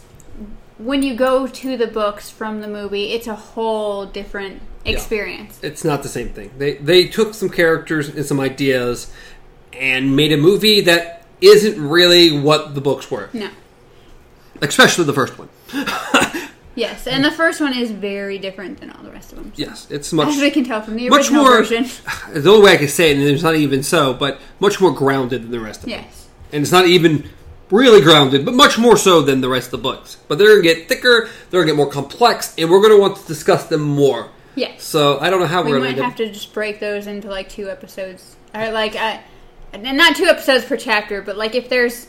when 0.78 1.02
you 1.02 1.14
go 1.14 1.46
to 1.46 1.76
the 1.76 1.86
books 1.86 2.30
from 2.30 2.60
the 2.60 2.68
movie, 2.68 3.12
it's 3.12 3.26
a 3.26 3.34
whole 3.34 4.06
different 4.06 4.62
experience. 4.84 5.58
it's 5.62 5.82
not 5.84 6.02
the 6.02 6.08
same 6.08 6.28
thing. 6.30 6.50
They 6.58 6.74
they 6.74 7.06
took 7.06 7.34
some 7.34 7.48
characters 7.48 8.08
and 8.08 8.24
some 8.24 8.40
ideas 8.40 9.12
and 9.72 10.14
made 10.14 10.32
a 10.32 10.36
movie 10.36 10.80
that 10.82 11.26
isn't 11.40 11.80
really 11.82 12.38
what 12.38 12.74
the 12.74 12.80
books 12.80 13.10
were. 13.10 13.30
No. 13.32 13.50
Especially 14.60 15.04
the 15.04 15.12
first 15.12 15.38
one. 15.38 15.48
Yes, 16.76 17.06
and 17.06 17.24
the 17.24 17.30
first 17.30 17.60
one 17.60 17.72
is 17.72 17.90
very 17.90 18.38
different 18.38 18.80
than 18.80 18.90
all 18.90 19.02
the 19.02 19.10
rest 19.10 19.32
of 19.32 19.38
them. 19.38 19.52
Yes, 19.54 19.86
it's 19.90 20.12
much 20.12 20.28
As 20.28 20.40
we 20.40 20.50
can 20.50 20.64
tell 20.64 20.82
from 20.82 20.96
the 20.96 21.08
much 21.08 21.20
original 21.26 21.44
more. 21.44 21.56
version. 21.58 21.86
The 22.32 22.50
only 22.50 22.64
way 22.64 22.72
I 22.72 22.76
can 22.76 22.88
say 22.88 23.10
it, 23.12 23.18
and 23.18 23.26
it's 23.26 23.42
not 23.42 23.54
even 23.54 23.82
so, 23.82 24.12
but 24.12 24.40
much 24.58 24.80
more 24.80 24.90
grounded 24.92 25.42
than 25.44 25.50
the 25.52 25.60
rest 25.60 25.80
of 25.80 25.90
them. 25.90 26.00
Yes. 26.02 26.28
And 26.52 26.62
it's 26.62 26.72
not 26.72 26.86
even 26.86 27.28
really 27.70 28.00
grounded, 28.00 28.44
but 28.44 28.54
much 28.54 28.78
more 28.78 28.96
so 28.96 29.22
than 29.22 29.40
the 29.40 29.48
rest 29.48 29.66
of 29.68 29.70
the 29.72 29.78
books. 29.78 30.16
But 30.28 30.38
they're 30.38 30.48
going 30.48 30.62
to 30.62 30.74
get 30.74 30.88
thicker, 30.88 31.28
they're 31.50 31.64
going 31.64 31.68
to 31.68 31.72
get 31.72 31.76
more 31.76 31.90
complex, 31.90 32.54
and 32.58 32.70
we're 32.70 32.80
going 32.80 32.92
to 32.94 33.00
want 33.00 33.16
to 33.18 33.26
discuss 33.26 33.66
them 33.66 33.80
more. 33.82 34.30
Yes. 34.56 34.82
So 34.84 35.18
I 35.20 35.30
don't 35.30 35.40
know 35.40 35.46
how 35.46 35.62
We 35.62 35.72
we're 35.72 35.80
might 35.80 35.98
have 35.98 36.16
to 36.16 36.30
just 36.30 36.52
break 36.52 36.80
those 36.80 37.06
into 37.06 37.28
like 37.28 37.48
two 37.48 37.68
episodes, 37.70 38.36
or 38.54 38.70
like 38.70 38.94
uh, 38.94 39.18
and 39.72 39.82
not 39.96 40.14
two 40.16 40.26
episodes 40.26 40.64
per 40.64 40.76
chapter, 40.76 41.22
but 41.22 41.36
like 41.36 41.54
if 41.54 41.68
there's 41.68 42.06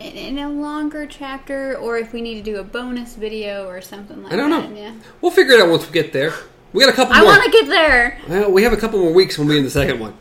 in, 0.00 0.16
in 0.16 0.38
a 0.38 0.48
longer 0.48 1.06
chapter, 1.06 1.76
or 1.76 1.98
if 1.98 2.12
we 2.12 2.20
need 2.20 2.34
to 2.34 2.42
do 2.42 2.58
a 2.58 2.64
bonus 2.64 3.14
video 3.14 3.68
or 3.68 3.80
something 3.80 4.22
like 4.22 4.30
that. 4.30 4.40
I 4.40 4.48
don't 4.48 4.50
that. 4.50 4.70
know. 4.70 4.76
Yeah, 4.76 4.94
We'll 5.20 5.30
figure 5.30 5.54
it 5.54 5.60
out 5.60 5.68
once 5.70 5.86
we 5.86 5.92
get 5.92 6.12
there. 6.12 6.32
We 6.72 6.84
got 6.84 6.92
a 6.92 6.96
couple 6.96 7.14
I 7.14 7.22
want 7.22 7.44
to 7.44 7.50
get 7.50 7.68
there. 7.68 8.18
Well, 8.28 8.50
we 8.52 8.62
have 8.62 8.72
a 8.72 8.76
couple 8.76 8.98
more 9.00 9.12
weeks 9.12 9.38
when 9.38 9.48
we 9.48 9.58
in 9.58 9.64
the 9.64 9.70
second 9.70 9.98
one, 10.00 10.14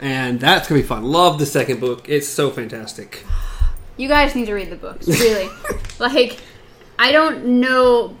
and 0.00 0.40
that's 0.40 0.68
gonna 0.68 0.80
be 0.80 0.86
fun. 0.86 1.04
Love 1.04 1.38
the 1.38 1.46
second 1.46 1.78
book; 1.80 2.08
it's 2.08 2.26
so 2.28 2.50
fantastic. 2.50 3.24
You 3.96 4.08
guys 4.08 4.34
need 4.34 4.46
to 4.46 4.54
read 4.54 4.70
the 4.70 4.76
books, 4.76 5.06
really. 5.20 5.48
like, 5.98 6.38
I 6.98 7.12
don't 7.12 7.44
know. 7.60 8.16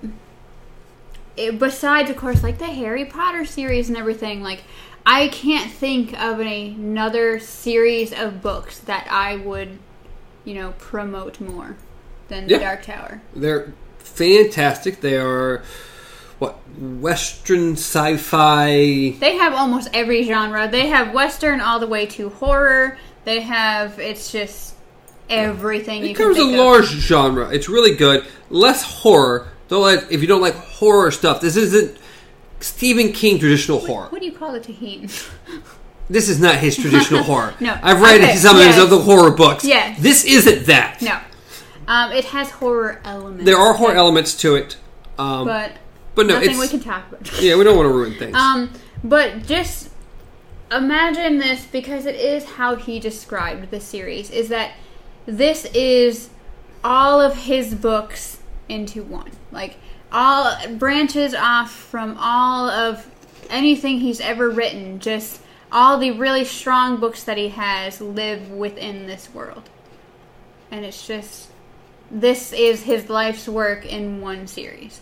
It, 1.38 1.58
besides, 1.58 2.10
of 2.10 2.16
course, 2.18 2.42
like 2.42 2.58
the 2.58 2.66
Harry 2.66 3.06
Potter 3.06 3.46
series 3.46 3.88
and 3.88 3.96
everything, 3.96 4.42
like, 4.42 4.62
I 5.06 5.28
can't 5.28 5.70
think 5.72 6.12
of 6.20 6.38
another 6.40 7.38
series 7.38 8.12
of 8.12 8.42
books 8.42 8.78
that 8.80 9.06
I 9.10 9.36
would, 9.36 9.78
you 10.44 10.54
know, 10.54 10.74
promote 10.78 11.40
more 11.40 11.76
than 12.28 12.48
Yeah. 12.48 12.58
The 12.58 12.64
Dark 12.64 12.82
Tower. 12.84 13.20
They're 13.34 13.72
fantastic. 13.98 15.00
They 15.00 15.16
are 15.16 15.62
what 16.38 16.58
Western 16.78 17.72
sci-fi. 17.74 19.10
They 19.18 19.36
have 19.36 19.52
almost 19.54 19.88
every 19.92 20.22
genre. 20.24 20.68
They 20.68 20.86
have 20.88 21.12
Western 21.12 21.60
all 21.60 21.78
the 21.78 21.86
way 21.86 22.06
to 22.06 22.30
horror. 22.30 22.98
They 23.24 23.40
have, 23.40 23.98
it's 23.98 24.32
just 24.32 24.74
everything 25.28 26.02
you 26.02 26.10
It 26.10 26.16
covers 26.16 26.38
a 26.38 26.42
of. 26.42 26.50
large 26.50 26.86
genre. 26.86 27.50
It's 27.50 27.68
really 27.68 27.94
good. 27.94 28.24
Less 28.48 28.82
horror. 28.82 29.48
Don't 29.68 29.82
like 29.82 30.10
if 30.10 30.20
you 30.22 30.26
don't 30.26 30.40
like 30.40 30.54
horror 30.54 31.10
stuff. 31.10 31.40
This 31.40 31.56
isn't 31.56 31.96
Stephen 32.60 33.12
King 33.12 33.38
traditional 33.38 33.78
horror. 33.80 34.08
What 34.08 34.20
do 34.20 34.26
you 34.26 34.32
call 34.32 34.54
it, 34.54 34.62
Tahine? 34.64 35.08
This 36.10 36.28
is 36.28 36.40
not 36.40 36.56
his 36.56 36.76
traditional 36.76 37.22
horror. 37.30 37.54
No. 37.60 37.78
I've 37.82 38.00
read 38.02 38.20
Okay, 38.20 38.34
some 38.36 38.56
yes. 38.56 38.78
of 38.82 38.90
the 38.90 38.98
horror 38.98 39.30
books. 39.30 39.64
Yes. 39.64 39.98
This 40.00 40.24
isn't 40.24 40.66
that. 40.66 41.00
no. 41.00 41.18
Um, 41.86 42.12
it 42.12 42.26
has 42.26 42.50
horror 42.50 43.00
elements. 43.04 43.44
There 43.44 43.56
are 43.56 43.72
horror 43.74 43.94
elements 43.94 44.34
to 44.42 44.54
it. 44.56 44.76
Um, 45.18 45.46
but 45.46 45.72
but 46.14 46.26
no, 46.26 46.34
nothing 46.40 46.58
we 46.58 46.68
can 46.68 46.80
talk 46.80 47.08
about. 47.10 47.40
yeah. 47.42 47.56
We 47.56 47.64
don't 47.64 47.76
want 47.76 47.88
to 47.88 47.94
ruin 47.94 48.14
things. 48.18 48.36
Um, 48.36 48.72
but 49.02 49.44
just 49.46 49.90
imagine 50.70 51.38
this 51.38 51.66
because 51.66 52.06
it 52.06 52.14
is 52.16 52.44
how 52.44 52.74
he 52.76 52.98
described 53.00 53.70
the 53.70 53.80
series. 53.80 54.30
Is 54.30 54.48
that 54.50 54.72
this 55.26 55.64
is 55.66 56.30
all 56.84 57.20
of 57.20 57.36
his 57.36 57.74
books 57.74 58.38
into 58.68 59.02
one, 59.02 59.30
like 59.52 59.76
all 60.12 60.54
branches 60.76 61.34
off 61.34 61.70
from 61.72 62.16
all 62.18 62.68
of 62.68 63.08
anything 63.48 64.00
he's 64.00 64.20
ever 64.20 64.48
written. 64.50 64.98
Just 65.00 65.40
all 65.72 65.98
the 65.98 66.10
really 66.12 66.44
strong 66.44 66.98
books 66.98 67.22
that 67.24 67.36
he 67.36 67.48
has 67.50 68.00
live 68.00 68.50
within 68.50 69.06
this 69.06 69.32
world, 69.34 69.68
and 70.70 70.84
it's 70.84 71.06
just 71.06 71.50
this 72.10 72.52
is 72.52 72.82
his 72.82 73.08
life's 73.08 73.46
work 73.48 73.84
in 73.86 74.20
one 74.20 74.46
series. 74.46 75.00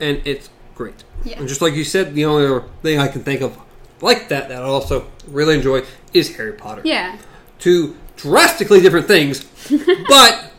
and 0.00 0.20
it's 0.24 0.50
great. 0.74 1.04
Yeah. 1.24 1.38
And 1.38 1.48
just 1.48 1.60
like 1.62 1.74
you 1.74 1.84
said, 1.84 2.14
the 2.14 2.24
only 2.24 2.44
other 2.46 2.64
thing 2.82 2.98
I 2.98 3.08
can 3.08 3.22
think 3.22 3.40
of 3.40 3.58
like 4.00 4.28
that 4.28 4.48
that 4.48 4.62
I 4.62 4.66
also 4.66 5.06
really 5.26 5.54
enjoy 5.54 5.82
is 6.12 6.36
Harry 6.36 6.52
Potter. 6.52 6.82
Yeah. 6.84 7.18
Two 7.58 7.96
drastically 8.16 8.80
different 8.80 9.06
things, 9.06 9.44
but 10.08 10.52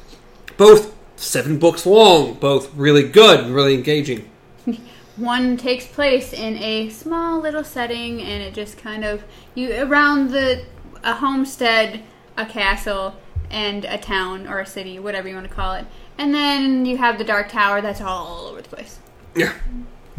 both 0.57 0.93
seven 1.17 1.59
books 1.59 1.85
long, 1.85 2.33
both 2.35 2.73
really 2.75 3.07
good, 3.07 3.47
really 3.49 3.73
engaging. 3.75 4.29
one 5.17 5.55
takes 5.57 5.85
place 5.87 6.33
in 6.33 6.57
a 6.57 6.89
small 6.89 7.39
little 7.39 7.63
setting 7.63 8.21
and 8.21 8.43
it 8.43 8.53
just 8.53 8.77
kind 8.77 9.03
of 9.05 9.23
you 9.53 9.73
around 9.81 10.31
the 10.31 10.63
a 11.03 11.13
homestead 11.15 12.01
a 12.37 12.45
castle 12.45 13.15
and 13.49 13.85
a 13.85 13.97
town 13.97 14.47
or 14.47 14.59
a 14.59 14.65
city 14.65 14.99
whatever 14.99 15.27
you 15.27 15.35
want 15.35 15.47
to 15.47 15.53
call 15.53 15.73
it 15.73 15.85
and 16.17 16.33
then 16.33 16.85
you 16.85 16.97
have 16.97 17.17
the 17.17 17.23
dark 17.23 17.49
tower 17.49 17.81
that's 17.81 18.01
all 18.01 18.47
over 18.47 18.61
the 18.61 18.69
place 18.69 18.99
Yeah. 19.35 19.53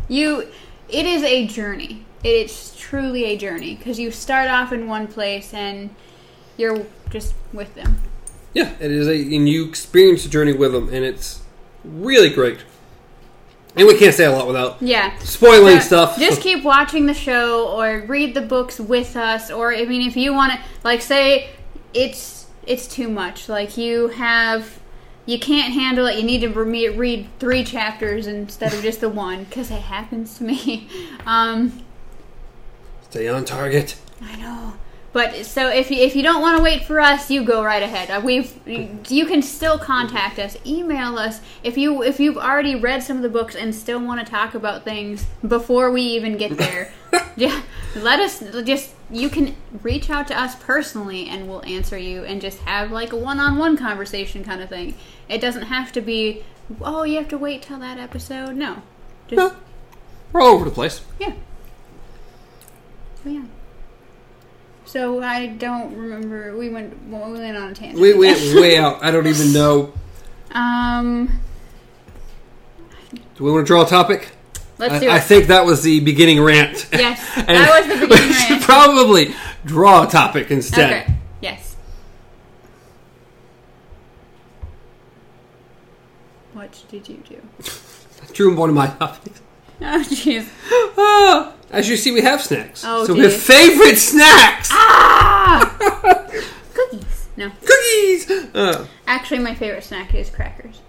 you 0.08 0.48
it 0.88 1.04
is 1.06 1.22
a 1.22 1.46
journey 1.46 2.04
it's 2.24 2.74
truly 2.78 3.24
a 3.24 3.36
journey 3.36 3.74
because 3.76 3.98
you 3.98 4.10
start 4.10 4.48
off 4.48 4.72
in 4.72 4.86
one 4.88 5.06
place 5.08 5.52
and 5.52 5.90
you're 6.56 6.86
just 7.10 7.34
with 7.52 7.74
them 7.74 7.98
Yeah, 8.54 8.72
it 8.80 8.90
is 8.90 9.06
a 9.08 9.14
and 9.14 9.48
you 9.48 9.68
experience 9.68 10.22
the 10.24 10.30
journey 10.30 10.52
with 10.54 10.72
them 10.72 10.88
and 10.88 11.04
it's 11.04 11.42
really 11.84 12.30
great. 12.30 12.60
And 13.76 13.86
we 13.86 13.98
can't 13.98 14.14
say 14.14 14.24
a 14.24 14.32
lot 14.32 14.46
without 14.46 14.80
yeah 14.80 15.16
spoiling 15.18 15.76
Uh, 15.78 15.80
stuff. 15.80 16.18
Just 16.18 16.40
keep 16.40 16.64
watching 16.64 17.06
the 17.06 17.14
show 17.14 17.68
or 17.68 18.04
read 18.06 18.34
the 18.34 18.40
books 18.40 18.80
with 18.80 19.16
us 19.16 19.50
or 19.50 19.74
I 19.74 19.84
mean 19.84 20.06
if 20.08 20.16
you 20.16 20.32
want 20.32 20.52
to 20.54 20.58
like 20.82 21.02
say 21.02 21.50
it's 21.92 22.46
it's 22.66 22.86
too 22.88 23.08
much 23.08 23.48
like 23.48 23.76
you 23.76 24.08
have 24.08 24.78
you 25.26 25.38
can't 25.38 25.72
handle 25.74 26.06
it 26.06 26.16
you 26.16 26.22
need 26.22 26.40
to 26.40 26.48
re- 26.48 26.88
read 26.88 27.28
3 27.38 27.64
chapters 27.64 28.26
instead 28.26 28.72
of 28.72 28.80
just 28.82 29.00
the 29.00 29.08
one 29.08 29.44
cuz 29.46 29.70
it 29.70 29.82
happens 29.82 30.38
to 30.38 30.44
me. 30.44 30.88
Um 31.26 31.82
Stay 33.10 33.28
on 33.28 33.44
target. 33.44 33.96
I 34.22 34.36
know. 34.36 34.72
But 35.16 35.46
so 35.46 35.70
if 35.70 35.90
you, 35.90 35.96
if 36.02 36.14
you 36.14 36.22
don't 36.22 36.42
want 36.42 36.58
to 36.58 36.62
wait 36.62 36.84
for 36.84 37.00
us, 37.00 37.30
you 37.30 37.42
go 37.42 37.64
right 37.64 37.82
ahead. 37.82 38.10
Uh, 38.10 38.20
We've 38.22 38.52
you 39.10 39.24
can 39.24 39.40
still 39.40 39.78
contact 39.78 40.38
us, 40.38 40.58
email 40.66 41.18
us 41.18 41.40
if 41.62 41.78
you 41.78 42.02
if 42.02 42.20
you've 42.20 42.36
already 42.36 42.74
read 42.74 43.02
some 43.02 43.16
of 43.16 43.22
the 43.22 43.30
books 43.30 43.54
and 43.54 43.74
still 43.74 43.98
want 43.98 44.20
to 44.20 44.30
talk 44.30 44.52
about 44.52 44.84
things 44.84 45.24
before 45.48 45.90
we 45.90 46.02
even 46.02 46.36
get 46.36 46.58
there. 46.58 46.92
yeah, 47.36 47.62
let 47.94 48.20
us 48.20 48.44
just 48.64 48.94
you 49.10 49.30
can 49.30 49.56
reach 49.82 50.10
out 50.10 50.28
to 50.28 50.38
us 50.38 50.54
personally 50.56 51.30
and 51.30 51.48
we'll 51.48 51.64
answer 51.64 51.96
you 51.96 52.22
and 52.24 52.42
just 52.42 52.58
have 52.58 52.92
like 52.92 53.14
a 53.14 53.16
one-on-one 53.16 53.78
conversation 53.78 54.44
kind 54.44 54.60
of 54.60 54.68
thing. 54.68 54.92
It 55.30 55.40
doesn't 55.40 55.62
have 55.62 55.92
to 55.92 56.02
be 56.02 56.44
oh, 56.82 57.04
you 57.04 57.16
have 57.16 57.28
to 57.28 57.38
wait 57.38 57.62
till 57.62 57.78
that 57.78 57.96
episode. 57.96 58.54
No. 58.54 58.82
Just 59.28 59.38
No, 59.38 59.56
we're 60.34 60.42
all 60.42 60.48
over 60.48 60.66
the 60.66 60.70
place. 60.70 61.00
yeah. 61.18 61.32
So, 63.24 63.30
yeah. 63.30 63.44
So 64.86 65.20
I 65.20 65.46
don't 65.48 65.96
remember. 65.96 66.56
We 66.56 66.68
went. 66.70 67.08
Well, 67.08 67.30
we 67.30 67.38
went 67.40 67.56
on 67.56 67.70
a 67.70 67.74
tangent. 67.74 68.00
We 68.00 68.14
went 68.14 68.40
way 68.54 68.78
out. 68.78 69.02
I 69.02 69.10
don't 69.10 69.26
even 69.26 69.52
know. 69.52 69.92
Um. 70.52 71.40
Do 73.34 73.44
we 73.44 73.52
want 73.52 73.66
to 73.66 73.70
draw 73.70 73.84
a 73.84 73.88
topic? 73.88 74.30
Let's 74.78 74.94
I, 74.94 74.98
do 75.00 75.06
it. 75.06 75.12
I 75.12 75.20
think 75.20 75.48
that 75.48 75.66
was 75.66 75.82
the 75.82 76.00
beginning 76.00 76.40
rant. 76.40 76.88
Yes, 76.92 77.34
that 77.34 77.48
was 77.88 78.00
the 78.00 78.06
beginning 78.06 78.28
we 78.28 78.32
should 78.34 78.50
rant. 78.52 78.62
probably 78.62 79.34
draw 79.64 80.04
a 80.06 80.10
topic 80.10 80.50
instead. 80.50 81.02
okay. 81.02 81.14
Yes. 81.40 81.76
What 86.52 86.84
did 86.88 87.08
you 87.08 87.22
do? 87.28 87.42
Drew 88.32 88.54
one 88.54 88.68
of 88.68 88.74
my 88.74 88.86
topics. 88.86 89.40
Oh, 89.80 90.02
jeez. 90.08 90.48
Ah, 90.96 91.52
as 91.70 91.88
you 91.88 91.96
see, 91.96 92.10
we 92.10 92.22
have 92.22 92.40
snacks. 92.42 92.82
Oh, 92.86 93.04
so 93.04 93.12
we 93.14 93.20
have 93.20 93.32
favorite 93.34 93.96
snacks. 93.98 94.68
Ah! 94.72 95.76
Cookies. 96.74 97.28
No. 97.36 97.50
Cookies. 97.64 98.30
Uh, 98.54 98.86
Actually, 99.06 99.40
my 99.40 99.54
favorite 99.54 99.84
snack 99.84 100.14
is 100.14 100.30
crackers. 100.30 100.80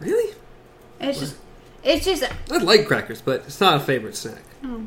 really? 0.00 0.34
It's 1.00 1.18
just. 1.20 1.36
It's 1.82 2.04
just. 2.04 2.24
I 2.50 2.56
like 2.58 2.86
crackers, 2.86 3.22
but 3.22 3.44
it's 3.46 3.60
not 3.60 3.76
a 3.76 3.80
favorite 3.80 4.16
snack. 4.16 4.42
Oh. 4.64 4.82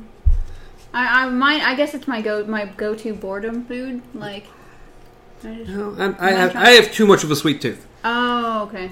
I, 0.93 1.23
I 1.23 1.29
mine. 1.29 1.61
I 1.61 1.75
guess 1.75 1.93
it's 1.93 2.07
my 2.07 2.21
go 2.21 2.45
my 2.45 2.65
go 2.65 2.93
to 2.95 3.13
boredom 3.13 3.65
food. 3.65 4.01
Like. 4.13 4.45
I 5.43 5.55
just, 5.55 5.69
No, 5.71 5.95
I'm, 5.97 6.15
I 6.19 6.31
have 6.31 6.55
I 6.55 6.69
have 6.71 6.91
too 6.91 7.05
much 7.07 7.23
of 7.23 7.31
a 7.31 7.35
sweet 7.35 7.61
tooth. 7.61 7.85
oh, 8.03 8.63
okay. 8.63 8.91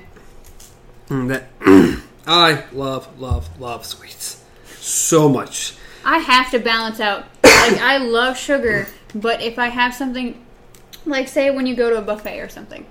Mm, 1.09 1.27
that 1.27 1.43
I 2.27 2.63
love, 2.73 3.19
love, 3.19 3.59
love 3.61 3.85
sweets 3.85 4.43
so 4.87 5.27
much. 5.29 5.73
I 6.05 6.19
have 6.19 6.51
to 6.51 6.59
balance 6.59 6.99
out. 6.99 7.25
Like 7.67 7.81
I 7.81 7.97
love 7.97 8.37
sugar, 8.37 8.87
but 9.13 9.41
if 9.41 9.59
I 9.59 9.67
have 9.67 9.93
something, 9.93 10.41
like 11.05 11.27
say 11.27 11.49
when 11.51 11.65
you 11.67 11.75
go 11.75 11.89
to 11.89 11.97
a 11.97 12.01
buffet 12.01 12.39
or 12.39 12.47
something, 12.47 12.85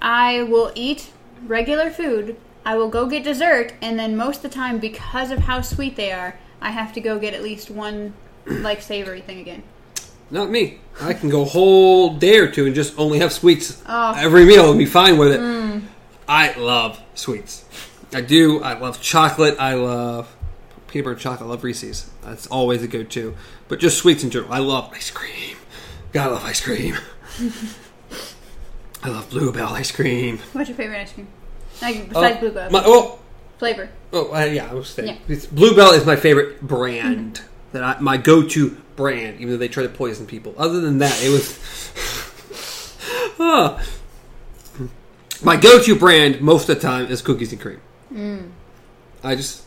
I 0.00 0.42
will 0.44 0.70
eat 0.76 1.10
regular 1.46 1.90
food. 1.90 2.36
I 2.64 2.76
will 2.76 2.88
go 2.88 3.06
get 3.06 3.24
dessert, 3.24 3.72
and 3.80 3.98
then 3.98 4.16
most 4.16 4.36
of 4.36 4.42
the 4.42 4.48
time, 4.50 4.78
because 4.78 5.30
of 5.32 5.40
how 5.40 5.62
sweet 5.62 5.96
they 5.96 6.12
are, 6.12 6.38
I 6.60 6.70
have 6.70 6.92
to 6.92 7.00
go 7.00 7.18
get 7.18 7.34
at 7.34 7.42
least 7.42 7.70
one 7.70 8.14
like 8.46 8.82
savory 8.82 9.20
thing 9.20 9.40
again. 9.40 9.62
Not 10.30 10.50
me. 10.50 10.78
I 11.00 11.12
can 11.14 11.28
go 11.28 11.42
a 11.42 11.46
whole 11.46 12.14
day 12.14 12.38
or 12.38 12.48
two 12.50 12.66
and 12.66 12.74
just 12.74 12.98
only 12.98 13.18
have 13.20 13.32
sweets 13.32 13.82
Oh. 13.86 14.14
every 14.16 14.44
meal 14.44 14.70
and 14.70 14.78
be 14.78 14.86
fine 14.86 15.18
with 15.18 15.32
it. 15.32 15.40
Mm. 15.40 15.82
I 16.28 16.54
love 16.56 17.00
sweets. 17.14 17.64
I 18.12 18.20
do. 18.20 18.62
I 18.62 18.78
love 18.78 19.00
chocolate. 19.00 19.56
I 19.58 19.74
love 19.74 20.34
peanut 20.88 21.04
butter 21.04 21.16
chocolate. 21.16 21.46
I 21.48 21.50
love 21.50 21.64
Reese's. 21.64 22.10
That's 22.22 22.46
always 22.46 22.82
a 22.82 22.88
go-to. 22.88 23.34
But 23.68 23.80
just 23.80 23.98
sweets 23.98 24.22
in 24.24 24.30
general. 24.30 24.52
I 24.52 24.58
love 24.58 24.90
ice 24.94 25.10
cream. 25.10 25.56
Gotta 26.12 26.32
love 26.34 26.44
ice 26.44 26.60
cream. 26.60 26.96
I 29.02 29.08
love 29.08 29.28
Bluebell 29.30 29.68
ice 29.68 29.90
cream. 29.92 30.38
What's 30.52 30.68
your 30.68 30.76
favorite 30.76 31.00
ice 31.00 31.12
cream? 31.12 31.28
Like 31.82 32.08
besides 32.08 32.36
Oh, 32.36 32.40
Bluebell 32.40 32.70
My, 32.70 32.82
oh, 32.84 33.18
flavor. 33.58 33.88
oh, 34.12 34.34
uh, 34.34 34.44
yeah. 34.44 34.70
I 34.70 34.74
was 34.74 34.88
saying 34.88 35.18
Yeah. 35.28 35.36
Bluebell 35.52 35.92
is 35.92 36.06
my 36.06 36.16
favorite 36.16 36.60
brand. 36.62 37.42
That 37.72 37.82
I, 37.82 38.00
my 38.00 38.16
go-to 38.16 38.70
brand, 38.96 39.40
even 39.40 39.50
though 39.50 39.56
they 39.58 39.68
try 39.68 39.82
to 39.82 39.88
poison 39.88 40.24
people. 40.26 40.54
Other 40.56 40.80
than 40.80 40.98
that, 40.98 41.18
it 41.22 41.28
was 41.30 41.58
Huh. 43.36 43.78
My 45.42 45.56
go-to 45.56 45.94
brand 45.94 46.40
most 46.40 46.68
of 46.70 46.76
the 46.76 46.80
time 46.82 47.06
is 47.06 47.20
cookies 47.20 47.52
and 47.52 47.60
cream. 47.60 47.80
I 49.22 49.34
just 49.34 49.34
Wait, 49.34 49.34
what's- 49.34 49.56
what's- 49.56 49.65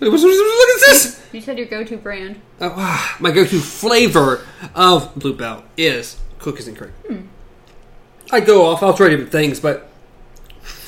look 0.00 0.12
at 0.12 0.80
this. 0.88 1.26
You 1.32 1.40
said 1.40 1.58
your 1.58 1.66
go-to 1.66 1.96
brand. 1.96 2.40
Oh, 2.60 2.74
ah, 2.76 3.16
my 3.20 3.30
go-to 3.30 3.58
flavor 3.60 4.46
of 4.74 5.14
Bluebell 5.14 5.64
is 5.76 6.18
cookies 6.38 6.68
and 6.68 6.76
cream. 6.76 7.28
I 8.30 8.40
go 8.40 8.66
off. 8.66 8.82
I'll 8.82 8.94
try 8.94 9.08
different 9.08 9.32
things, 9.32 9.60
but 9.60 9.88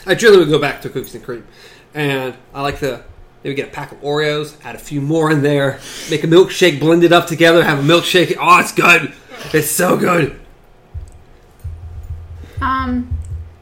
I 0.06 0.14
generally 0.14 0.44
would 0.44 0.50
go 0.50 0.58
back 0.58 0.82
to 0.82 0.88
cookies 0.88 1.14
and 1.14 1.24
cream. 1.24 1.46
And 1.94 2.34
I 2.54 2.62
like 2.62 2.80
to 2.80 3.04
maybe 3.42 3.54
get 3.54 3.68
a 3.68 3.70
pack 3.70 3.92
of 3.92 4.00
Oreos, 4.00 4.56
add 4.64 4.74
a 4.74 4.78
few 4.78 5.00
more 5.00 5.30
in 5.30 5.42
there, 5.42 5.78
make 6.10 6.24
a 6.24 6.26
milkshake, 6.26 6.80
blend 6.80 7.04
it 7.04 7.12
up 7.12 7.26
together, 7.26 7.62
have 7.62 7.78
a 7.78 7.82
milkshake. 7.82 8.36
Oh, 8.40 8.58
it's 8.60 8.72
good. 8.72 9.12
It's 9.52 9.70
so 9.70 9.96
good. 9.96 10.38
Um, 12.60 13.16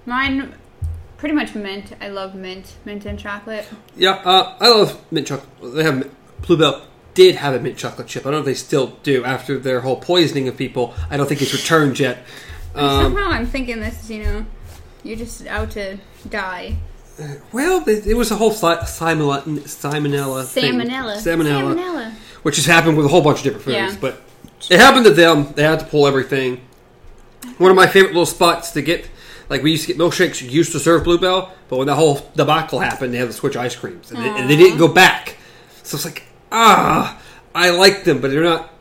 mine, 0.07 0.55
pretty 1.27 1.35
much 1.35 1.57
mint. 1.57 1.93
I 2.01 2.09
love 2.09 2.37
mint, 2.37 2.77
mint 2.85 3.05
and 3.05 3.19
chocolate. 3.19 3.67
Yeah, 3.97 4.13
uh, 4.13 4.57
I 4.61 4.69
love 4.69 5.05
mint 5.11 5.27
chocolate. 5.27 5.75
They 5.75 5.83
have 5.83 6.09
Bluebell 6.43 6.87
did 7.15 7.35
have 7.35 7.53
a 7.53 7.59
mint 7.59 7.77
chocolate 7.77 8.07
chip. 8.07 8.25
I 8.25 8.31
don't 8.31 8.35
know 8.35 8.39
if 8.41 8.45
they 8.45 8.55
still 8.55 8.99
do 9.03 9.25
after 9.25 9.59
their 9.59 9.81
whole 9.81 9.97
poisoning 9.97 10.47
of 10.47 10.57
people. 10.57 10.95
I 11.11 11.17
don't 11.17 11.27
think 11.27 11.43
it's 11.43 11.53
returned 11.53 11.99
yet. 11.99 12.19
Um, 12.77 13.03
Somehow 13.15 13.31
I'm 13.31 13.47
thinking 13.47 13.81
this 13.81 14.05
is, 14.05 14.11
you 14.11 14.23
know, 14.23 14.47
you're 15.03 15.17
just 15.17 15.49
out 15.49 15.73
to 15.73 15.99
die. 16.29 16.77
Well, 17.51 17.83
it, 17.89 18.07
it 18.07 18.15
was 18.15 18.31
a 18.31 18.37
whole 18.37 18.53
si- 18.53 18.67
salmonella, 18.67 19.43
salmonella. 19.43 20.45
Salmonella. 20.45 21.17
salmonella, 21.17 21.75
Salmonella. 21.75 22.13
which 22.43 22.55
has 22.55 22.67
happened 22.67 22.97
with 22.97 23.07
a 23.07 23.09
whole 23.09 23.23
bunch 23.23 23.39
of 23.39 23.45
different 23.45 23.65
foods. 23.65 23.77
Yeah. 23.77 23.97
But 24.01 24.23
it 24.71 24.79
happened 24.79 25.07
to 25.07 25.11
them. 25.11 25.53
They 25.55 25.65
had 25.65 25.81
to 25.81 25.87
pull 25.87 26.07
everything. 26.07 26.61
One 27.59 27.71
of 27.73 27.77
my 27.77 27.89
favorite 27.89 28.11
little 28.11 28.27
spots 28.27 28.71
to 28.73 28.83
get, 28.83 29.09
like 29.49 29.63
we 29.63 29.71
used 29.73 29.87
to 29.87 29.89
get 29.89 29.99
milkshakes. 29.99 30.49
Used 30.49 30.73
to 30.73 30.79
serve 30.79 31.05
Bluebell, 31.05 31.53
but 31.69 31.77
when 31.77 31.87
that 31.87 31.97
whole 31.97 32.31
debacle 32.35 32.81
happened, 32.81 33.13
they 33.15 33.19
had 33.19 33.29
to 33.29 33.33
switch 33.33 33.57
ice 33.57 33.77
creams, 33.77 34.11
and, 34.11 34.25
they, 34.25 34.29
and 34.29 34.51
they 34.51 34.57
didn't 34.57 34.79
go 34.79 34.89
back. 34.89 35.37
So 35.83 35.97
it's 35.97 36.05
like, 36.05 36.25
ah, 36.51 37.21
I 37.55 37.71
like 37.71 38.05
them, 38.05 38.21
but 38.21 38.31
they're 38.31 38.43
not. 38.43 38.73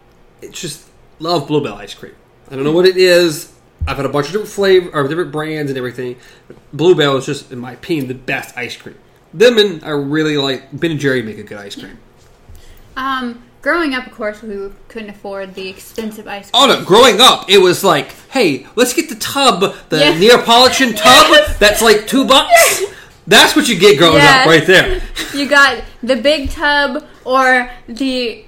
It's 0.41 0.59
just 0.59 0.88
love 1.20 1.47
Bluebell 1.47 1.76
ice 1.76 1.93
cream. 1.93 2.16
I 2.49 2.55
don't 2.55 2.63
know 2.63 2.72
what 2.72 2.86
it 2.86 2.97
is. 2.97 3.51
I've 3.88 3.97
had 3.97 4.05
a 4.05 4.09
bunch 4.09 4.28
of 4.28 4.32
different 4.34 4.51
flavor 4.51 4.89
or 4.93 5.07
different 5.07 5.32
brands 5.32 5.70
and 5.70 5.78
everything. 5.78 6.18
But 6.47 6.57
Bluebell 6.74 7.18
is 7.18 7.26
just, 7.26 7.51
in 7.51 7.59
my 7.59 7.74
opinion, 7.74 8.07
the 8.07 8.16
best 8.16 8.57
ice 8.57 8.76
cream. 8.76 8.97
Them 9.34 9.57
and 9.57 9.84
I 9.84 9.89
really 9.89 10.38
like 10.38 10.78
Ben 10.78 10.91
and 10.91 10.99
Jerry 10.99 11.22
make 11.22 11.38
a 11.38 11.43
good 11.43 11.57
ice 11.57 11.76
cream. 11.76 11.99
Um, 12.95 13.43
growing 13.66 13.95
up, 13.95 14.05
of 14.05 14.13
course, 14.13 14.43
we 14.43 14.70
couldn't 14.89 15.09
afford 15.09 15.55
the 15.55 15.68
expensive 15.68 16.28
ice 16.28 16.51
cream. 16.51 16.63
Oh 16.63 16.68
no! 16.68 16.86
Growing 16.86 17.20
up, 17.20 17.49
it 17.49 17.57
was 17.57 17.84
like, 17.84 18.11
hey, 18.30 18.68
let's 18.76 18.93
get 18.93 19.09
the 19.09 19.16
tub, 19.16 19.74
the 19.89 19.97
Yes. 19.97 20.20
Neapolitan 20.22 20.89
tub. 20.93 21.01
Yes. 21.32 21.57
That's 21.63 21.82
like 21.82 22.05
two 22.05 22.26
bucks. 22.28 22.84
That's 23.26 23.55
what 23.55 23.68
you 23.68 23.76
get 23.80 23.97
growing 23.97 24.18
Yes. 24.18 24.41
up, 24.41 24.47
right 24.47 24.68
there. 24.68 25.01
You 25.34 25.49
got 25.49 25.84
the 26.03 26.16
big 26.16 26.51
tub 26.51 27.03
or 27.26 27.72
the 27.88 28.45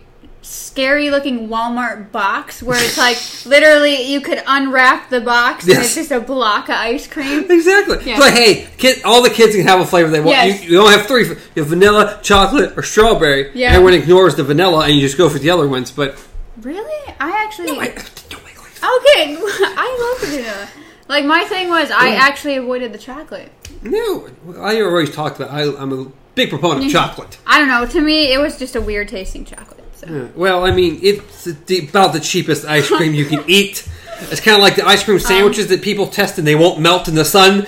scary 0.48 1.10
looking 1.10 1.50
Walmart 1.50 2.12
box 2.12 2.64
where 2.64 2.82
it's 2.84 2.98
like 2.98 3.18
literally 3.45 4.04
you 4.12 4.22
could 4.22 4.41
unwrap 4.48 5.10
the 5.10 5.22
box 5.22 5.68
and 5.68 5.78
it's 5.78 5.95
just 5.95 6.12
a 6.12 6.20
block 6.20 6.70
of 6.70 6.76
ice 6.76 7.08
cream. 7.08 7.50
Exactly. 7.50 8.10
Yeah. 8.10 8.20
Like, 8.20 8.34
hey, 8.34 8.68
kid, 8.78 9.04
all 9.04 9.22
the 9.22 9.30
kids 9.30 9.56
can 9.56 9.66
have 9.66 9.80
a 9.80 9.86
flavor 9.86 10.10
they 10.10 10.20
want. 10.20 10.32
Yes. 10.32 10.64
You, 10.64 10.72
you 10.72 10.80
only 10.80 10.93
have 10.93 11.08
three. 11.08 11.28
You 11.28 11.36
have 11.64 11.68
vanilla, 11.68 12.20
chocolate, 12.22 12.78
or 12.78 12.84
strawberry. 12.84 13.52
Yeah. 13.54 13.72
Everyone 13.72 13.93
ignores 13.93 14.36
the 14.36 14.43
vanilla, 14.43 14.86
and 14.86 14.95
you 14.95 15.02
just 15.02 15.18
go 15.18 15.30
for 15.30 15.39
the 15.39 15.50
other 15.50 15.68
ones. 15.68 15.91
But 15.91 16.18
Really? 16.62 17.14
I 17.20 17.45
actually 17.45 17.68
no, 17.72 17.80
I, 17.80 17.88
don't 18.30 18.43
like 18.43 18.56
that. 18.56 19.00
Okay, 19.00 19.38
I 19.39 20.18
love 20.22 20.30
vanilla. 20.30 20.70
Like 21.08 21.26
my 21.26 21.43
thing 21.45 21.70
was 21.70 21.91
I 21.91 22.16
actually 22.16 22.58
avoided 22.58 22.93
the 22.93 22.98
chocolate. 22.98 23.52
No, 23.82 24.28
I 24.60 24.82
always 24.82 25.14
talked 25.14 25.38
about. 25.38 25.52
I, 25.52 25.64
I'm 25.78 25.91
a 25.93 26.12
big 26.36 26.50
proponent 26.50 26.86
of 26.86 26.91
chocolate. 26.91 27.38
I 27.45 27.60
don't 27.60 27.68
know, 27.68 27.86
to 27.86 28.02
me 28.02 28.34
it 28.34 28.39
was 28.39 28.58
just 28.58 28.76
a 28.76 28.82
weird 28.82 29.08
tasting 29.08 29.45
chocolate. 29.45 29.84
So 29.98 30.08
Yeah. 30.08 30.28
Well, 30.36 30.66
I 30.66 30.72
mean, 30.72 31.00
it's 31.02 31.48
about 31.48 32.14
the 32.14 32.20
cheapest 32.20 32.66
ice 32.66 32.88
cream 32.88 33.14
you 33.14 33.26
can 33.26 33.43
eat. 33.48 33.88
It's 34.32 34.41
kind 34.41 34.56
of 34.58 34.62
like 34.64 34.76
the 34.76 34.86
ice 34.86 35.04
cream 35.04 35.20
sandwiches 35.20 35.68
that 35.68 35.82
people 35.82 36.08
test 36.08 36.38
and 36.38 36.48
they 36.48 36.56
won't 36.56 36.80
melt 36.80 37.08
in 37.08 37.16
the 37.16 37.26
sun. 37.26 37.66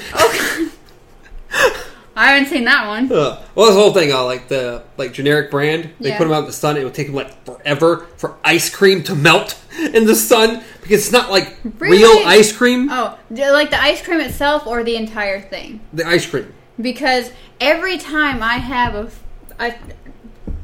I 2.16 2.32
haven't 2.34 2.50
seen 2.50 2.66
that 2.66 2.86
one. 2.86 3.10
Uh, 3.12 3.42
well, 3.56 3.68
this 3.68 3.76
whole 3.76 3.94
thing, 3.94 4.12
uh, 4.12 4.26
like 4.26 4.50
the 4.50 4.84
like 4.98 5.14
generic 5.14 5.50
brand, 5.50 5.90
they 6.02 6.10
Yeah. 6.10 6.18
put 6.18 6.26
them 6.26 6.34
out 6.34 6.40
in 6.40 6.46
the 6.48 6.52
sun. 6.52 6.76
It 6.76 6.84
would 6.84 6.94
take 6.94 7.08
them 7.08 7.16
like 7.16 7.46
forever 7.46 8.08
for 8.18 8.36
ice 8.44 8.70
cream 8.70 9.04
to 9.04 9.16
melt 9.16 9.58
in 9.94 10.06
the 10.06 10.16
sun 10.16 10.62
because 10.82 11.00
it's 11.06 11.12
not 11.14 11.32
like 11.32 11.56
Really? 11.80 12.00
real 12.00 12.28
ice 12.28 12.52
cream. 12.52 12.90
Oh, 12.92 13.18
like 13.32 13.70
the 13.70 13.82
ice 13.82 14.02
cream 14.02 14.20
itself 14.20 14.68
or 14.68 14.84
the 14.84 14.98
entire 14.98 15.40
thing? 15.40 15.80
The 15.94 16.06
ice 16.06 16.26
cream. 16.26 16.54
Because 16.82 17.32
every 17.62 17.98
time 17.98 18.44
I 18.44 18.56
have 18.58 18.96
a 19.60 19.74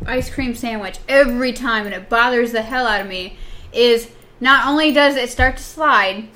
ice 0.06 0.30
cream 0.30 0.56
sandwich, 0.56 0.98
every 1.08 1.54
time, 1.54 1.86
and 1.86 1.94
it 1.96 2.10
bothers 2.10 2.52
the 2.52 2.62
hell 2.62 2.86
out 2.88 3.02
of 3.02 3.08
me, 3.08 3.38
is 3.74 4.10
not 4.40 4.68
only 4.68 4.92
does 4.92 5.16
it 5.16 5.30
start 5.30 5.58
to 5.58 5.64
slide, 5.64 6.28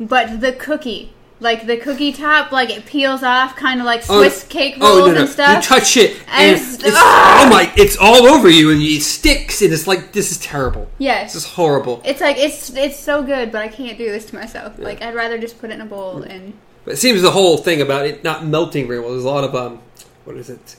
but 0.00 0.40
the 0.40 0.52
cookie. 0.52 1.12
Like 1.40 1.66
the 1.66 1.76
cookie 1.76 2.12
top, 2.12 2.52
like 2.52 2.70
it 2.70 2.86
peels 2.86 3.24
off, 3.24 3.56
kind 3.56 3.80
of 3.80 3.84
like 3.84 4.04
Swiss 4.04 4.44
cake 4.48 4.76
rolls 4.80 5.00
oh 5.00 5.06
no, 5.08 5.12
no! 5.14 5.20
and 5.22 5.28
stuff. 5.28 5.56
You 5.56 5.62
touch 5.76 5.96
it, 5.96 6.16
and 6.28 6.50
And 6.52 6.60
it's, 6.60 6.74
it's- 6.74 6.94
oh 6.96 7.48
my! 7.50 7.72
It's 7.76 7.96
all 7.96 8.26
over 8.28 8.48
you, 8.48 8.70
and 8.70 8.80
it 8.80 9.02
sticks, 9.02 9.60
and 9.60 9.72
it's 9.72 9.88
like 9.88 10.12
this 10.12 10.30
is 10.30 10.38
terrible. 10.38 10.88
yes, 10.98 11.32
This 11.34 11.42
is 11.44 11.50
horrible. 11.50 12.00
it's 12.04 12.20
like 12.20 12.38
it's 12.38 12.70
it's 12.76 12.96
so 12.96 13.24
good, 13.24 13.50
but 13.50 13.60
I 13.60 13.66
can't 13.66 13.98
do 13.98 14.08
this 14.08 14.26
to 14.26 14.36
myself. 14.36 14.78
Like 14.78 15.02
I'd 15.02 15.16
rather 15.16 15.36
just 15.36 15.58
put 15.60 15.70
it 15.70 15.74
in 15.74 15.80
a 15.80 15.84
bowl 15.84 16.22
and 16.22 16.52
But 16.84 16.94
it 16.94 16.98
seems 16.98 17.22
the 17.22 17.32
whole 17.32 17.56
thing 17.56 17.80
about 17.82 18.06
it 18.06 18.22
not 18.22 18.46
melting 18.46 18.86
very 18.86 19.00
well. 19.00 19.10
There's 19.10 19.24
a 19.24 19.28
lot 19.28 19.42
of 19.42 19.56
um, 19.56 19.80
what 20.24 20.36
is 20.36 20.48
it? 20.48 20.76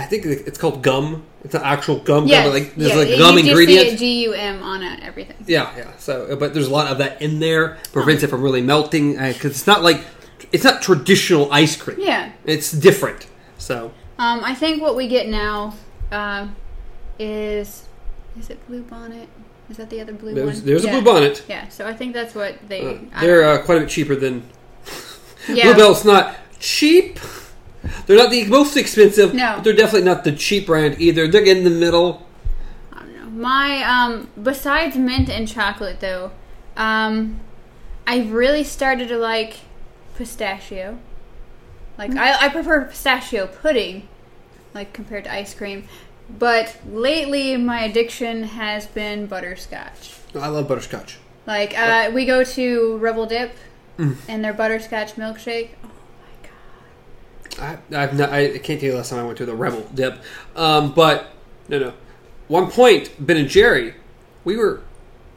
I 0.00 0.06
think 0.06 0.24
it's 0.24 0.58
called 0.58 0.82
gum. 0.82 1.24
It's 1.44 1.54
an 1.54 1.62
actual 1.62 1.98
gum. 1.98 2.26
yes, 2.26 2.44
gum, 2.44 2.52
but 2.52 2.60
like 2.60 2.74
there's 2.74 2.90
yeah, 2.90 2.96
like 2.96 3.18
gum 3.18 3.38
ingredient. 3.38 3.98
G 3.98 4.24
U 4.24 4.32
M 4.32 4.62
on 4.62 4.82
it, 4.82 5.00
everything. 5.02 5.36
Yeah, 5.46 5.76
yeah. 5.76 5.96
So, 5.98 6.36
but 6.36 6.54
there's 6.54 6.68
a 6.68 6.72
lot 6.72 6.90
of 6.90 6.98
that 6.98 7.20
in 7.20 7.38
there. 7.38 7.78
Prevents 7.92 8.22
it 8.22 8.28
from 8.28 8.42
really 8.42 8.62
melting 8.62 9.12
because 9.12 9.52
it's 9.52 9.66
not 9.66 9.82
like 9.82 10.04
it's 10.52 10.64
not 10.64 10.82
traditional 10.82 11.52
ice 11.52 11.76
cream. 11.76 11.98
Yeah. 12.00 12.32
It's 12.44 12.72
different. 12.72 13.26
So, 13.58 13.92
Um, 14.18 14.42
I 14.42 14.54
think 14.54 14.80
what 14.80 14.96
we 14.96 15.06
get 15.06 15.28
now 15.28 15.74
uh, 16.10 16.48
is 17.18 17.86
is 18.38 18.50
it 18.50 18.66
Blue 18.66 18.82
Bonnet? 18.82 19.28
Is 19.68 19.76
that 19.76 19.88
the 19.88 20.00
other 20.00 20.12
blue 20.12 20.34
there's, 20.34 20.56
one? 20.56 20.66
there's 20.66 20.84
yeah. 20.84 20.90
a 20.90 21.00
blue 21.00 21.12
bonnet. 21.12 21.44
Yeah, 21.48 21.68
so 21.68 21.86
I 21.86 21.94
think 21.94 22.12
that's 22.12 22.34
what 22.34 22.56
they. 22.68 22.98
Uh, 23.14 23.20
they're 23.20 23.44
uh, 23.44 23.62
quite 23.62 23.76
a 23.76 23.80
bit 23.82 23.88
cheaper 23.88 24.16
than 24.16 24.42
yeah. 25.48 25.66
Bluebell's. 25.66 26.04
Not 26.04 26.36
cheap. 26.58 27.20
They're 28.06 28.16
not 28.18 28.30
the 28.30 28.46
most 28.46 28.76
expensive. 28.76 29.32
No. 29.34 29.54
but 29.56 29.64
they're 29.64 29.72
definitely 29.74 30.06
not 30.08 30.24
the 30.24 30.32
cheap 30.32 30.66
brand 30.66 31.00
either. 31.00 31.26
They're 31.28 31.44
in 31.44 31.64
the 31.64 31.70
middle. 31.70 32.26
I 32.92 33.00
don't 33.00 33.16
know. 33.16 33.30
My 33.42 33.82
um, 33.84 34.28
besides 34.42 34.96
mint 34.96 35.28
and 35.30 35.48
chocolate 35.48 36.00
though, 36.00 36.32
um, 36.76 37.40
I've 38.06 38.32
really 38.32 38.64
started 38.64 39.08
to 39.08 39.16
like 39.18 39.60
pistachio. 40.16 40.98
Like 41.96 42.14
I, 42.16 42.46
I 42.46 42.48
prefer 42.48 42.84
pistachio 42.84 43.46
pudding, 43.46 44.08
like 44.74 44.92
compared 44.92 45.24
to 45.24 45.32
ice 45.32 45.54
cream. 45.54 45.86
But 46.38 46.76
lately, 46.88 47.56
my 47.56 47.82
addiction 47.82 48.44
has 48.44 48.86
been 48.86 49.26
butterscotch. 49.26 50.14
I 50.34 50.48
love 50.48 50.68
butterscotch. 50.68 51.18
Like 51.46 51.76
uh, 51.78 52.10
we 52.14 52.24
go 52.26 52.44
to 52.44 52.98
Rebel 52.98 53.26
Dip 53.26 53.52
Mm. 53.98 54.16
and 54.28 54.42
their 54.42 54.54
butterscotch 54.54 55.16
milkshake. 55.16 55.70
Oh! 55.84 55.90
I, 57.60 57.78
I've 57.92 58.16
not, 58.16 58.30
I 58.30 58.58
can't 58.58 58.80
tell 58.80 58.86
you 58.86 58.90
the 58.92 58.96
last 58.96 59.10
time 59.10 59.20
I 59.20 59.24
went 59.24 59.38
to 59.38 59.46
the 59.46 59.54
Rebel 59.54 59.86
Dip, 59.94 60.18
um, 60.56 60.92
but 60.92 61.30
no, 61.68 61.78
no. 61.78 61.92
One 62.48 62.70
point, 62.70 63.12
Ben 63.24 63.36
and 63.36 63.48
Jerry, 63.48 63.94
we 64.44 64.56
were. 64.56 64.82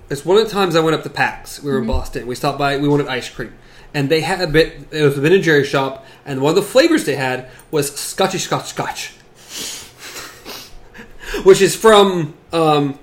It's 0.09 0.25
one 0.25 0.37
of 0.37 0.45
the 0.45 0.49
times 0.49 0.75
I 0.75 0.79
went 0.79 0.95
up 0.95 1.03
to 1.03 1.09
PAX. 1.09 1.61
We 1.61 1.71
were 1.71 1.79
in 1.79 1.87
Boston. 1.87 2.27
We 2.27 2.35
stopped 2.35 2.57
by. 2.57 2.77
We 2.77 2.87
wanted 2.87 3.07
ice 3.07 3.29
cream, 3.29 3.53
and 3.93 4.09
they 4.09 4.21
had 4.21 4.41
a 4.41 4.47
bit. 4.47 4.87
It 4.91 5.03
was 5.03 5.17
a 5.17 5.21
Ben 5.21 5.33
and 5.33 5.43
Jerry 5.43 5.65
shop, 5.65 6.05
and 6.25 6.41
one 6.41 6.51
of 6.51 6.55
the 6.55 6.61
flavors 6.61 7.05
they 7.05 7.15
had 7.15 7.49
was 7.71 7.93
Scotchy 7.95 8.37
Scotch 8.37 8.67
Scotch, 8.67 9.09
which 11.43 11.61
is 11.61 11.75
from 11.75 12.35
um, 12.51 12.99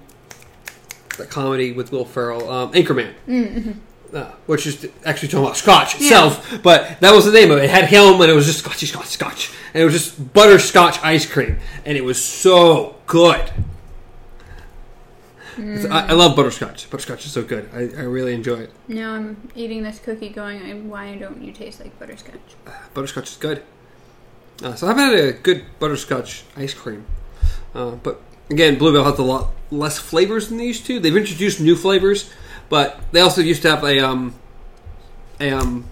the 1.19 1.27
comedy 1.27 1.73
with 1.73 1.93
Will 1.93 2.05
Ferrell, 2.05 2.51
um, 2.51 2.73
Anchorman. 2.73 3.77
Uh, 4.13 4.25
which 4.47 4.67
is 4.67 4.89
actually 5.05 5.29
talking 5.29 5.45
about 5.45 5.57
Scotch 5.57 5.95
itself, 5.95 6.59
but 6.65 6.99
that 6.99 7.15
was 7.15 7.25
the 7.27 7.31
name 7.33 7.53
of 7.53 7.59
it. 7.59 7.65
It 7.65 7.71
had 7.71 7.85
him, 7.85 8.21
and 8.21 8.29
it 8.29 8.35
was 8.35 8.47
just 8.47 8.59
Scotchy 8.59 8.87
Scotch 8.87 9.07
Scotch, 9.07 9.53
and 9.73 9.81
it 9.83 9.85
was 9.85 9.95
just 9.95 10.33
butterscotch 10.33 10.99
ice 11.05 11.25
cream, 11.31 11.59
and 11.85 11.97
it 11.97 12.03
was 12.05 12.21
so 12.21 12.97
good. 13.07 13.53
It's- 15.59 15.85
I, 15.85 16.09
I 16.09 16.13
love 16.13 16.35
butterscotch. 16.37 16.89
Butterscotch 16.91 17.25
is 17.27 17.33
so 17.33 17.43
good. 17.43 17.69
I, 17.75 17.81
I 18.01 18.05
really 18.05 18.35
enjoy 18.35 18.61
it. 18.61 18.73
Now 18.89 19.13
I'm 19.13 19.49
eating 19.55 19.83
this 19.83 19.99
cookie, 19.99 20.31
going, 20.31 20.89
"Why 20.89 21.17
don't 21.17 21.43
you 21.43 21.53
taste 21.53 21.81
like 21.81 21.99
butterscotch?" 21.99 22.41
Butterscotch 22.95 23.31
is 23.31 23.37
good. 23.37 23.63
Uh, 24.63 24.75
so 24.75 24.89
I've 24.89 24.97
had 24.97 25.13
a 25.19 25.33
good 25.33 25.65
butterscotch 25.79 26.45
ice 26.57 26.75
cream, 26.75 27.05
uh, 27.75 27.93
but 27.93 28.21
again, 28.51 28.77
Bluebell 28.79 29.05
has 29.05 29.19
a 29.19 29.23
lot 29.23 29.51
less 29.71 29.99
flavors 29.99 30.49
than 30.49 30.59
these 30.59 30.81
two. 30.81 30.99
They've 30.99 31.17
introduced 31.17 31.61
new 31.61 31.77
flavors, 31.77 32.31
but 32.71 32.99
they 33.13 33.21
also 33.21 33.43
used 33.43 33.61
to 33.63 33.71
have 33.71 33.85
a 33.85 33.99
um, 34.01 34.35
um, 35.41 35.85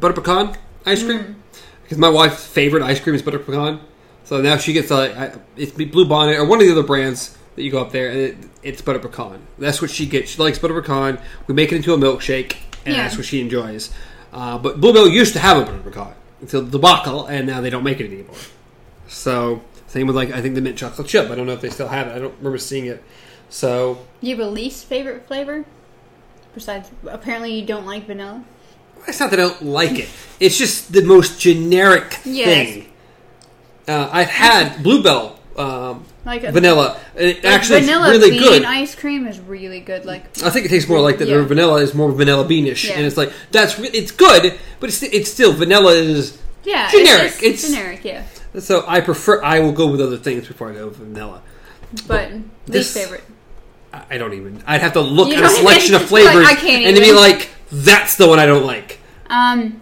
butter 0.00 0.14
pecan 0.14 0.56
ice 0.84 1.02
cream 1.02 1.18
Mm. 1.20 1.34
because 1.82 1.98
my 1.98 2.08
wife's 2.08 2.44
favorite 2.44 2.82
ice 2.82 2.98
cream 3.00 3.14
is 3.14 3.22
butter 3.22 3.38
pecan. 3.38 3.80
So 4.24 4.40
now 4.40 4.56
she 4.56 4.72
gets 4.72 4.90
like 4.90 5.16
I- 5.16 5.32
it's 5.56 5.70
Blue 5.72 6.04
Bonnet 6.04 6.36
or 6.38 6.44
one 6.44 6.60
of 6.60 6.66
the 6.66 6.72
other 6.72 6.82
brands 6.82 7.36
that 7.54 7.62
you 7.62 7.70
go 7.70 7.80
up 7.80 7.92
there, 7.92 8.08
and 8.10 8.18
it, 8.18 8.36
it's 8.62 8.82
butter 8.82 8.98
pecan. 8.98 9.38
That's 9.58 9.80
what 9.80 9.90
she 9.90 10.04
gets. 10.06 10.32
She 10.32 10.42
likes 10.42 10.58
butter 10.58 10.74
pecan. 10.80 11.18
We 11.46 11.54
make 11.54 11.72
it 11.72 11.76
into 11.76 11.94
a 11.94 11.96
milkshake, 11.96 12.56
and 12.84 12.96
Yeah. 12.96 13.02
that's 13.04 13.16
what 13.16 13.24
she 13.24 13.40
enjoys. 13.40 13.90
Uh, 14.32 14.58
but 14.58 14.80
Bluebell 14.80 15.08
used 15.08 15.32
to 15.34 15.38
have 15.38 15.56
a 15.58 15.60
butter 15.64 15.78
pecan 15.78 16.12
until 16.40 16.62
the 16.62 16.70
debacle, 16.70 17.26
and 17.26 17.46
now 17.46 17.60
they 17.60 17.70
don't 17.70 17.84
make 17.84 18.00
it 18.00 18.06
anymore. 18.12 18.34
So 19.08 19.62
same 19.86 20.06
with 20.08 20.16
like 20.16 20.32
I 20.32 20.42
think 20.42 20.54
the 20.56 20.60
mint 20.60 20.76
chocolate 20.76 21.06
chip. 21.06 21.30
I 21.30 21.34
don't 21.36 21.46
know 21.46 21.52
if 21.54 21.60
they 21.60 21.70
still 21.70 21.88
have 21.88 22.08
it. 22.08 22.16
I 22.16 22.18
don't 22.18 22.34
remember 22.38 22.58
seeing 22.58 22.86
it. 22.86 23.02
So 23.48 23.98
you 24.20 24.36
have 24.36 24.44
a 24.46 24.50
least 24.50 24.86
favorite 24.86 25.26
flavor? 25.26 25.64
Besides, 26.54 26.90
apparently 27.06 27.58
you 27.58 27.66
don't 27.66 27.86
like 27.86 28.06
vanilla. 28.06 28.44
It's 29.06 29.20
not 29.20 29.30
that 29.30 29.38
I 29.38 29.42
don't 29.48 29.62
like 29.62 29.98
it. 29.98 30.08
It's 30.40 30.58
just 30.58 30.92
the 30.92 31.02
most 31.02 31.38
generic 31.40 32.18
Yes. 32.24 32.68
thing. 32.74 32.92
Uh, 33.86 34.08
I've 34.10 34.28
had 34.28 34.82
Bluebell 34.82 35.38
um, 35.56 36.04
Like 36.24 36.42
a, 36.44 36.50
vanilla. 36.52 36.98
It 37.14 37.36
like 37.36 37.44
actually 37.44 37.80
vanilla 37.80 38.10
really 38.10 38.30
bean 38.30 38.40
good. 38.40 38.64
ice 38.64 38.94
cream 38.94 39.26
is 39.26 39.38
really 39.38 39.80
good. 39.80 40.04
Like 40.04 40.24
I 40.42 40.50
think 40.50 40.66
it 40.66 40.68
tastes 40.70 40.88
more 40.88 41.00
like 41.00 41.18
that. 41.18 41.28
Yeah. 41.28 41.36
The 41.38 41.44
vanilla 41.44 41.76
is 41.82 41.94
more 41.94 42.10
vanilla 42.10 42.44
beanish, 42.44 42.88
Yeah. 42.88 42.96
and 42.96 43.06
it's 43.06 43.16
like 43.16 43.32
that's 43.52 43.78
re- 43.78 43.88
it's 43.92 44.10
good, 44.10 44.58
but 44.80 44.88
it's 44.88 45.02
it's 45.02 45.30
still 45.30 45.52
vanilla 45.52 45.92
is. 45.92 46.36
yeah, 46.64 46.90
Generic. 46.90 47.26
It's, 47.26 47.42
it's 47.42 47.64
It's- 47.64 47.70
generic, 47.70 48.04
yeah. 48.04 48.24
So 48.58 48.84
I 48.88 49.00
prefer. 49.00 49.42
I 49.42 49.60
will 49.60 49.72
go 49.72 49.86
with 49.86 50.00
other 50.00 50.16
things 50.18 50.46
before 50.48 50.70
I 50.70 50.74
go 50.74 50.88
with 50.88 50.96
vanilla. 50.96 51.42
But 52.08 52.32
this- 52.66 52.94
least 52.94 52.98
favorite. 52.98 53.24
I 54.10 54.18
don't 54.18 54.34
even. 54.34 54.62
I'd 54.66 54.80
have 54.80 54.92
to 54.94 55.00
look 55.00 55.28
You 55.28 55.36
at 55.36 55.44
a 55.44 55.48
selection 55.48 55.94
even- 55.94 56.02
of 56.02 56.08
flavors 56.08 56.44
like, 56.44 56.62
and 56.64 56.96
to 56.96 57.02
be 57.02 57.12
like, 57.12 57.50
that's 57.70 58.16
the 58.16 58.28
one 58.28 58.38
I 58.38 58.46
don't 58.46 58.64
like. 58.66 59.00
Um, 59.28 59.80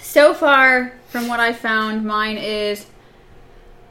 so 0.00 0.34
far 0.34 0.92
from 1.08 1.28
what 1.28 1.40
I 1.40 1.52
found, 1.52 2.04
mine 2.04 2.36
is 2.38 2.86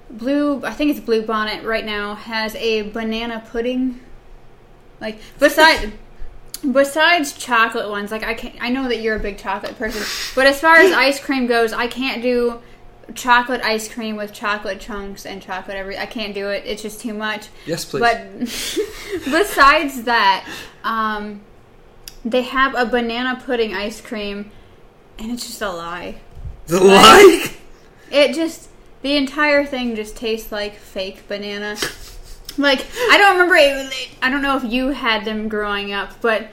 blue. 0.10 0.64
I 0.66 0.72
think 0.72 0.92
it's 0.92 1.00
blue 1.00 1.24
bonnet 1.24 1.64
right 1.64 1.86
now 1.86 2.16
has 2.16 2.56
a 2.56 2.84
banana 2.92 3.44
pudding. 3.52 4.00
Like 5.00 5.20
beside. 5.40 5.94
Besides 6.72 7.34
chocolate 7.34 7.90
ones, 7.90 8.12
like 8.12 8.24
I 8.24 8.36
can 8.36 8.54
I 8.62 8.70
know 8.70 8.88
that 8.88 9.02
you're 9.02 9.16
a 9.16 9.20
big 9.20 9.40
chocolate 9.40 9.76
person, 9.80 10.04
but 10.36 10.46
as 10.46 10.60
far 10.62 10.76
as 10.76 10.92
ice 11.08 11.20
cream 11.20 11.48
goes, 11.48 11.74
I 11.74 11.88
can't 11.88 12.22
do 12.22 12.60
chocolate 13.16 13.62
ice 13.62 13.92
cream 13.92 14.16
with 14.16 14.34
chocolate 14.34 14.80
chunks 14.80 15.26
and 15.26 15.42
chocolate 15.42 15.78
every. 15.78 15.98
I 15.98 16.06
can't 16.06 16.34
do 16.34 16.50
it. 16.50 16.64
It's 16.66 16.82
just 16.82 17.02
too 17.02 17.14
much. 17.14 17.48
Yes, 17.66 17.86
please. 17.86 18.00
But 18.00 18.30
besides 19.26 20.04
that, 20.04 20.48
um, 20.84 21.42
they 22.24 22.44
have 22.44 22.76
a 22.76 22.86
banana 22.86 23.42
pudding 23.44 23.74
ice 23.74 24.02
cream, 24.02 24.52
and 25.18 25.32
it's 25.32 25.46
just 25.46 25.62
a 25.62 25.72
lie. 25.72 26.18
the 26.68 26.80
like. 26.80 27.58
It 28.12 28.36
just 28.36 28.70
the 29.02 29.16
entire 29.16 29.66
thing 29.66 29.96
just 29.96 30.16
tastes 30.16 30.52
like 30.52 30.76
fake 30.76 31.28
banana. 31.28 31.78
Like 32.58 32.86
I 33.10 33.18
don't 33.18 33.34
remember. 33.34 33.56
It, 33.56 34.10
I 34.22 34.30
don't 34.30 34.42
know 34.42 34.58
if 34.58 34.64
you 34.64 34.90
had 34.90 35.26
them 35.26 35.48
growing 35.48 35.94
up, 35.94 36.20
but 36.22 36.52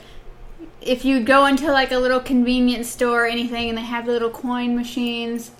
if 0.80 1.04
you 1.04 1.20
go 1.24 1.46
into 1.46 1.70
like 1.72 1.90
a 1.90 1.98
little 1.98 2.20
convenience 2.20 2.88
store 2.88 3.24
or 3.24 3.26
anything, 3.26 3.68
and 3.68 3.76
they 3.76 3.82
have 3.82 4.06
the 4.06 4.12
little 4.12 4.30
coin 4.30 4.76
machines. 4.76 5.50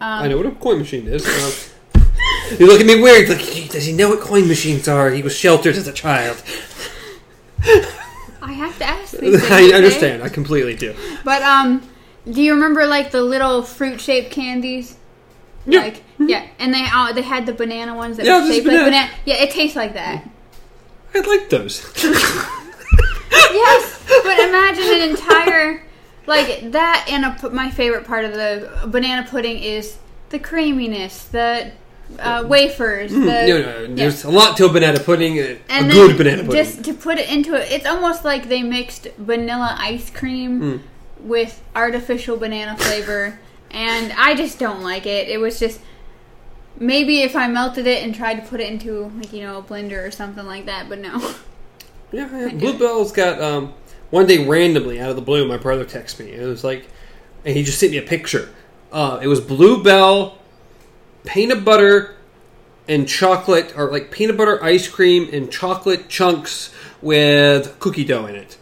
Um, 0.00 0.22
I 0.24 0.28
know 0.28 0.36
what 0.36 0.46
a 0.46 0.50
coin 0.52 0.78
machine 0.78 1.06
is. 1.08 1.26
Um, 1.26 2.02
you 2.58 2.66
look 2.66 2.80
at 2.80 2.86
me 2.86 3.00
weird. 3.00 3.28
Like, 3.28 3.70
does 3.70 3.84
he 3.84 3.92
know 3.92 4.10
what 4.10 4.20
coin 4.20 4.46
machines 4.48 4.86
are? 4.88 5.10
He 5.10 5.22
was 5.22 5.34
sheltered 5.36 5.76
as 5.76 5.86
a 5.88 5.92
child. 5.92 6.42
I 8.40 8.52
have 8.52 8.78
to 8.78 8.84
ask 8.84 9.16
these 9.18 9.40
things. 9.40 9.50
I 9.50 9.64
understand. 9.76 10.22
I 10.22 10.28
completely 10.28 10.76
do. 10.76 10.94
But 11.24 11.42
um, 11.42 11.82
do 12.30 12.40
you 12.42 12.54
remember 12.54 12.86
like 12.86 13.10
the 13.10 13.22
little 13.22 13.62
fruit 13.62 14.00
shaped 14.00 14.30
candies? 14.30 14.96
Yeah. 15.66 15.80
Like 15.80 16.02
yeah, 16.18 16.46
and 16.58 16.72
they 16.72 16.86
uh, 16.90 17.12
they 17.12 17.22
had 17.22 17.44
the 17.44 17.52
banana 17.52 17.94
ones 17.94 18.16
that 18.16 18.24
Yeah, 18.24 18.40
shaped 18.46 18.66
like 18.66 18.74
banana. 18.76 18.84
banana. 18.86 19.10
Yeah, 19.26 19.34
it 19.42 19.50
tastes 19.50 19.76
like 19.76 19.94
that. 19.94 20.26
I 21.14 21.20
like 21.20 21.50
those. 21.50 21.82
yes, 23.30 24.04
but 24.08 24.38
imagine 24.38 24.84
an 24.84 25.10
entire 25.10 25.82
like 26.28 26.70
that. 26.72 27.06
And 27.10 27.24
a, 27.24 27.50
my 27.50 27.70
favorite 27.70 28.06
part 28.06 28.24
of 28.24 28.32
the 28.34 28.86
banana 28.86 29.26
pudding 29.28 29.58
is 29.58 29.96
the 30.30 30.38
creaminess, 30.38 31.24
the 31.24 31.72
uh, 32.18 32.44
wafers, 32.46 33.10
the 33.12 33.18
no, 33.18 33.46
no, 33.46 33.56
yeah. 33.56 33.86
there's 33.90 34.24
a 34.24 34.30
lot 34.30 34.56
to 34.58 34.66
a 34.66 34.72
banana 34.72 35.00
pudding. 35.00 35.38
A, 35.38 35.58
and 35.68 35.90
a 35.90 35.92
good 35.94 36.16
banana 36.16 36.44
pudding. 36.44 36.64
just 36.64 36.84
to 36.84 36.94
put 36.94 37.18
it 37.18 37.28
into 37.30 37.54
it, 37.54 37.70
it's 37.72 37.86
almost 37.86 38.24
like 38.24 38.48
they 38.48 38.62
mixed 38.62 39.08
vanilla 39.18 39.76
ice 39.78 40.10
cream 40.10 40.60
Mm. 40.60 40.80
with 41.20 41.62
artificial 41.74 42.36
banana 42.36 42.76
flavor, 42.76 43.38
and 43.70 44.12
I 44.16 44.34
just 44.34 44.58
don't 44.58 44.82
like 44.82 45.04
it. 45.06 45.28
It 45.28 45.38
was 45.38 45.58
just 45.58 45.80
maybe 46.78 47.20
if 47.22 47.34
I 47.36 47.48
melted 47.48 47.86
it 47.86 48.02
and 48.04 48.14
tried 48.14 48.36
to 48.36 48.42
put 48.42 48.60
it 48.60 48.70
into 48.70 49.10
like 49.18 49.32
you 49.32 49.42
know 49.42 49.58
a 49.58 49.62
blender 49.62 50.06
or 50.06 50.10
something 50.10 50.46
like 50.46 50.66
that, 50.66 50.88
but 50.88 51.00
no. 51.00 51.18
yeah, 52.12 52.28
yeah. 52.38 52.48
Bluebell's 52.54 53.12
got 53.12 53.40
um, 53.42 53.74
one 54.10 54.26
day 54.26 54.46
randomly 54.46 55.00
out 55.00 55.10
of 55.10 55.16
the 55.16 55.22
blue. 55.22 55.46
My 55.46 55.56
brother 55.56 55.84
texted 55.84 56.24
me. 56.26 56.32
and 56.32 56.42
It 56.42 56.46
was 56.46 56.64
like, 56.64 56.86
and 57.44 57.56
he 57.56 57.62
just 57.62 57.78
sent 57.78 57.92
me 57.92 57.98
a 57.98 58.02
picture. 58.02 58.48
Uh, 58.92 59.20
it 59.22 59.26
was 59.26 59.40
Bluebell, 59.40 60.38
peanut 61.24 61.64
butter, 61.64 62.16
and 62.88 63.06
chocolate, 63.06 63.74
or 63.76 63.90
like 63.90 64.10
peanut 64.10 64.36
butter 64.36 64.62
ice 64.64 64.88
cream 64.88 65.28
and 65.32 65.50
chocolate 65.52 66.08
chunks 66.08 66.72
with 67.02 67.78
cookie 67.80 68.04
dough 68.04 68.26
in 68.26 68.34
it, 68.34 68.56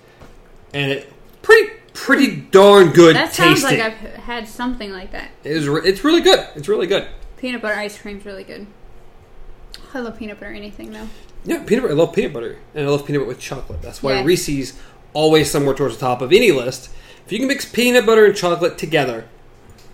and 0.74 0.90
it 0.90 1.12
pretty 1.42 1.70
pretty 1.94 2.36
darn 2.36 2.90
good 2.90 3.14
That 3.16 3.32
sounds 3.32 3.62
tasting. 3.62 3.78
like 3.78 3.92
I've 3.92 4.14
had 4.24 4.48
something 4.48 4.90
like 4.92 5.12
that. 5.12 5.30
It 5.44 5.52
is. 5.52 5.68
re- 5.68 5.82
It's 5.84 6.02
really 6.04 6.20
good. 6.20 6.44
It's 6.56 6.68
really 6.68 6.86
good. 6.88 7.06
Peanut 7.38 7.62
butter 7.62 7.76
ice 7.76 7.96
cream's 7.98 8.24
really 8.26 8.44
good. 8.44 8.66
I 9.94 10.00
love 10.00 10.18
peanut 10.18 10.40
butter 10.40 10.52
anything 10.52 10.90
though. 10.92 11.08
Yeah, 11.44 11.62
peanut 11.62 11.82
butter. 11.84 11.94
I 11.94 11.96
love 11.96 12.12
peanut 12.12 12.32
butter, 12.32 12.58
and 12.74 12.84
I 12.86 12.90
love 12.90 13.06
peanut 13.06 13.20
butter 13.20 13.28
with 13.28 13.38
chocolate. 13.38 13.80
That's 13.80 14.02
why 14.02 14.14
Yeah. 14.14 14.24
Reese's 14.24 14.78
always 15.16 15.50
somewhere 15.50 15.74
towards 15.74 15.94
the 15.96 16.00
top 16.00 16.20
of 16.20 16.30
any 16.32 16.52
list. 16.52 16.90
If 17.24 17.32
you 17.32 17.38
can 17.38 17.48
mix 17.48 17.64
peanut 17.64 18.04
butter 18.04 18.26
and 18.26 18.36
chocolate 18.36 18.76
together, 18.76 19.24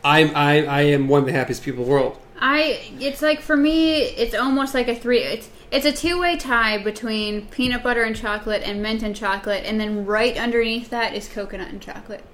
I'm 0.05 0.35
I, 0.35 0.67
I 0.67 0.83
am 0.83 1.07
one 1.09 1.21
of 1.21 1.27
the 1.27 1.33
happiest 1.33 1.63
people 1.63 1.83
in 1.83 1.87
the 1.87 1.93
world. 1.93 2.19
I 2.41 2.81
it's 2.99 3.23
like 3.23 3.41
for 3.41 3.57
me 3.57 3.99
it's 4.03 4.35
almost 4.35 4.75
like 4.75 4.89
a 4.89 4.97
three 4.97 5.21
it's 5.21 5.49
it's 5.71 5.87
a 5.87 5.93
two 5.93 6.21
way 6.21 6.37
tie 6.37 6.77
between 6.83 7.47
peanut 7.47 7.85
butter 7.85 8.03
and 8.03 8.17
chocolate 8.17 8.63
and 8.65 8.83
mint 8.83 9.05
and 9.05 9.15
chocolate 9.15 9.63
and 9.65 9.81
then 9.81 10.05
right 10.05 10.37
underneath 10.37 10.91
that 10.91 11.15
is 11.15 11.29
coconut 11.29 11.69
and 11.69 11.81
chocolate. 11.81 12.25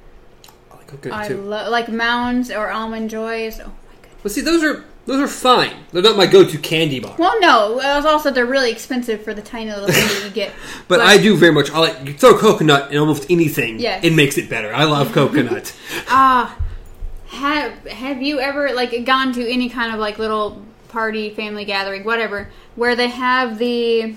I 0.73 0.77
like 0.77 0.87
coconut 0.87 1.19
I 1.19 1.29
too. 1.29 1.43
love 1.43 1.71
like 1.71 1.91
mounds 1.91 2.51
or 2.51 2.71
almond 2.71 3.11
joys. 3.11 3.61
Oh 3.61 3.67
my 3.67 3.97
god. 4.03 4.13
but 4.23 4.33
see, 4.33 4.41
those 4.41 4.65
are 4.65 4.83
those 5.09 5.21
are 5.21 5.27
fine. 5.27 5.73
They're 5.91 6.03
not 6.03 6.19
my 6.19 6.27
go-to 6.27 6.59
candy 6.59 7.01
bar. 7.01 7.17
Well, 7.19 7.41
no. 7.41 7.81
It 7.81 7.97
was 7.97 8.05
also 8.05 8.31
they're 8.31 8.45
really 8.45 8.71
expensive 8.71 9.23
for 9.23 9.33
the 9.33 9.41
tiny 9.41 9.71
little 9.71 9.87
thing 9.87 10.07
that 10.07 10.23
you 10.23 10.31
get. 10.31 10.53
But 10.87 11.01
I 11.01 11.17
do 11.17 11.35
very 11.35 11.51
much. 11.53 11.71
I 11.71 11.79
like 11.79 12.07
you 12.07 12.13
throw 12.13 12.37
coconut 12.37 12.93
in 12.93 12.99
almost 12.99 13.25
anything. 13.31 13.79
Yes. 13.79 14.05
it 14.05 14.13
makes 14.13 14.37
it 14.37 14.51
better. 14.51 14.73
I 14.75 14.85
love 14.85 15.13
coconut. 15.13 15.75
Ah, 16.09 16.59
have 17.29 17.87
have 17.87 18.21
you 18.21 18.39
ever 18.39 18.75
like 18.75 19.07
gone 19.07 19.33
to 19.33 19.51
any 19.51 19.71
kind 19.71 19.95
of 19.95 19.99
like 19.99 20.19
little 20.19 20.63
party, 20.89 21.31
family 21.31 21.65
gathering, 21.65 22.05
whatever, 22.05 22.51
where 22.77 22.95
they 22.95 23.09
have 23.09 23.59
the? 23.59 24.15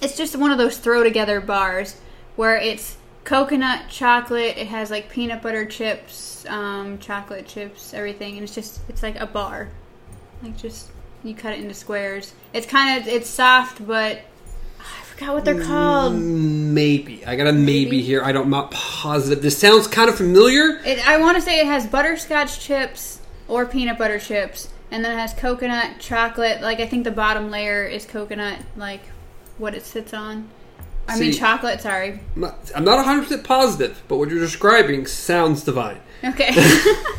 It's 0.00 0.16
just 0.16 0.36
one 0.36 0.52
of 0.52 0.58
those 0.58 0.78
throw 0.78 1.02
together 1.02 1.40
bars 1.40 1.96
where 2.36 2.56
it's 2.56 2.96
coconut, 3.26 3.88
chocolate. 3.90 4.56
It 4.56 4.68
has 4.68 4.90
like 4.90 5.10
peanut 5.10 5.42
butter 5.42 5.66
chips, 5.66 6.46
um, 6.46 6.98
chocolate 6.98 7.46
chips, 7.46 7.92
everything, 7.92 8.34
and 8.34 8.44
it's 8.44 8.54
just 8.54 8.80
it's 8.88 9.02
like 9.02 9.20
a 9.20 9.26
bar, 9.26 9.68
like 10.42 10.56
just 10.56 10.88
you 11.22 11.34
cut 11.34 11.52
it 11.52 11.60
into 11.60 11.74
squares. 11.74 12.32
It's 12.54 12.66
kind 12.66 12.98
of 13.00 13.06
it's 13.06 13.28
soft, 13.28 13.86
but 13.86 14.20
I 14.80 15.02
forgot 15.04 15.34
what 15.34 15.44
they're 15.44 15.62
called. 15.62 16.14
maybe 16.14 17.26
I 17.26 17.36
got 17.36 17.48
a 17.48 17.52
maybe, 17.52 17.84
Maybe. 17.84 18.02
here. 18.02 18.22
I 18.22 18.32
don't, 18.32 18.44
I'm 18.44 18.50
not 18.50 18.70
positive. 18.70 19.42
This 19.42 19.58
sounds 19.58 19.86
kind 19.88 20.08
of 20.08 20.16
familiar. 20.16 20.80
It, 20.86 21.06
I 21.06 21.18
want 21.18 21.36
to 21.36 21.42
say 21.42 21.60
it 21.60 21.66
has 21.66 21.86
butterscotch 21.86 22.60
chips 22.60 23.20
or 23.48 23.66
peanut 23.66 23.98
butter 23.98 24.20
chips, 24.20 24.68
and 24.90 25.04
then 25.04 25.12
it 25.12 25.20
has 25.20 25.34
coconut, 25.34 25.98
chocolate. 25.98 26.62
Like 26.62 26.78
I 26.78 26.86
think 26.86 27.02
the 27.04 27.10
bottom 27.10 27.50
layer 27.50 27.84
is 27.84 28.06
coconut, 28.06 28.60
like 28.76 29.02
what 29.58 29.74
it 29.74 29.84
sits 29.84 30.14
on. 30.14 30.48
I 31.08 31.18
mean 31.18 31.32
chocolate. 31.32 31.80
Sorry. 31.80 32.20
I'm 32.34 32.40
not, 32.40 32.70
I'm 32.74 32.84
not 32.84 32.96
100 32.96 33.22
percent 33.22 33.44
positive, 33.44 34.02
but 34.08 34.16
what 34.16 34.28
you're 34.28 34.40
describing 34.40 35.06
sounds 35.06 35.62
divine. 35.62 36.00
Okay. 36.24 36.52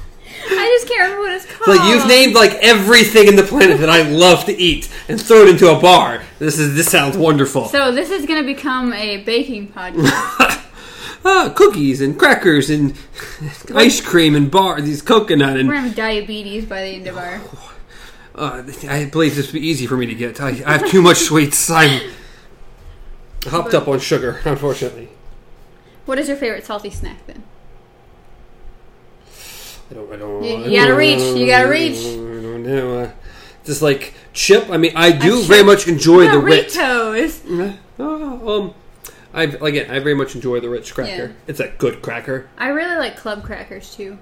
I 0.50 0.78
just 0.80 0.88
can't 0.88 1.02
remember 1.02 1.22
what 1.24 1.32
it's 1.34 1.46
called. 1.46 1.78
like 1.78 1.90
you've 1.90 2.08
named 2.08 2.34
like 2.34 2.54
everything 2.62 3.28
in 3.28 3.36
the 3.36 3.44
planet 3.44 3.80
that 3.80 3.90
I 3.90 4.04
love 4.04 4.46
to 4.46 4.56
eat 4.56 4.90
and 5.10 5.22
throw 5.22 5.44
it 5.44 5.50
into 5.50 5.70
a 5.70 5.80
bar. 5.80 6.24
This 6.40 6.58
is 6.60 6.76
this 6.76 6.90
sounds 6.90 7.18
wonderful. 7.18 7.66
So 7.66 7.92
this 7.92 8.10
is 8.10 8.26
going 8.26 8.42
to 8.42 8.46
become 8.46 8.94
a 8.94 9.24
baking 9.24 9.70
podcast. 9.70 10.06
ah, 11.26 11.54
cookies 11.56 12.02
and 12.02 12.18
crackers 12.18 12.70
and 12.70 12.96
ice 13.74 14.00
cream 14.00 14.36
and 14.36 14.50
bar 14.50 14.80
these 14.80 15.02
coconut 15.02 15.58
and 15.58 15.68
We're 15.68 15.76
gonna 15.76 15.88
have 15.88 15.98
diabetes 15.98 16.66
by 16.66 16.82
the 16.82 16.90
end 16.90 17.08
of 17.08 17.18
our. 17.18 17.42
uh, 18.36 18.64
I 18.88 19.06
believe 19.06 19.36
this 19.36 19.48
would 19.48 19.60
be 19.60 19.68
easy 19.68 19.86
for 19.86 19.98
me 19.98 20.06
to 20.06 20.16
get. 20.16 20.40
I, 20.40 20.50
I 20.66 20.78
have 20.78 20.88
too 20.88 21.02
much 21.02 21.18
sweets. 21.18 21.70
I'm 21.70 22.10
hopped 23.46 23.74
up 23.74 23.88
on 23.88 24.00
sugar, 24.00 24.40
unfortunately. 24.46 25.10
What 26.06 26.18
is 26.20 26.28
your 26.28 26.38
favorite 26.38 26.66
salty 26.66 26.90
snack 26.90 27.26
then? 27.28 27.44
I 29.90 29.94
don't. 29.94 30.12
I 30.12 30.16
don't. 30.18 30.44
You- 30.44 30.66
you 30.72 30.80
gotta 30.80 30.96
reach, 30.96 31.20
you 31.20 31.46
gotta 31.48 31.70
reach. 31.70 31.98
I 32.00 32.16
don't 32.16 32.64
know. 32.64 33.00
Uh, 33.00 33.12
Just 33.64 33.82
like 33.82 34.14
chip. 34.34 34.70
I 34.70 34.78
mean, 34.78 34.94
I 34.96 35.12
do 35.12 35.42
very 35.44 35.64
much 35.64 35.88
enjoy 35.88 36.30
the 36.30 36.40
Ritz. 36.40 36.76
Doritos. 36.78 37.78
Oh, 38.00 38.62
um, 38.62 38.74
I 39.34 39.44
again, 39.44 39.90
I 39.90 40.00
very 40.00 40.14
much 40.16 40.36
enjoy 40.36 40.60
the 40.60 40.70
Ritz 40.70 40.92
cracker. 40.92 41.28
Yeah. 41.28 41.32
It's 41.48 41.60
a 41.60 41.70
good 41.78 42.02
cracker. 42.02 42.50
I 42.58 42.70
really 42.70 42.96
like 42.98 43.16
club 43.18 43.44
crackers 43.44 43.94
too. 43.96 44.18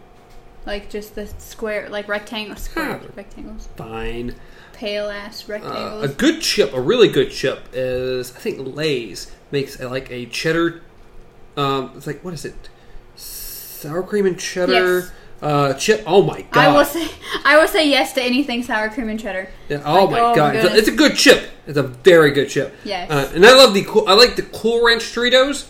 Like 0.66 0.90
just 0.90 1.14
the 1.16 1.28
square, 1.40 1.90
like 1.90 2.08
rectangle, 2.08 2.56
square 2.58 3.00
Ah. 3.04 3.08
rectangles, 3.16 3.68
Fine. 3.76 4.36
Pale 4.76 5.10
ass 5.10 5.50
Uh, 5.50 6.02
a 6.04 6.08
good 6.08 6.42
chip, 6.42 6.74
a 6.74 6.82
really 6.82 7.08
good 7.08 7.32
chip, 7.32 7.68
is 7.74 8.36
I 8.36 8.40
think 8.40 8.76
Lay's 8.76 9.32
makes 9.52 9.80
a, 9.80 9.90
like 9.90 10.12
a 10.12 10.26
cheddar. 10.28 10.82
Um, 11.58 11.92
it's 11.96 12.06
like 12.08 12.24
what 12.24 12.34
is 12.34 12.46
it? 12.46 12.70
Sour 13.16 14.04
cream 14.04 14.26
and 14.26 14.40
cheddar 14.40 14.74
Yes. 15.00 15.12
uh, 15.42 15.74
chip. 15.74 16.04
Oh 16.06 16.24
my 16.24 16.42
god! 16.52 16.60
I 16.68 16.76
will 16.76 16.86
say, 16.86 17.08
I 17.46 17.58
will 17.58 17.68
say 17.68 17.88
yes 17.90 18.14
to 18.14 18.22
anything 18.22 18.64
sour 18.64 18.90
cream 18.90 19.10
and 19.10 19.20
cheddar. 19.20 19.50
Yeah, 19.70 19.82
oh 19.86 20.06
Like, 20.06 20.12
my 20.12 20.20
oh 20.20 20.36
god, 20.36 20.56
it's, 20.56 20.66
a, 20.66 20.76
it's 20.78 20.88
a 20.88 20.96
good 20.96 21.16
chip. 21.16 21.50
It's 21.68 21.78
a 21.78 21.84
very 21.84 22.32
good 22.32 22.50
chip. 22.50 22.76
Yes. 22.84 23.10
uh, 23.10 23.32
and 23.34 23.46
I 23.46 23.56
love 23.56 23.74
the 23.74 23.84
cool. 23.84 24.08
I 24.08 24.14
like 24.14 24.36
the 24.36 24.44
Cool 24.44 24.86
Ranch 24.86 25.04
Doritos, 25.04 25.68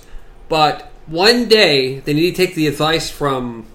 but 0.50 0.92
one 1.08 1.48
day 1.48 2.00
they 2.00 2.14
need 2.14 2.32
to 2.32 2.36
take 2.46 2.56
the 2.56 2.68
advice 2.68 3.10
from 3.10 3.68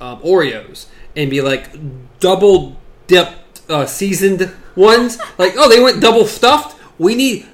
um, 0.00 0.20
Oreos 0.22 0.86
and 1.14 1.28
be 1.30 1.40
like 1.42 1.70
double 2.18 2.76
dipped, 3.06 3.60
uh, 3.68 3.84
seasoned 3.86 4.50
ones. 4.76 5.18
like, 5.38 5.54
oh, 5.56 5.68
they 5.68 5.80
went 5.82 6.00
double 6.00 6.26
stuffed. 6.26 6.78
We 6.98 7.14
need. 7.14 7.46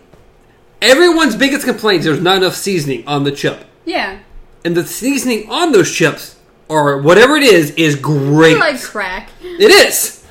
Everyone's 0.81 1.35
biggest 1.35 1.65
complaint 1.65 2.05
there's 2.05 2.21
not 2.21 2.37
enough 2.37 2.55
seasoning 2.55 3.07
on 3.09 3.25
the 3.25 3.33
chip, 3.33 3.65
Yeah, 3.85 4.21
and 4.65 4.77
the 4.77 4.87
seasoning 4.87 5.51
on 5.51 5.73
those 5.73 5.93
chips 5.93 6.37
or 6.69 7.03
whatever 7.03 7.35
it 7.37 7.43
is 7.43 7.73
is 7.73 7.97
great. 7.97 8.59
Like 8.59 8.81
crack. 8.81 9.31
It 9.43 9.71
is. 9.71 10.25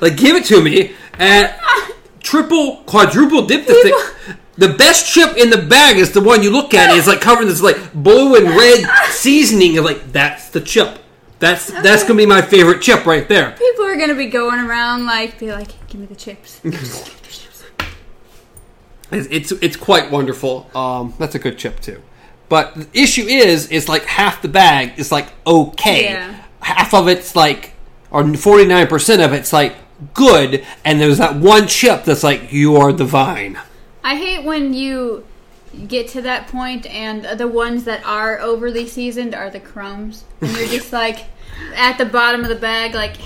Like, 0.00 0.16
give 0.16 0.34
it 0.34 0.44
to 0.46 0.60
me 0.62 0.94
and 1.14 1.54
triple, 2.20 2.78
quadruple 2.86 3.46
dip 3.46 3.66
the 3.66 3.74
thing. 3.74 4.36
The 4.56 4.74
best 4.74 5.12
chip 5.12 5.36
in 5.36 5.50
the 5.50 5.58
bag 5.58 5.96
is 5.98 6.12
the 6.12 6.20
one 6.20 6.42
you 6.42 6.50
look 6.50 6.74
at. 6.74 6.96
It's 6.96 7.06
like 7.06 7.20
covered 7.20 7.42
in 7.42 7.48
this 7.48 7.62
like 7.62 7.92
blue 7.92 8.34
and 8.36 8.48
red 8.56 8.84
seasoning. 9.10 9.76
And 9.76 9.86
like 9.86 10.12
that's 10.12 10.48
the 10.50 10.60
chip. 10.60 10.98
That's 11.40 11.68
that's 11.70 12.02
gonna 12.02 12.16
be 12.16 12.26
my 12.26 12.42
favorite 12.42 12.82
chip 12.82 13.06
right 13.06 13.26
there. 13.26 13.52
People 13.52 13.86
are 13.86 13.96
gonna 13.96 14.14
be 14.14 14.26
going 14.26 14.60
around 14.60 15.06
like, 15.06 15.38
be 15.38 15.50
like, 15.50 15.68
give 15.88 16.00
me 16.00 16.06
the 16.06 16.16
chips. 16.16 16.60
It's 19.12 19.26
it's, 19.28 19.52
it's 19.60 19.76
quite 19.76 20.10
wonderful. 20.10 20.70
Um, 20.72 21.14
that's 21.18 21.34
a 21.34 21.40
good 21.40 21.58
chip 21.58 21.80
too. 21.80 22.00
But 22.48 22.74
the 22.74 22.88
issue 22.92 23.26
is, 23.26 23.70
it's 23.70 23.88
like 23.88 24.04
half 24.04 24.42
the 24.42 24.48
bag 24.48 24.98
is 24.98 25.10
like 25.10 25.32
okay. 25.46 26.04
Yeah. 26.04 26.44
Half 26.60 26.94
of 26.94 27.08
it's 27.08 27.34
like, 27.34 27.74
or 28.10 28.24
forty 28.34 28.66
nine 28.66 28.86
percent 28.86 29.20
of 29.20 29.32
it's 29.32 29.52
like 29.52 29.74
good, 30.14 30.64
and 30.84 31.00
there's 31.00 31.18
that 31.18 31.36
one 31.36 31.66
chip 31.66 32.04
that's 32.04 32.22
like 32.22 32.52
you 32.52 32.76
are 32.76 32.92
divine. 32.92 33.58
I 34.04 34.16
hate 34.16 34.44
when 34.44 34.74
you 34.74 35.26
get 35.86 36.08
to 36.08 36.22
that 36.22 36.48
point 36.48 36.86
and 36.86 37.24
the 37.38 37.48
ones 37.48 37.84
that 37.84 38.04
are 38.04 38.40
overly 38.40 38.86
seasoned 38.86 39.34
are 39.34 39.50
the 39.50 39.60
crumbs, 39.60 40.24
and 40.40 40.50
you're 40.56 40.68
just 40.68 40.92
like 40.92 41.26
at 41.74 41.98
the 41.98 42.04
bottom 42.04 42.42
of 42.42 42.48
the 42.48 42.56
bag, 42.56 42.94
like 42.94 43.16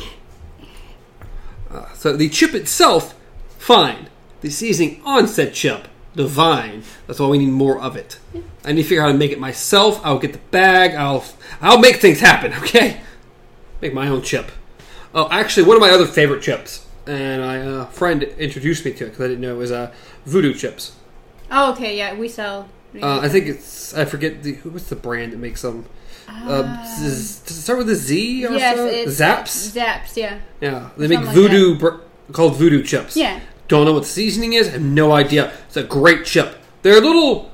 So 1.95 2.17
the 2.17 2.29
chip 2.29 2.55
itself, 2.55 3.15
fine. 3.59 4.09
The 4.41 4.51
seasoning 4.51 5.01
on 5.05 5.27
said 5.27 5.55
chip, 5.55 5.89
divine. 6.15 6.85
That's 7.07 7.19
why 7.19 7.29
we 7.29 7.39
need 7.39 7.51
more 7.51 7.81
of 7.81 7.97
it. 7.97 8.19
I 8.65 8.73
need 8.73 8.83
to 8.83 8.89
figure 8.89 9.03
out 9.03 9.07
how 9.07 9.13
to 9.13 9.19
make 9.19 9.31
it 9.31 9.41
myself. 9.41 10.01
I'll 10.05 10.19
get 10.19 10.33
the 10.33 10.39
bag. 10.51 10.95
I'll 10.95 11.25
I'll 11.61 11.79
make 11.79 11.97
things 11.97 12.21
happen. 12.21 12.53
Okay, 12.59 13.01
make 13.81 13.95
my 13.95 14.09
own 14.09 14.23
chip. 14.23 14.51
Oh, 15.15 15.29
actually, 15.31 15.67
one 15.67 15.77
of 15.77 15.81
my 15.81 15.91
other 15.91 16.07
favorite 16.07 16.43
chips, 16.43 16.87
and 17.07 17.43
my 17.43 17.61
uh, 17.63 17.87
friend 17.87 18.23
introduced 18.23 18.85
me 18.85 18.93
to 18.93 19.05
it 19.05 19.11
because 19.11 19.25
I 19.25 19.29
didn't 19.29 19.41
know 19.41 19.55
it 19.55 19.59
was 19.59 19.73
uh, 19.73 19.93
Voodoo 20.27 20.53
chips. 20.55 20.93
Oh 21.57 21.73
okay, 21.73 21.97
yeah, 21.97 22.15
we 22.15 22.29
sell. 22.29 22.69
Uh, 23.01 23.21
I 23.21 23.29
think 23.29 23.47
it's 23.47 23.95
I 23.95 24.05
forget 24.05 24.43
the 24.43 24.55
who 24.55 24.71
what's 24.71 24.89
the 24.89 24.97
brand 24.97 25.33
that 25.33 25.39
makes 25.39 25.63
them. 25.63 25.87
Uh, 26.29 26.63
z- 26.97 27.05
does 27.47 27.59
it 27.59 27.61
start 27.61 27.79
with 27.79 27.91
a 27.91 27.95
Z 27.95 28.47
or 28.47 28.53
yes, 28.53 29.11
Zapp's. 29.11 29.53
Zapp's, 29.73 30.17
yeah, 30.17 30.41
Yeah, 30.61 30.91
they 30.97 31.07
make 31.07 31.21
like 31.21 31.35
voodoo 31.35 31.79
br- 31.79 31.97
called 32.33 32.57
voodoo 32.57 32.83
chips. 32.83 33.17
yeah. 33.17 33.41
Don't 33.69 33.85
know 33.87 33.93
what 33.93 34.03
the 34.05 34.09
seasoning 34.09 34.53
is. 34.55 34.69
Have 34.71 34.83
no 34.83 35.13
idea. 35.13 35.53
It's 35.67 35.77
a 35.77 35.83
great 35.85 36.25
chip. 36.27 36.57
They're 36.83 36.99
a 36.99 37.01
little. 37.01 37.51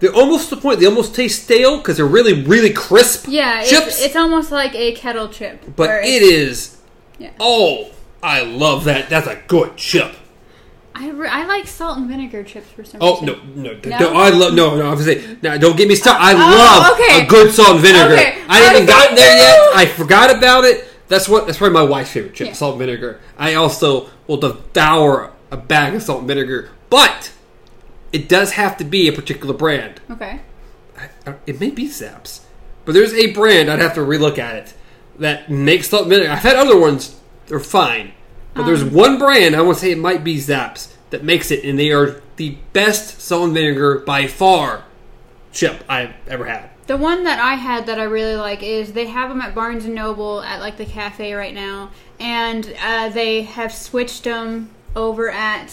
They're 0.00 0.14
almost 0.14 0.48
to 0.48 0.54
the 0.54 0.60
point. 0.60 0.80
They 0.80 0.86
almost 0.86 1.14
taste 1.14 1.44
stale 1.44 1.76
because 1.78 1.96
they're 1.98 2.06
really, 2.06 2.42
really 2.42 2.72
crisp. 2.72 3.26
Yeah, 3.28 3.62
chips. 3.64 3.86
It's, 3.88 4.02
it's 4.06 4.16
almost 4.16 4.50
like 4.50 4.74
a 4.74 4.92
kettle 4.94 5.28
chip. 5.28 5.62
but 5.76 5.90
it's- 6.04 6.78
Yeah. 7.18 7.30
Oh, 7.38 7.90
I 8.22 8.42
love 8.42 8.84
that. 8.84 9.08
That's 9.10 9.26
a 9.26 9.40
good 9.46 9.76
chip. 9.76 10.14
I, 11.02 11.08
re- 11.10 11.28
I 11.28 11.46
like 11.46 11.66
salt 11.66 11.96
and 11.98 12.08
vinegar 12.08 12.42
chips 12.44 12.68
for 12.70 12.84
some 12.84 13.00
Oh 13.02 13.20
reason. 13.22 13.62
no, 13.62 13.72
no, 13.72 13.80
No? 13.84 13.98
no! 13.98 14.12
I 14.20 14.28
love 14.30 14.54
no, 14.54 14.76
no. 14.76 14.90
I 14.90 14.94
was 14.94 15.04
saying, 15.06 15.38
no, 15.42 15.56
don't 15.56 15.76
get 15.76 15.88
me 15.88 15.94
started. 15.94 16.20
I 16.22 16.32
Oh, 16.34 16.80
love 16.90 17.00
okay. 17.00 17.24
a 17.24 17.26
good 17.26 17.52
salt 17.52 17.70
and 17.76 17.80
vinegar. 17.80 18.12
Okay. 18.14 18.42
I 18.48 18.58
haven't 18.58 18.82
I 18.82 18.86
gotten 18.86 19.14
there 19.16 19.36
yet. 19.36 19.68
I 19.76 19.86
forgot 19.86 20.36
about 20.36 20.64
it. 20.64 20.86
That's 21.08 21.28
what. 21.28 21.46
That's 21.46 21.58
probably 21.58 21.74
my 21.74 21.82
wife's 21.84 22.10
favorite 22.10 22.34
chip, 22.34 22.48
Yeah. 22.48 22.52
salt 22.52 22.72
and 22.74 22.80
vinegar. 22.80 23.18
I 23.38 23.54
also 23.54 24.10
will 24.26 24.36
devour 24.36 25.32
a 25.50 25.56
bag 25.56 25.94
of 25.94 26.02
salt 26.02 26.18
and 26.20 26.28
vinegar, 26.28 26.68
but 26.90 27.32
it 28.12 28.28
does 28.28 28.52
have 28.52 28.76
to 28.76 28.84
be 28.84 29.08
a 29.08 29.12
particular 29.12 29.54
brand. 29.54 30.00
Okay. 30.10 30.40
I- 31.26 31.34
It 31.46 31.58
may 31.60 31.70
be 31.70 31.88
Zapp's, 31.88 32.42
but 32.84 32.92
there's 32.92 33.14
a 33.14 33.32
brand 33.32 33.70
I'd 33.70 33.78
have 33.80 33.94
to 33.94 34.00
relook 34.00 34.38
at 34.38 34.54
it 34.56 34.74
that 35.18 35.50
makes 35.50 35.88
salt 35.88 36.02
and 36.02 36.10
vinegar. 36.10 36.30
I've 36.30 36.40
had 36.40 36.56
other 36.56 36.78
ones; 36.78 37.16
they're 37.46 37.58
fine, 37.58 38.12
but 38.54 38.66
there's 38.66 38.82
Um. 38.82 38.92
one 38.92 39.18
brand 39.18 39.56
I 39.56 39.62
want 39.62 39.78
to 39.78 39.84
say 39.84 39.90
it 39.92 39.98
might 39.98 40.22
be 40.22 40.36
Zapp's 40.38 40.88
that 41.10 41.24
makes 41.24 41.50
it, 41.50 41.64
and 41.64 41.78
they 41.78 41.92
are 41.92 42.20
the 42.36 42.56
best 42.72 43.20
salt 43.20 43.44
and 43.44 43.54
vinegar 43.54 43.98
by 43.98 44.26
far 44.26 44.84
chip 45.52 45.84
I've 45.88 46.14
ever 46.28 46.46
had. 46.46 46.70
The 46.86 46.96
one 46.96 47.24
that 47.24 47.38
I 47.38 47.54
had 47.54 47.86
that 47.86 48.00
I 48.00 48.04
really 48.04 48.34
like 48.34 48.62
is 48.62 48.92
they 48.92 49.06
have 49.06 49.28
them 49.28 49.40
at 49.40 49.54
Barnes 49.54 49.84
and 49.84 49.94
Noble 49.94 50.42
at 50.42 50.60
like 50.60 50.76
the 50.76 50.86
cafe 50.86 51.34
right 51.34 51.54
now, 51.54 51.90
and 52.18 52.74
uh, 52.82 53.10
they 53.10 53.42
have 53.42 53.72
switched 53.72 54.24
them 54.24 54.70
over 54.96 55.30
at 55.30 55.70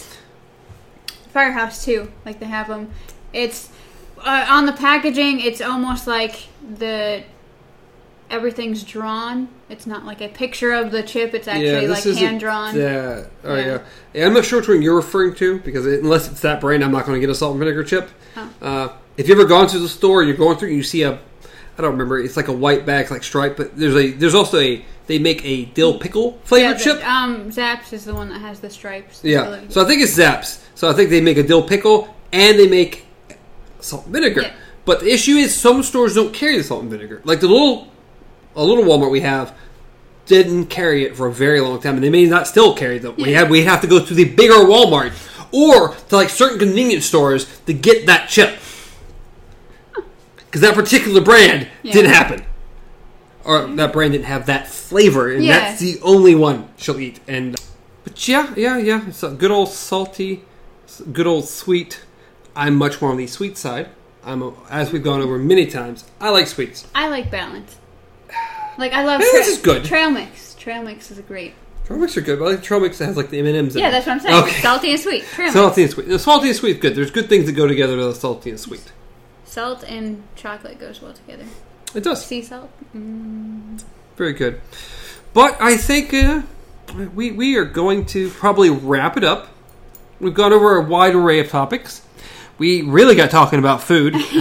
Firehouse 1.32 1.84
too. 1.84 2.12
Like 2.24 2.38
they 2.38 2.46
have 2.46 2.68
them. 2.68 2.90
It's 3.32 3.70
uh, 4.18 4.46
on 4.48 4.66
the 4.66 4.72
packaging. 4.72 5.40
It's 5.40 5.60
almost 5.60 6.06
like 6.06 6.48
the 6.76 7.24
everything's 8.30 8.82
drawn. 8.84 9.48
It's 9.68 9.86
not 9.86 10.04
like 10.04 10.20
a 10.20 10.28
picture 10.28 10.72
of 10.72 10.90
the 10.90 11.02
chip. 11.02 11.34
It's 11.34 11.48
actually 11.48 11.86
like 11.88 12.04
isn't 12.04 12.16
hand 12.16 12.40
drawn. 12.40 12.74
that. 12.76 13.30
Oh 13.44 13.54
yeah. 13.54 13.66
Yeah. 13.66 13.82
yeah. 14.14 14.26
I'm 14.26 14.34
not 14.34 14.44
sure 14.44 14.60
which 14.60 14.68
one 14.68 14.82
you're 14.82 14.96
referring 14.96 15.34
to 15.36 15.58
because 15.60 15.86
it, 15.86 16.02
unless 16.02 16.30
it's 16.30 16.40
that 16.40 16.60
brand, 16.60 16.84
I'm 16.84 16.92
not 16.92 17.06
going 17.06 17.16
to 17.16 17.20
get 17.20 17.30
a 17.30 17.34
salt 17.34 17.52
and 17.52 17.58
vinegar 17.60 17.84
chip. 17.84 18.10
Oh. 18.36 18.50
Uh, 18.60 18.88
if 19.16 19.28
you've 19.28 19.38
ever 19.38 19.48
gone 19.48 19.66
to 19.68 19.78
the 19.78 19.88
store, 19.88 20.22
you're 20.22 20.36
going 20.36 20.56
through, 20.58 20.68
and 20.68 20.76
you 20.76 20.82
see 20.84 21.02
a, 21.02 21.12
I 21.12 21.82
don't 21.82 21.92
remember, 21.92 22.18
it's 22.20 22.36
like 22.36 22.48
a 22.48 22.52
white 22.52 22.86
bag, 22.86 23.10
like 23.10 23.24
stripe, 23.24 23.56
but 23.56 23.76
there's 23.76 23.96
a, 23.96 24.12
there's 24.12 24.34
also 24.34 24.58
a, 24.60 24.84
they 25.06 25.18
make 25.18 25.44
a 25.44 25.64
dill 25.64 25.98
pickle 25.98 26.38
flavored 26.44 26.78
Yeah, 26.78 26.84
chip. 26.94 27.04
um, 27.08 27.50
Zapp's 27.50 27.92
is 27.92 28.04
the 28.04 28.14
one 28.14 28.28
that 28.28 28.40
has 28.40 28.60
the 28.60 28.70
stripes. 28.70 29.20
Yeah. 29.24 29.62
So 29.68 29.82
I 29.82 29.86
think 29.86 30.02
it's 30.02 30.12
Zapp's. 30.12 30.64
So 30.74 30.88
I 30.88 30.92
think 30.92 31.10
they 31.10 31.20
make 31.20 31.36
a 31.38 31.42
dill 31.42 31.62
pickle 31.62 32.14
and 32.32 32.58
they 32.58 32.68
make 32.68 33.06
salt 33.80 34.04
and 34.04 34.14
vinegar. 34.14 34.42
Yeah. 34.42 34.52
But 34.84 35.00
the 35.00 35.10
issue 35.10 35.32
is 35.36 35.54
some 35.56 35.82
stores 35.82 36.14
don't 36.14 36.32
carry 36.32 36.56
the 36.58 36.64
salt 36.64 36.82
and 36.82 36.90
vinegar. 36.90 37.20
Like 37.24 37.40
the 37.40 37.48
little 37.48 37.88
a 38.58 38.64
little 38.64 38.84
Walmart 38.84 39.10
we 39.10 39.20
have 39.20 39.54
didn't 40.26 40.66
carry 40.66 41.04
it 41.04 41.16
for 41.16 41.26
a 41.28 41.32
very 41.32 41.60
long 41.60 41.80
time 41.80 41.94
and 41.94 42.04
they 42.04 42.10
may 42.10 42.26
not 42.26 42.46
still 42.46 42.74
carry 42.74 42.98
them. 42.98 43.14
We 43.16 43.32
have 43.32 43.48
we 43.48 43.64
have 43.64 43.80
to 43.80 43.86
go 43.86 44.04
to 44.04 44.12
the 44.14 44.24
bigger 44.24 44.54
Walmart 44.56 45.12
or 45.52 45.94
to 45.94 46.16
like 46.16 46.28
certain 46.28 46.58
convenience 46.58 47.06
stores 47.06 47.46
to 47.64 47.72
get 47.72 48.04
that 48.06 48.28
chip. 48.28 48.58
Cuz 50.50 50.60
that 50.60 50.74
particular 50.74 51.20
brand 51.20 51.68
Yeah. 51.82 51.92
didn't 51.92 52.10
happen. 52.12 52.44
Or 53.44 53.66
that 53.66 53.92
brand 53.92 54.12
didn't 54.12 54.26
have 54.26 54.44
that 54.46 54.68
flavor 54.68 55.30
and 55.30 55.44
Yeah. 55.44 55.58
that's 55.60 55.80
the 55.80 55.98
only 56.02 56.34
one 56.34 56.68
she'll 56.76 57.00
eat 57.00 57.20
and 57.26 57.56
but 58.04 58.26
yeah, 58.28 58.52
yeah, 58.56 58.76
yeah. 58.78 59.02
It's 59.08 59.22
a 59.22 59.28
good 59.30 59.50
old 59.50 59.70
salty, 59.70 60.42
good 61.12 61.26
old 61.26 61.48
sweet. 61.48 62.00
I'm 62.56 62.74
much 62.76 63.00
more 63.00 63.10
on 63.10 63.16
the 63.18 63.26
sweet 63.26 63.56
side. 63.56 63.88
I'm 64.24 64.42
a, 64.42 64.52
as 64.68 64.92
we've 64.92 65.02
gone 65.02 65.20
over 65.22 65.38
many 65.38 65.66
times. 65.66 66.04
I 66.20 66.30
like 66.30 66.46
sweets. 66.48 66.86
I 66.94 67.08
like 67.08 67.30
balance. 67.30 67.76
Like 68.78 68.92
I 68.92 69.04
love 69.04 69.20
Yeah, 69.20 69.26
this 69.32 69.48
is 69.48 69.58
good. 69.58 69.84
trail 69.84 70.10
mix. 70.10 70.54
Trail 70.54 70.82
mix 70.82 71.10
is 71.10 71.18
a 71.18 71.22
great. 71.22 71.54
Trail 71.84 71.98
mix 71.98 72.16
are 72.16 72.20
good, 72.20 72.38
but 72.38 72.46
I 72.46 72.50
like 72.52 72.62
trail 72.62 72.80
mix 72.80 72.98
that 72.98 73.06
has 73.06 73.16
like 73.16 73.28
the 73.30 73.38
M 73.38 73.46
and 73.46 73.56
M's. 73.56 73.74
Yeah, 73.76 73.90
that's 73.90 74.06
what 74.06 74.12
I'm 74.14 74.20
saying. 74.20 74.42
Okay. 74.44 74.60
Salty 74.60 74.90
and 74.92 75.00
sweet. 75.00 75.24
Trail 75.24 75.46
mix. 75.46 75.54
Salty 75.54 75.82
and 75.82 75.90
sweet. 75.90 76.08
The 76.08 76.18
salty 76.18 76.48
and 76.48 76.56
sweet 76.56 76.76
is 76.76 76.80
good. 76.82 76.94
There's 76.94 77.10
good 77.10 77.28
things 77.28 77.46
that 77.46 77.52
go 77.52 77.66
together 77.66 77.96
with 77.96 78.06
the 78.06 78.14
salty 78.14 78.50
and 78.50 78.60
sweet. 78.60 78.92
Salt 79.44 79.82
and 79.84 80.22
chocolate 80.36 80.78
goes 80.78 81.02
well 81.02 81.12
together. 81.12 81.44
It 81.94 82.04
does. 82.04 82.24
Sea 82.24 82.42
salt. 82.42 82.70
Mm. 82.94 83.82
Very 84.16 84.32
good. 84.34 84.60
But 85.32 85.56
I 85.60 85.76
think 85.76 86.12
uh, 86.14 86.42
we 87.14 87.32
we 87.32 87.56
are 87.56 87.64
going 87.64 88.04
to 88.06 88.28
probably 88.30 88.70
wrap 88.70 89.16
it 89.16 89.24
up. 89.24 89.48
We've 90.20 90.34
gone 90.34 90.52
over 90.52 90.76
a 90.76 90.82
wide 90.84 91.14
array 91.14 91.40
of 91.40 91.48
topics. 91.48 92.02
We 92.58 92.82
really 92.82 93.14
got 93.14 93.30
talking 93.30 93.58
about 93.58 93.82
food. 93.82 94.14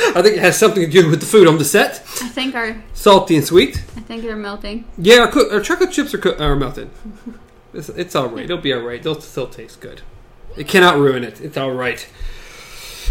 I 0.16 0.22
think 0.22 0.36
it 0.36 0.40
has 0.40 0.58
something 0.58 0.84
to 0.84 0.90
do 0.90 1.10
with 1.10 1.20
the 1.20 1.26
food 1.26 1.46
on 1.46 1.58
the 1.58 1.64
set. 1.64 2.02
I 2.22 2.28
think 2.28 2.54
our 2.54 2.82
Salty 2.94 3.36
and 3.36 3.44
sweet. 3.44 3.76
I 3.96 4.00
think 4.00 4.22
they're 4.22 4.36
melting. 4.36 4.84
Yeah, 4.96 5.20
our, 5.20 5.28
cook, 5.28 5.52
our 5.52 5.60
chocolate 5.60 5.92
chips 5.92 6.14
are, 6.14 6.18
cook, 6.18 6.40
are 6.40 6.56
melted. 6.56 6.90
It's, 7.72 7.88
it's 7.90 8.16
all 8.16 8.26
right. 8.26 8.44
It'll 8.44 8.58
be 8.58 8.72
all 8.72 8.80
right. 8.80 9.00
They'll 9.00 9.20
still 9.20 9.46
taste 9.46 9.80
good. 9.80 10.02
It 10.56 10.66
cannot 10.66 10.98
ruin 10.98 11.22
it. 11.22 11.40
It's 11.40 11.56
all 11.56 11.70
right. 11.70 12.04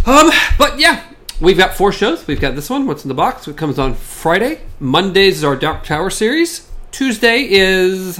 Um, 0.06 0.30
but 0.58 0.80
yeah, 0.80 1.06
we've 1.40 1.58
got 1.58 1.76
four 1.76 1.94
shows. 1.94 2.28
We've 2.28 2.42
got 2.42 2.56
this 2.56 2.70
one. 2.70 2.86
What's 2.86 3.06
in 3.06 3.08
the 3.08 3.14
box? 3.14 3.48
It 3.48 3.56
comes 3.56 3.80
on 3.80 3.94
Friday. 3.94 4.60
Mondays 4.82 5.38
is 5.38 5.44
our 5.46 5.56
Dark 5.56 5.86
Tower 5.86 6.10
series. 6.10 6.70
Tuesday 6.92 7.48
is 7.50 8.20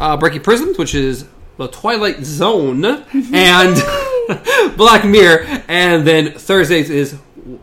uh, 0.00 0.16
Breaking 0.16 0.42
Prisons, 0.42 0.78
which 0.78 0.96
is 0.96 1.26
the 1.58 1.68
Twilight 1.68 2.24
Zone, 2.24 2.84
and 3.32 4.76
Black 4.76 5.04
Mirror. 5.04 5.46
And 5.68 6.04
then 6.04 6.32
Thursdays 6.32 6.90
is 6.90 7.16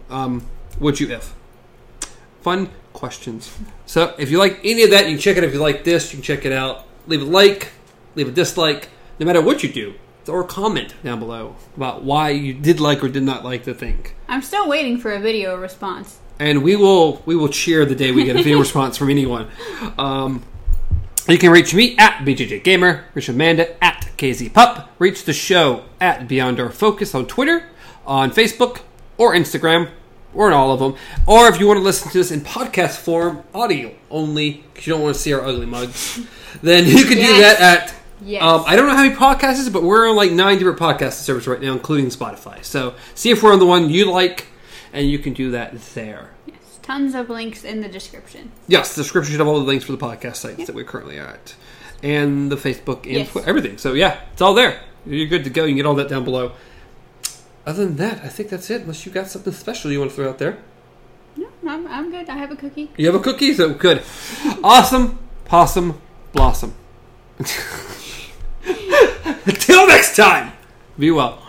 um, 0.09 0.45
Would 0.79 0.99
You 0.99 1.11
If? 1.11 1.33
Fun 2.41 2.69
questions. 2.93 3.55
So 3.85 4.15
if 4.17 4.31
you 4.31 4.37
like 4.37 4.59
any 4.63 4.83
of 4.83 4.91
that, 4.91 5.05
you 5.05 5.11
can 5.15 5.21
check 5.21 5.37
it. 5.37 5.43
If 5.43 5.53
you 5.53 5.59
like 5.59 5.83
this, 5.83 6.11
you 6.11 6.17
can 6.17 6.23
check 6.23 6.45
it 6.45 6.51
out. 6.51 6.85
Leave 7.07 7.21
a 7.21 7.25
like, 7.25 7.71
leave 8.15 8.27
a 8.27 8.31
dislike, 8.31 8.89
no 9.19 9.25
matter 9.25 9.41
what 9.41 9.63
you 9.63 9.71
do, 9.71 9.95
or 10.27 10.43
comment 10.43 10.93
down 11.03 11.19
below 11.19 11.55
about 11.75 12.03
why 12.03 12.29
you 12.29 12.53
did 12.53 12.79
like 12.79 13.03
or 13.03 13.09
did 13.09 13.23
not 13.23 13.43
like 13.43 13.63
the 13.63 13.73
thing. 13.73 14.05
I'm 14.27 14.41
still 14.41 14.67
waiting 14.69 14.97
for 14.97 15.11
a 15.11 15.19
video 15.19 15.57
response. 15.57 16.19
And 16.39 16.63
we 16.63 16.75
will 16.75 17.21
we 17.25 17.35
will 17.35 17.49
cheer 17.49 17.85
the 17.85 17.95
day 17.95 18.11
we 18.11 18.23
get 18.23 18.35
a 18.35 18.43
video 18.43 18.59
response 18.67 18.97
from 18.97 19.09
anyone. 19.09 19.49
Um, 19.97 20.43
you 21.27 21.37
can 21.37 21.51
reach 21.51 21.73
me 21.73 21.97
at 21.97 22.25
BJJ 22.25 22.63
Gamer, 22.63 23.05
reach 23.13 23.29
Amanda 23.29 23.83
at 23.83 24.09
KZ 24.17 24.53
Pup, 24.53 24.89
reach 24.99 25.25
the 25.25 25.33
show 25.33 25.83
at 25.99 26.27
Beyond 26.27 26.59
Our 26.59 26.71
Focus 26.71 27.13
on 27.13 27.27
Twitter, 27.27 27.69
on 28.05 28.31
Facebook, 28.31 28.81
or 29.19 29.35
Instagram, 29.35 29.91
or 30.33 30.47
in 30.47 30.53
all 30.53 30.71
of 30.71 30.79
them. 30.79 30.95
Or 31.27 31.47
if 31.47 31.59
you 31.59 31.67
want 31.67 31.77
to 31.77 31.83
listen 31.83 32.09
to 32.11 32.17
this 32.17 32.31
in 32.31 32.41
podcast 32.41 32.97
form, 32.97 33.43
audio 33.53 33.93
only, 34.09 34.63
because 34.73 34.87
you 34.87 34.93
don't 34.93 35.01
want 35.03 35.13
to 35.15 35.21
see 35.21 35.33
our 35.33 35.41
ugly 35.45 35.67
mugs, 35.67 36.19
then 36.63 36.85
you 36.87 37.03
can 37.05 37.17
do 37.17 37.37
that 37.41 37.59
at. 37.61 37.95
Yes. 38.21 38.43
Um, 38.43 38.63
I 38.67 38.75
don't 38.75 38.87
know 38.87 38.95
how 38.97 39.03
many 39.03 39.15
podcasts 39.15 39.59
is, 39.59 39.69
but 39.69 39.81
we're 39.81 40.09
on 40.09 40.15
like 40.15 40.31
nine 40.31 40.57
different 40.57 40.77
podcast 40.79 41.13
services 41.13 41.47
right 41.47 41.61
now, 41.61 41.71
including 41.73 42.07
Spotify. 42.07 42.63
So 42.65 42.95
see 43.15 43.29
if 43.29 43.41
we're 43.43 43.53
on 43.53 43.59
the 43.59 43.65
one 43.65 43.89
you 43.89 44.11
like, 44.11 44.47
and 44.91 45.09
you 45.09 45.19
can 45.19 45.33
do 45.33 45.51
that 45.51 45.79
there. 45.93 46.31
yes. 46.45 46.79
Tons 46.81 47.15
of 47.15 47.29
links 47.29 47.63
in 47.63 47.79
the 47.81 47.87
description. 47.87 48.51
Yes, 48.67 48.95
the 48.95 49.03
description 49.03 49.31
should 49.31 49.39
have 49.39 49.47
all 49.47 49.59
the 49.59 49.65
links 49.65 49.85
for 49.85 49.93
the 49.93 49.97
podcast 49.97 50.35
sites 50.37 50.65
that 50.65 50.75
we're 50.75 50.83
currently 50.83 51.17
at, 51.17 51.55
and 52.03 52.51
the 52.51 52.57
Facebook 52.57 53.03
and 53.05 53.13
Yes. 53.15 53.37
Everything. 53.47 53.77
So 53.77 53.93
yeah, 53.93 54.19
it's 54.33 54.41
all 54.41 54.53
there. 54.53 54.81
You're 55.05 55.27
good 55.27 55.45
to 55.45 55.49
go. 55.49 55.63
You 55.63 55.69
can 55.69 55.77
get 55.77 55.85
all 55.85 55.95
that 55.95 56.09
down 56.09 56.25
below. 56.25 56.51
Other 57.69 57.85
than 57.85 57.97
that, 57.97 58.23
I 58.23 58.29
think 58.29 58.49
that's 58.49 58.71
it. 58.71 58.81
Unless 58.81 59.05
you 59.05 59.11
got 59.11 59.27
something 59.27 59.53
special 59.53 59.91
you 59.91 59.99
want 59.99 60.09
to 60.09 60.15
throw 60.15 60.27
out 60.27 60.39
there. 60.39 60.57
No, 61.37 61.47
I'm, 61.67 61.85
I'm 61.85 62.09
good. 62.09 62.27
I 62.27 62.35
have 62.35 62.49
a 62.49 62.55
cookie. 62.55 62.89
You 62.97 63.05
have 63.05 63.13
a 63.13 63.19
cookie, 63.19 63.53
so 63.53 63.75
good. 63.75 64.01
Awesome, 64.63 65.19
possum, 65.45 66.01
blossom. 66.33 66.73
Until 69.45 69.87
next 69.87 70.15
time. 70.15 70.53
Be 70.97 71.11
well. 71.11 71.43